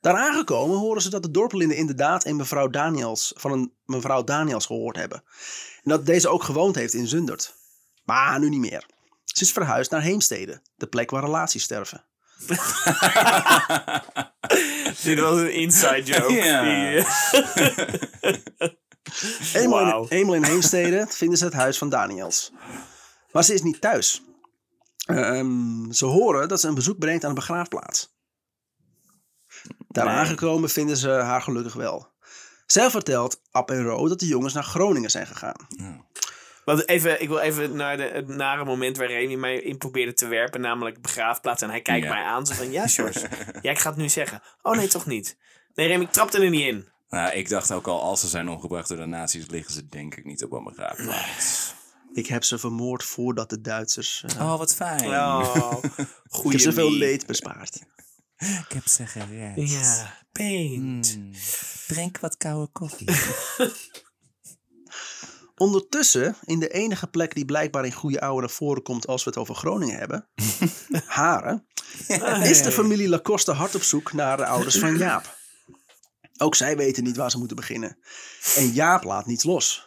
[0.00, 4.66] Daar aangekomen horen ze dat de dorpelinden inderdaad een mevrouw Daniels, van een mevrouw Daniels
[4.66, 5.22] gehoord hebben.
[5.82, 7.54] En dat deze ook gewoond heeft in Zundert.
[8.04, 8.86] Maar nu niet meer.
[9.24, 12.04] Ze is verhuisd naar Heemstede, de plek waar relaties sterven.
[15.02, 16.32] Dit was een inside joke.
[16.32, 17.04] Ja.
[19.54, 20.02] Eenmaal, Wauw.
[20.02, 22.52] in, eenmaal in Heemstede vinden ze het huis van Daniels.
[23.32, 24.22] Maar ze is niet thuis.
[25.06, 28.16] Ehm, ze horen dat ze een bezoek brengt aan de begraafplaats.
[29.88, 30.14] Daar Nee.
[30.14, 32.08] aangekomen vinden ze haar gelukkig wel.
[32.66, 35.66] Zij vertelt Ab en Ro dat de jongens naar Groningen zijn gegaan.
[36.64, 40.12] Want even, ik wil even naar de, het nare moment waar Remy mij in probeerde
[40.12, 41.62] te werpen, namelijk begraafplaats.
[41.62, 42.12] En hij kijkt Ja.
[42.12, 43.22] mij aan, zo van, ja, Sjors.
[43.62, 44.42] ja, ik ga het nu zeggen.
[44.62, 45.36] Oh nee, toch niet.
[45.74, 46.88] Nee, Remy, ik trapte er niet in.
[47.08, 50.14] Nou, ik dacht ook al, als ze zijn omgebracht door de nazi's, liggen ze denk
[50.14, 51.74] ik niet op een begraafplaats.
[52.12, 54.24] Ik heb ze vermoord voordat de Duitsers...
[54.26, 55.04] eh, Oh, wat fijn.
[56.30, 57.80] Oh, ik heb ze veel leed bespaard.
[58.38, 59.70] Ik heb ze gered.
[59.70, 61.12] Ja, paint.
[61.14, 61.32] Hmm.
[61.86, 63.08] Drink wat koude koffie.
[65.56, 69.30] Ondertussen, in de enige plek die blijkbaar in goede oude naar voren komt als we
[69.30, 70.28] het over Groningen hebben,
[71.06, 71.66] Haren,
[72.42, 75.37] is de familie Lacoste hard op zoek naar de ouders van Jaap.
[76.38, 77.98] Ook zij weten niet waar ze moeten beginnen.
[78.56, 79.86] En Jaap laat niets los.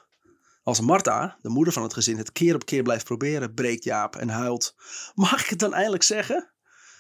[0.63, 4.15] Als Marta, de moeder van het gezin, het keer op keer blijft proberen, breekt Jaap
[4.15, 4.75] en huilt.
[5.13, 6.51] Mag ik het dan eindelijk zeggen?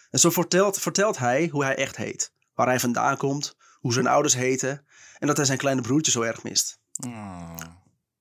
[0.09, 4.07] En zo vertelt, vertelt hij hoe hij echt heet, waar hij vandaan komt, hoe zijn
[4.07, 4.85] ouders heten
[5.19, 6.79] en dat hij zijn kleine broertje zo erg mist.
[7.05, 7.55] Oh.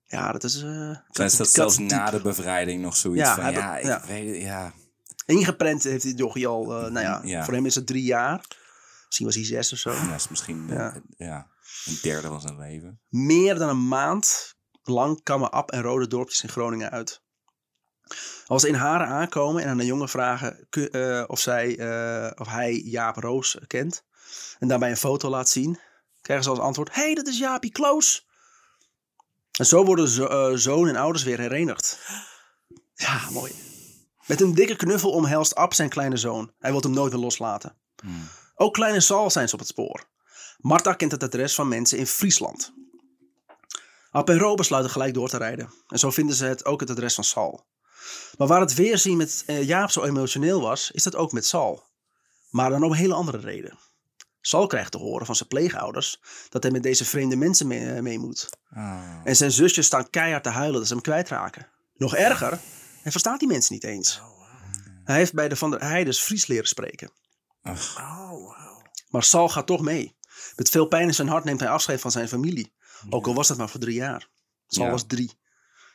[0.07, 0.61] Ja, dat is...
[0.62, 1.91] kat- dat kat- zelfs diep.
[1.91, 4.03] na de bevrijding nog zoiets Ja, van, hij- ja, ik ja.
[4.07, 4.72] weet het, ja.
[5.26, 7.45] Ingeprent heeft dit jochie al, eh, nou ja, Ja.
[7.45, 8.45] voor hem is het drie jaar.
[9.11, 10.09] Misschien was hij zes of zo.
[10.09, 11.03] Dat is misschien Ja.
[11.17, 11.47] ja,
[11.85, 13.01] een derde van zijn leven.
[13.09, 17.23] Meer dan een maand lang kammen Ab en Rode dorpjes in Groningen uit.
[18.47, 22.49] Als ze in Haren aankomen en aan de jongen vragen eh, of, zij, eh, of
[22.49, 24.05] hij Jaap Roos kent.
[24.59, 25.79] En daarbij een foto laat zien.
[26.21, 28.27] Krijgen ze als antwoord, hé, hey, dat is Jaapie Kloos.
[29.59, 31.99] En zo worden zo, eh, zoon en ouders weer herenigd.
[32.95, 33.53] Ja, mooi.
[34.27, 36.53] Met een dikke knuffel omhelst Ab zijn kleine zoon.
[36.59, 37.77] Hij wil hem nooit meer loslaten.
[38.63, 40.05] Ook kleine Sal zijn ze op het spoor.
[40.59, 42.73] Marta kent het adres van mensen in Friesland.
[44.11, 45.73] Ab en Ro besluiten gelijk door te rijden.
[45.89, 47.67] En zo vinden ze het ook het adres van Sal.
[48.37, 51.83] Maar waar het weerzien met eh, Jaap zo emotioneel was, is dat ook met Sal.
[52.51, 53.79] Maar dan om een hele andere reden.
[54.41, 58.03] Sal krijgt te horen van zijn pleegouders dat hij met deze vreemde mensen mee, eh,
[58.03, 58.49] mee moet.
[59.25, 61.69] En zijn zusjes staan keihard te huilen dat ze hem kwijtraken.
[61.97, 62.59] Nog erger,
[63.03, 64.21] hij verstaat die mensen niet eens.
[65.05, 67.11] Hij heeft bij de Van der Heides Fries leren spreken.
[67.63, 68.59] Oh.
[69.09, 70.17] Maar Sal gaat toch mee.
[70.57, 72.73] Met veel pijn in zijn hart neemt hij afscheid van zijn familie.
[73.11, 74.29] Ook al was dat maar voor drie jaar.
[74.67, 74.91] Sal Ja.
[74.91, 75.39] was drie.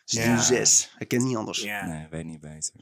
[0.05, 0.33] Ze is Ja.
[0.35, 0.93] nu zes.
[0.95, 1.61] Hij kent niet anders.
[1.61, 1.85] Ja.
[1.85, 2.73] Nee, weet niet beter.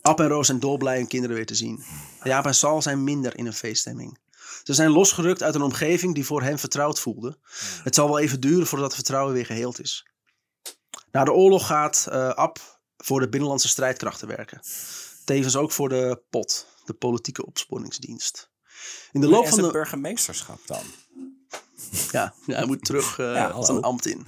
[0.00, 1.84] Ab en Roos zijn dolblij hun kinderen weer te zien.
[2.22, 4.18] Jaap en Sal zijn minder in een feeststemming.
[4.62, 7.38] Ze zijn losgerukt uit een omgeving die voor hen vertrouwd voelde.
[7.82, 10.06] Het zal wel even duren voordat het vertrouwen weer geheeld is.
[11.12, 14.60] Na de oorlog gaat eh Ab voor de binnenlandse strijdkrachten werken.
[15.24, 18.50] Tevens ook voor de POT, de politieke opsporingsdienst.
[19.12, 19.70] In de loop van de...
[19.70, 20.82] burgemeesterschap dan?
[22.10, 24.26] Ja, ja, hij moet terug eh, Ja, zijn ambt in.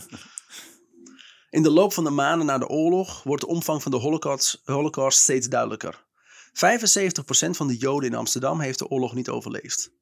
[1.50, 4.60] In de loop van de maanden na de oorlog wordt de omvang van de holocaust,
[4.64, 6.04] holocaust steeds duidelijker.
[6.48, 9.92] 75% van de Joden in Amsterdam heeft de oorlog niet overleefd.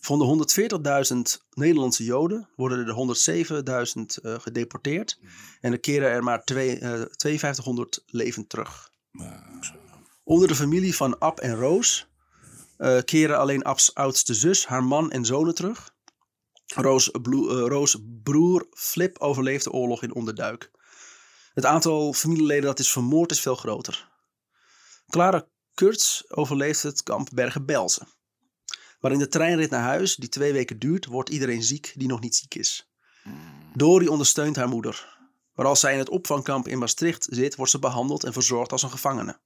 [0.00, 0.46] Van de
[1.38, 5.18] 140.000 Nederlandse Joden worden er de 107.000 eh, gedeporteerd.
[5.60, 8.92] En er keren er maar twee, eh, 5200 levend terug.
[10.24, 12.08] Onder de familie van Ab en Roos
[12.76, 15.94] eh, keren alleen Abs oudste zus, haar man en zonen terug.
[16.74, 20.70] Roos, eh, Roos broer Flip overleeft de oorlog in Onderduik.
[21.54, 24.12] Het aantal familieleden dat is vermoord is veel groter.
[25.08, 28.08] Clara Kurtz overleeft het kamp Bergen-Belsen.
[29.00, 32.20] Maar in de treinrit naar huis, die twee weken duurt, wordt iedereen ziek die nog
[32.20, 32.90] niet ziek is.
[33.74, 35.18] Dori ondersteunt haar moeder.
[35.54, 38.82] Maar als zij in het opvangkamp in Maastricht zit, wordt ze behandeld en verzorgd als
[38.82, 39.40] een gevangene.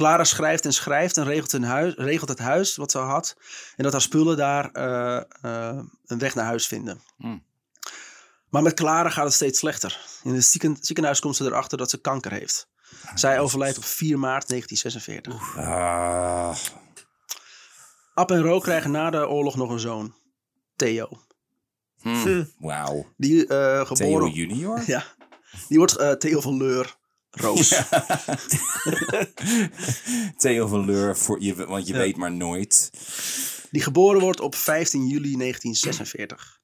[0.00, 3.36] Clara schrijft en schrijft en regelt, een huis, regelt het huis wat ze had.
[3.76, 7.00] En dat haar spullen daar eh, eh, een weg naar huis vinden.
[7.16, 7.44] Hmm.
[8.48, 10.00] Maar met Clara gaat het steeds slechter.
[10.22, 12.68] In het zieken, ziekenhuis komt ze erachter dat ze kanker heeft.
[13.14, 15.56] Zij overlijdt op 4 maart 1946.
[15.56, 16.56] Ah,
[18.14, 20.14] Ab en Ro krijgen na de oorlog nog een zoon.
[20.76, 21.08] Theo.
[22.02, 23.06] hm, Wauw.
[23.16, 24.82] Die, eh, Theo geboren, junior?
[24.94, 25.04] ja,
[25.68, 26.98] die wordt eh, Theo van Leur
[27.30, 27.68] Roos.
[30.36, 32.90] Theo van Leur, voor, je, want je weet maar nooit.
[33.70, 36.60] Die geboren wordt op 15 juli 1946.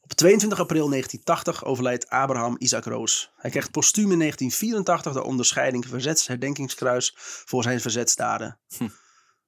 [0.00, 3.30] Op 22 april 1980 overlijdt Abraham Isaac Roos.
[3.36, 8.58] Hij krijgt postuum in 1984 de onderscheiding Verzetsherdenkingskruis voor zijn verzetsdaden.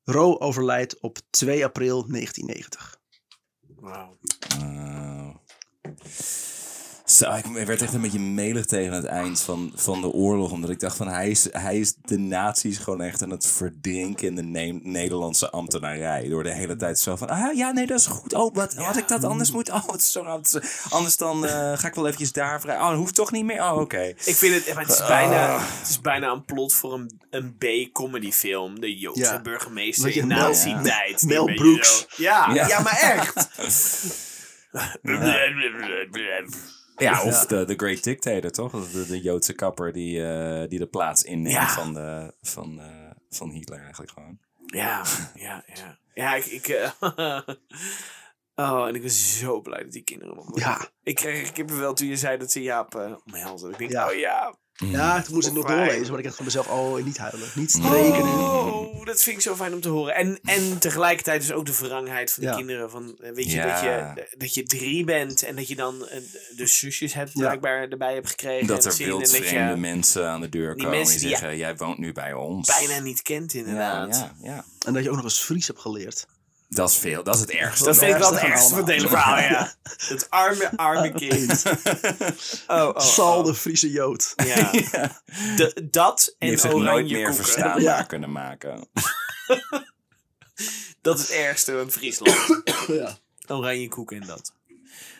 [0.04, 3.00] Ro overlijdt op 2 april 1990.
[3.76, 4.18] Wauw.
[7.08, 10.50] Zo, ik werd echt een beetje melig tegen het eind van, van de oorlog.
[10.52, 14.26] Omdat ik dacht van hij is, hij is de nazi's gewoon echt aan het verdrinken
[14.26, 16.28] in de Ne- Nederlandse ambtenarij.
[16.28, 18.34] Door de hele tijd zo van, ah ja, nee, dat is goed.
[18.34, 19.74] Oh, wat had ik dat anders moeten?
[19.74, 20.22] Oh, het is zo
[20.88, 22.76] Anders dan eh, ga ik wel eventjes daar vrij.
[22.76, 23.62] Oh, dat hoeft toch niet meer?
[23.62, 24.02] Oh, oké.
[24.24, 28.32] Ik vind het, het is bijna, het is bijna een plot voor een, een B-comedy
[28.32, 28.80] film.
[28.80, 29.40] De Joodse Ja.
[29.40, 31.22] burgemeester in nazi-tijd.
[31.22, 31.98] Mel Brooks.
[31.98, 32.66] zo- Ja, Ja.
[32.66, 32.80] ja.
[32.80, 33.48] maar echt.
[36.98, 38.90] Ja, of de, de Great Dictator, toch?
[38.90, 41.68] De, de Joodse kapper die, eh, die de plaats inneemt Ja.
[41.68, 44.38] van, de, van, eh, van Hitler eigenlijk gewoon.
[44.66, 45.02] Ja,
[45.34, 45.98] ja, ja.
[46.14, 46.44] Ja, ik...
[46.44, 46.90] ik eh,
[48.54, 50.58] oh, en ik ben zo blij dat die kinderen nog.
[50.58, 50.88] Ja.
[51.02, 53.70] Ik kreeg kippenvel toen je zei dat ze Jaap uh, omhelzen.
[53.70, 54.08] Ik denk, Ja.
[54.08, 54.56] oh ja.
[54.86, 55.78] Ja, toen moest ik nog Fijn.
[55.78, 57.48] doorlezen, maar ik dacht van mezelf, oh, niet huilen.
[57.54, 58.30] Niet spreken nu.
[58.30, 60.14] Oh, dat vind ik zo fijn om te horen.
[60.14, 62.56] En, en tegelijkertijd dus ook de verrangheid van de Ja.
[62.56, 62.90] kinderen.
[62.90, 63.66] Van, eh, weet je, Ja.
[63.72, 66.20] dat je, dat je drie bent en dat je dan eh,
[66.56, 67.40] de zusjes hebt Ja.
[67.40, 68.66] blijkbaar erbij hebt gekregen.
[68.66, 71.98] Dat en er wildvreemde mensen aan de deur komen en mensen die zeggen, jij woont
[71.98, 72.76] nu bij ons.
[72.78, 74.16] bijna niet kent inderdaad.
[74.16, 74.64] Ja, ja, ja.
[74.86, 76.26] En dat je ook nog eens Fries hebt geleerd.
[76.68, 77.22] Dat is veel.
[77.22, 77.84] Dat is het ergste.
[77.84, 79.74] Dat vind ik wel het ergste van het hele verhaal, ja.
[80.08, 81.62] Het arme, arme kind.
[82.66, 83.44] Oh, oh, Sal oh.
[83.44, 84.32] de Friese Jood.
[84.36, 84.70] Ja.
[85.56, 87.44] De- dat Die en heeft oranje nooit meer koeken.
[87.44, 88.02] verstaanbaar Ja.
[88.02, 88.88] kunnen maken.
[91.00, 92.62] Dat is het ergste in Friesland.
[92.86, 93.16] ja.
[93.46, 94.52] Oranje koeken en dat.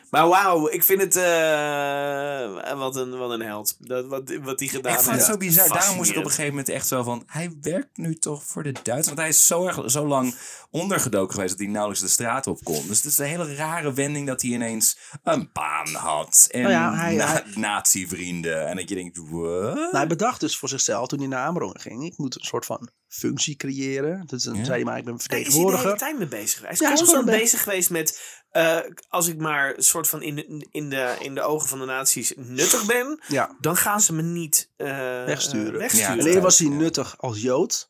[0.09, 1.15] Maar wauw, ik vind het...
[1.15, 3.75] eh, wat, een, wat een held.
[3.79, 5.25] Dat, wat, wat hij gedaan Ik vond het heeft.
[5.31, 5.67] zo bizar.
[5.69, 7.23] Daarom moest ik op een gegeven moment echt zo van...
[7.25, 9.05] Hij werkt nu toch voor de Duitsers?
[9.07, 10.35] Want hij is zo, erg, zo lang
[10.71, 11.49] ondergedoken geweest...
[11.51, 12.87] dat hij nauwelijks de straat op kon.
[12.87, 16.47] Dus het is een hele rare wending dat hij ineens een baan had.
[16.51, 18.67] En Nou ja, hij- na- hij- nazi-vrienden.
[18.67, 19.75] En dat je denkt, what?
[19.75, 22.03] Nou, hij bedacht dus voor zichzelf toen hij naar Amerongen ging.
[22.05, 24.23] Ik moet een soort van functie creëren.
[24.25, 24.63] Dus dan Ja.
[24.63, 25.97] zei hij maar, ik ben is hij de hele vertegenwoordiger.
[25.97, 26.79] tijd mee bezig geweest.
[26.79, 28.19] Ja, Hij is is constant een bezig geweest met...
[28.51, 28.77] eh,
[29.09, 31.85] als ik maar een soort van in de, in, de, in de ogen van de
[31.85, 33.21] nazi's nuttig ben...
[33.27, 33.55] Ja.
[33.59, 34.87] dan gaan ze me niet eh,
[35.25, 35.73] Wegsturen.
[35.73, 36.15] eh, wegsturen.
[36.15, 37.89] Ja, En eerder was hij nuttig als Jood.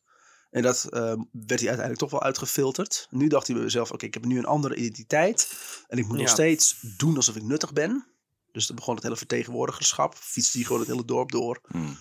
[0.50, 1.00] En dat eh,
[1.32, 3.06] werd hij uiteindelijk toch wel uitgefilterd.
[3.10, 5.52] Nu dacht hij bij mezelf, oké, ik heb nu een andere identiteit.
[5.88, 8.06] En ik moet nog steeds doen alsof ik nuttig ben.
[8.52, 10.14] Dus dan begon het hele vertegenwoordigerschap.
[10.14, 11.60] Fietste hij gewoon het hele dorp door.
[11.66, 11.96] Hmm.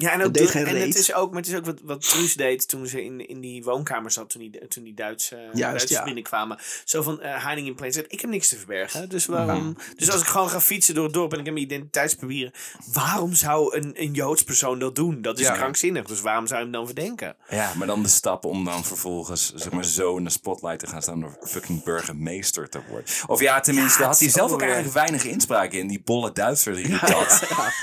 [0.00, 0.86] Ja, en, ook deed de- geen en reet.
[0.86, 3.40] het is ook, maar het is ook wat, wat Truus deed toen ze in, in
[3.40, 6.04] die woonkamer zat, toen die, toen die Duitse, Duitsers ja.
[6.04, 6.58] binnenkwamen.
[6.84, 8.12] Zo van eh hiding in plain sight.
[8.12, 9.08] Ik heb niks te verbergen.
[9.08, 11.66] Dus, waarom, dus als ik gewoon ga fietsen door het dorp en ik heb mijn
[11.66, 12.52] identiteitspapieren.
[12.92, 15.22] Waarom zou een, een Joods persoon dat doen?
[15.22, 15.52] Dat is Ja.
[15.54, 16.04] krankzinnig.
[16.06, 17.36] Dus waarom zou je hem dan verdenken?
[17.48, 20.86] Ja, maar dan de stap om dan vervolgens zeg maar, zo in de spotlight te
[20.86, 23.04] gaan staan door fucking burgemeester te worden.
[23.26, 25.86] Of ja, tenminste, Ja, daar had hij zelf ook eigenlijk weinig inspraak in.
[25.88, 27.42] Die bolle Duitser die had.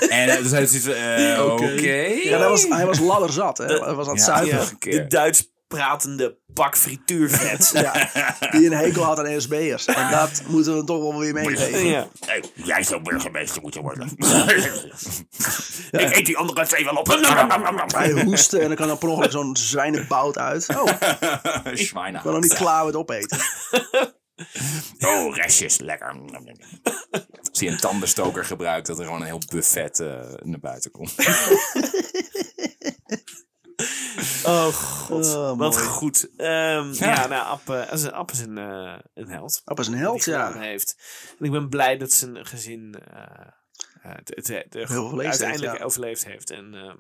[0.10, 2.04] En eh, dus hij zoiets eh, oké.
[2.10, 3.58] Ja, hij was, hij was ladderzat.
[3.58, 3.66] Hè?
[3.66, 4.36] Hij was aan het Ja.
[4.36, 4.78] zuiveren.
[4.80, 7.72] De Duits pratende pak frituurvet.
[7.74, 8.10] Ja,
[8.52, 9.86] die een hekel had aan SB'ers.
[9.86, 11.86] En dat moeten we toch wel weer meegeven.
[11.86, 12.08] ja.
[12.26, 14.10] Hey, jij zou burgemeester moeten worden.
[15.92, 17.08] Ik eet die andere twee wel op.
[17.96, 20.68] Hij hoestte en dan kan er per ongeluk zo'n zwijnenbout uit.
[20.78, 20.88] Oh,
[21.74, 23.38] ik ben nog niet klaar met opeten.
[25.00, 26.20] Oh, restjes, lekker.
[27.50, 31.14] Als hij een tandenstoker gebruikt, dat er gewoon een heel buffet eh, naar buiten komt.
[34.46, 35.86] Oh god, Oh, wat mooi.
[35.86, 36.30] goed.
[36.38, 37.28] Ehm, ja.
[37.28, 39.62] nou, App, eh, is een- App is een, eh, een held.
[39.66, 40.54] Appel is een held, ja.
[40.60, 40.96] heeft.
[41.40, 43.22] En ik ben blij dat zijn gezin eh,
[44.02, 45.84] eh, het, het, uiteindelijk heeft, ja.
[45.84, 46.50] overleefd heeft.
[46.50, 46.96] En ehm,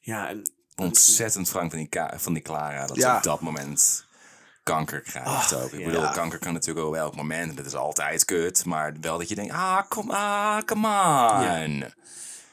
[0.00, 2.86] ja, en Ontzettend frank van die, van die Clara.
[2.86, 3.16] Dat ze Ja.
[3.16, 4.06] op dat moment
[4.74, 5.72] kanker krijgt ook.
[5.72, 5.84] Ik ja.
[5.84, 7.56] bedoel, kanker kan natuurlijk op elk moment.
[7.56, 8.64] Dat is altijd kut.
[8.64, 11.84] Maar wel dat je denkt, ah, kom ah, come on.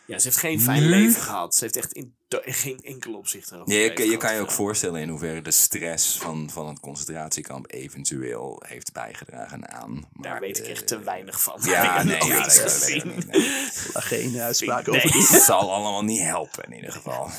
[0.05, 1.55] ja, ze heeft geen fijn leven gehad.
[1.55, 5.09] Ze heeft echt in, in geen enkel opzicht Ja, je, kan je ook voorstellen in
[5.09, 9.91] hoeverre de stress van, van het concentratiekamp eventueel heeft bijgedragen aan.
[10.11, 11.59] Maar, Daar weet ik echt te weinig van.
[11.63, 13.49] Ja, nee, ja, nee, dat nee.
[13.93, 15.03] Geen uitspraak Nee.
[15.03, 15.33] over.
[15.33, 17.29] Het zal allemaal niet helpen in ieder geval.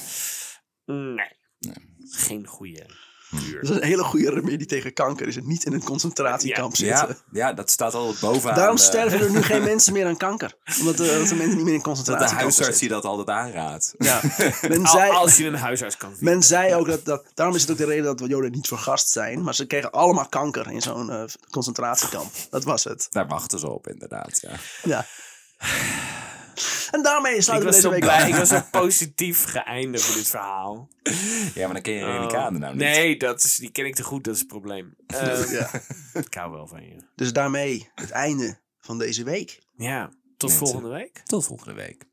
[0.84, 1.34] Nee.
[2.10, 3.05] Geen goede
[3.60, 5.26] Dat is een hele goede remedie tegen kanker.
[5.26, 7.16] Is het niet in een concentratiekamp Ja, zitten.
[7.32, 8.56] ja, dat staat al bovenaan.
[8.56, 10.54] Daarom de- sterven er nu geen mensen meer aan kanker.
[10.80, 13.94] Omdat eh, de mensen niet meer in dat de concentratiekampen huisarts die dat altijd aanraadt.
[13.98, 14.20] Ja.
[14.68, 16.32] Men, Al- zei, als je een huisarts kan vinden.
[16.34, 17.24] men zei ook dat, dat...
[17.34, 19.42] Daarom is het ook de reden dat we Joden niet vergast zijn.
[19.42, 22.32] Maar ze kregen allemaal kanker in zo'n eh, concentratiekamp.
[22.50, 23.06] Dat was het.
[23.10, 24.40] Daar wachten ze op, inderdaad.
[24.40, 24.50] Ja.
[24.84, 25.06] Ja.
[26.90, 28.28] En daarmee ik sluiten we was deze zo week blij.
[28.28, 30.88] Ik was zo positief geëindigd voor dit verhaal.
[31.54, 32.82] ja, maar dan ken je Rene Kade nou niet.
[32.82, 34.24] Nee, dat is, die ken ik te goed.
[34.24, 34.94] Dat is het probleem.
[35.06, 35.70] Ehm, Ja.
[36.14, 36.96] Ik hou wel van je.
[37.14, 39.58] Dus daarmee het einde van deze week.
[39.76, 40.66] Ja, tot Mensen.
[40.66, 41.22] volgende week.
[41.24, 42.04] Tot volgende week.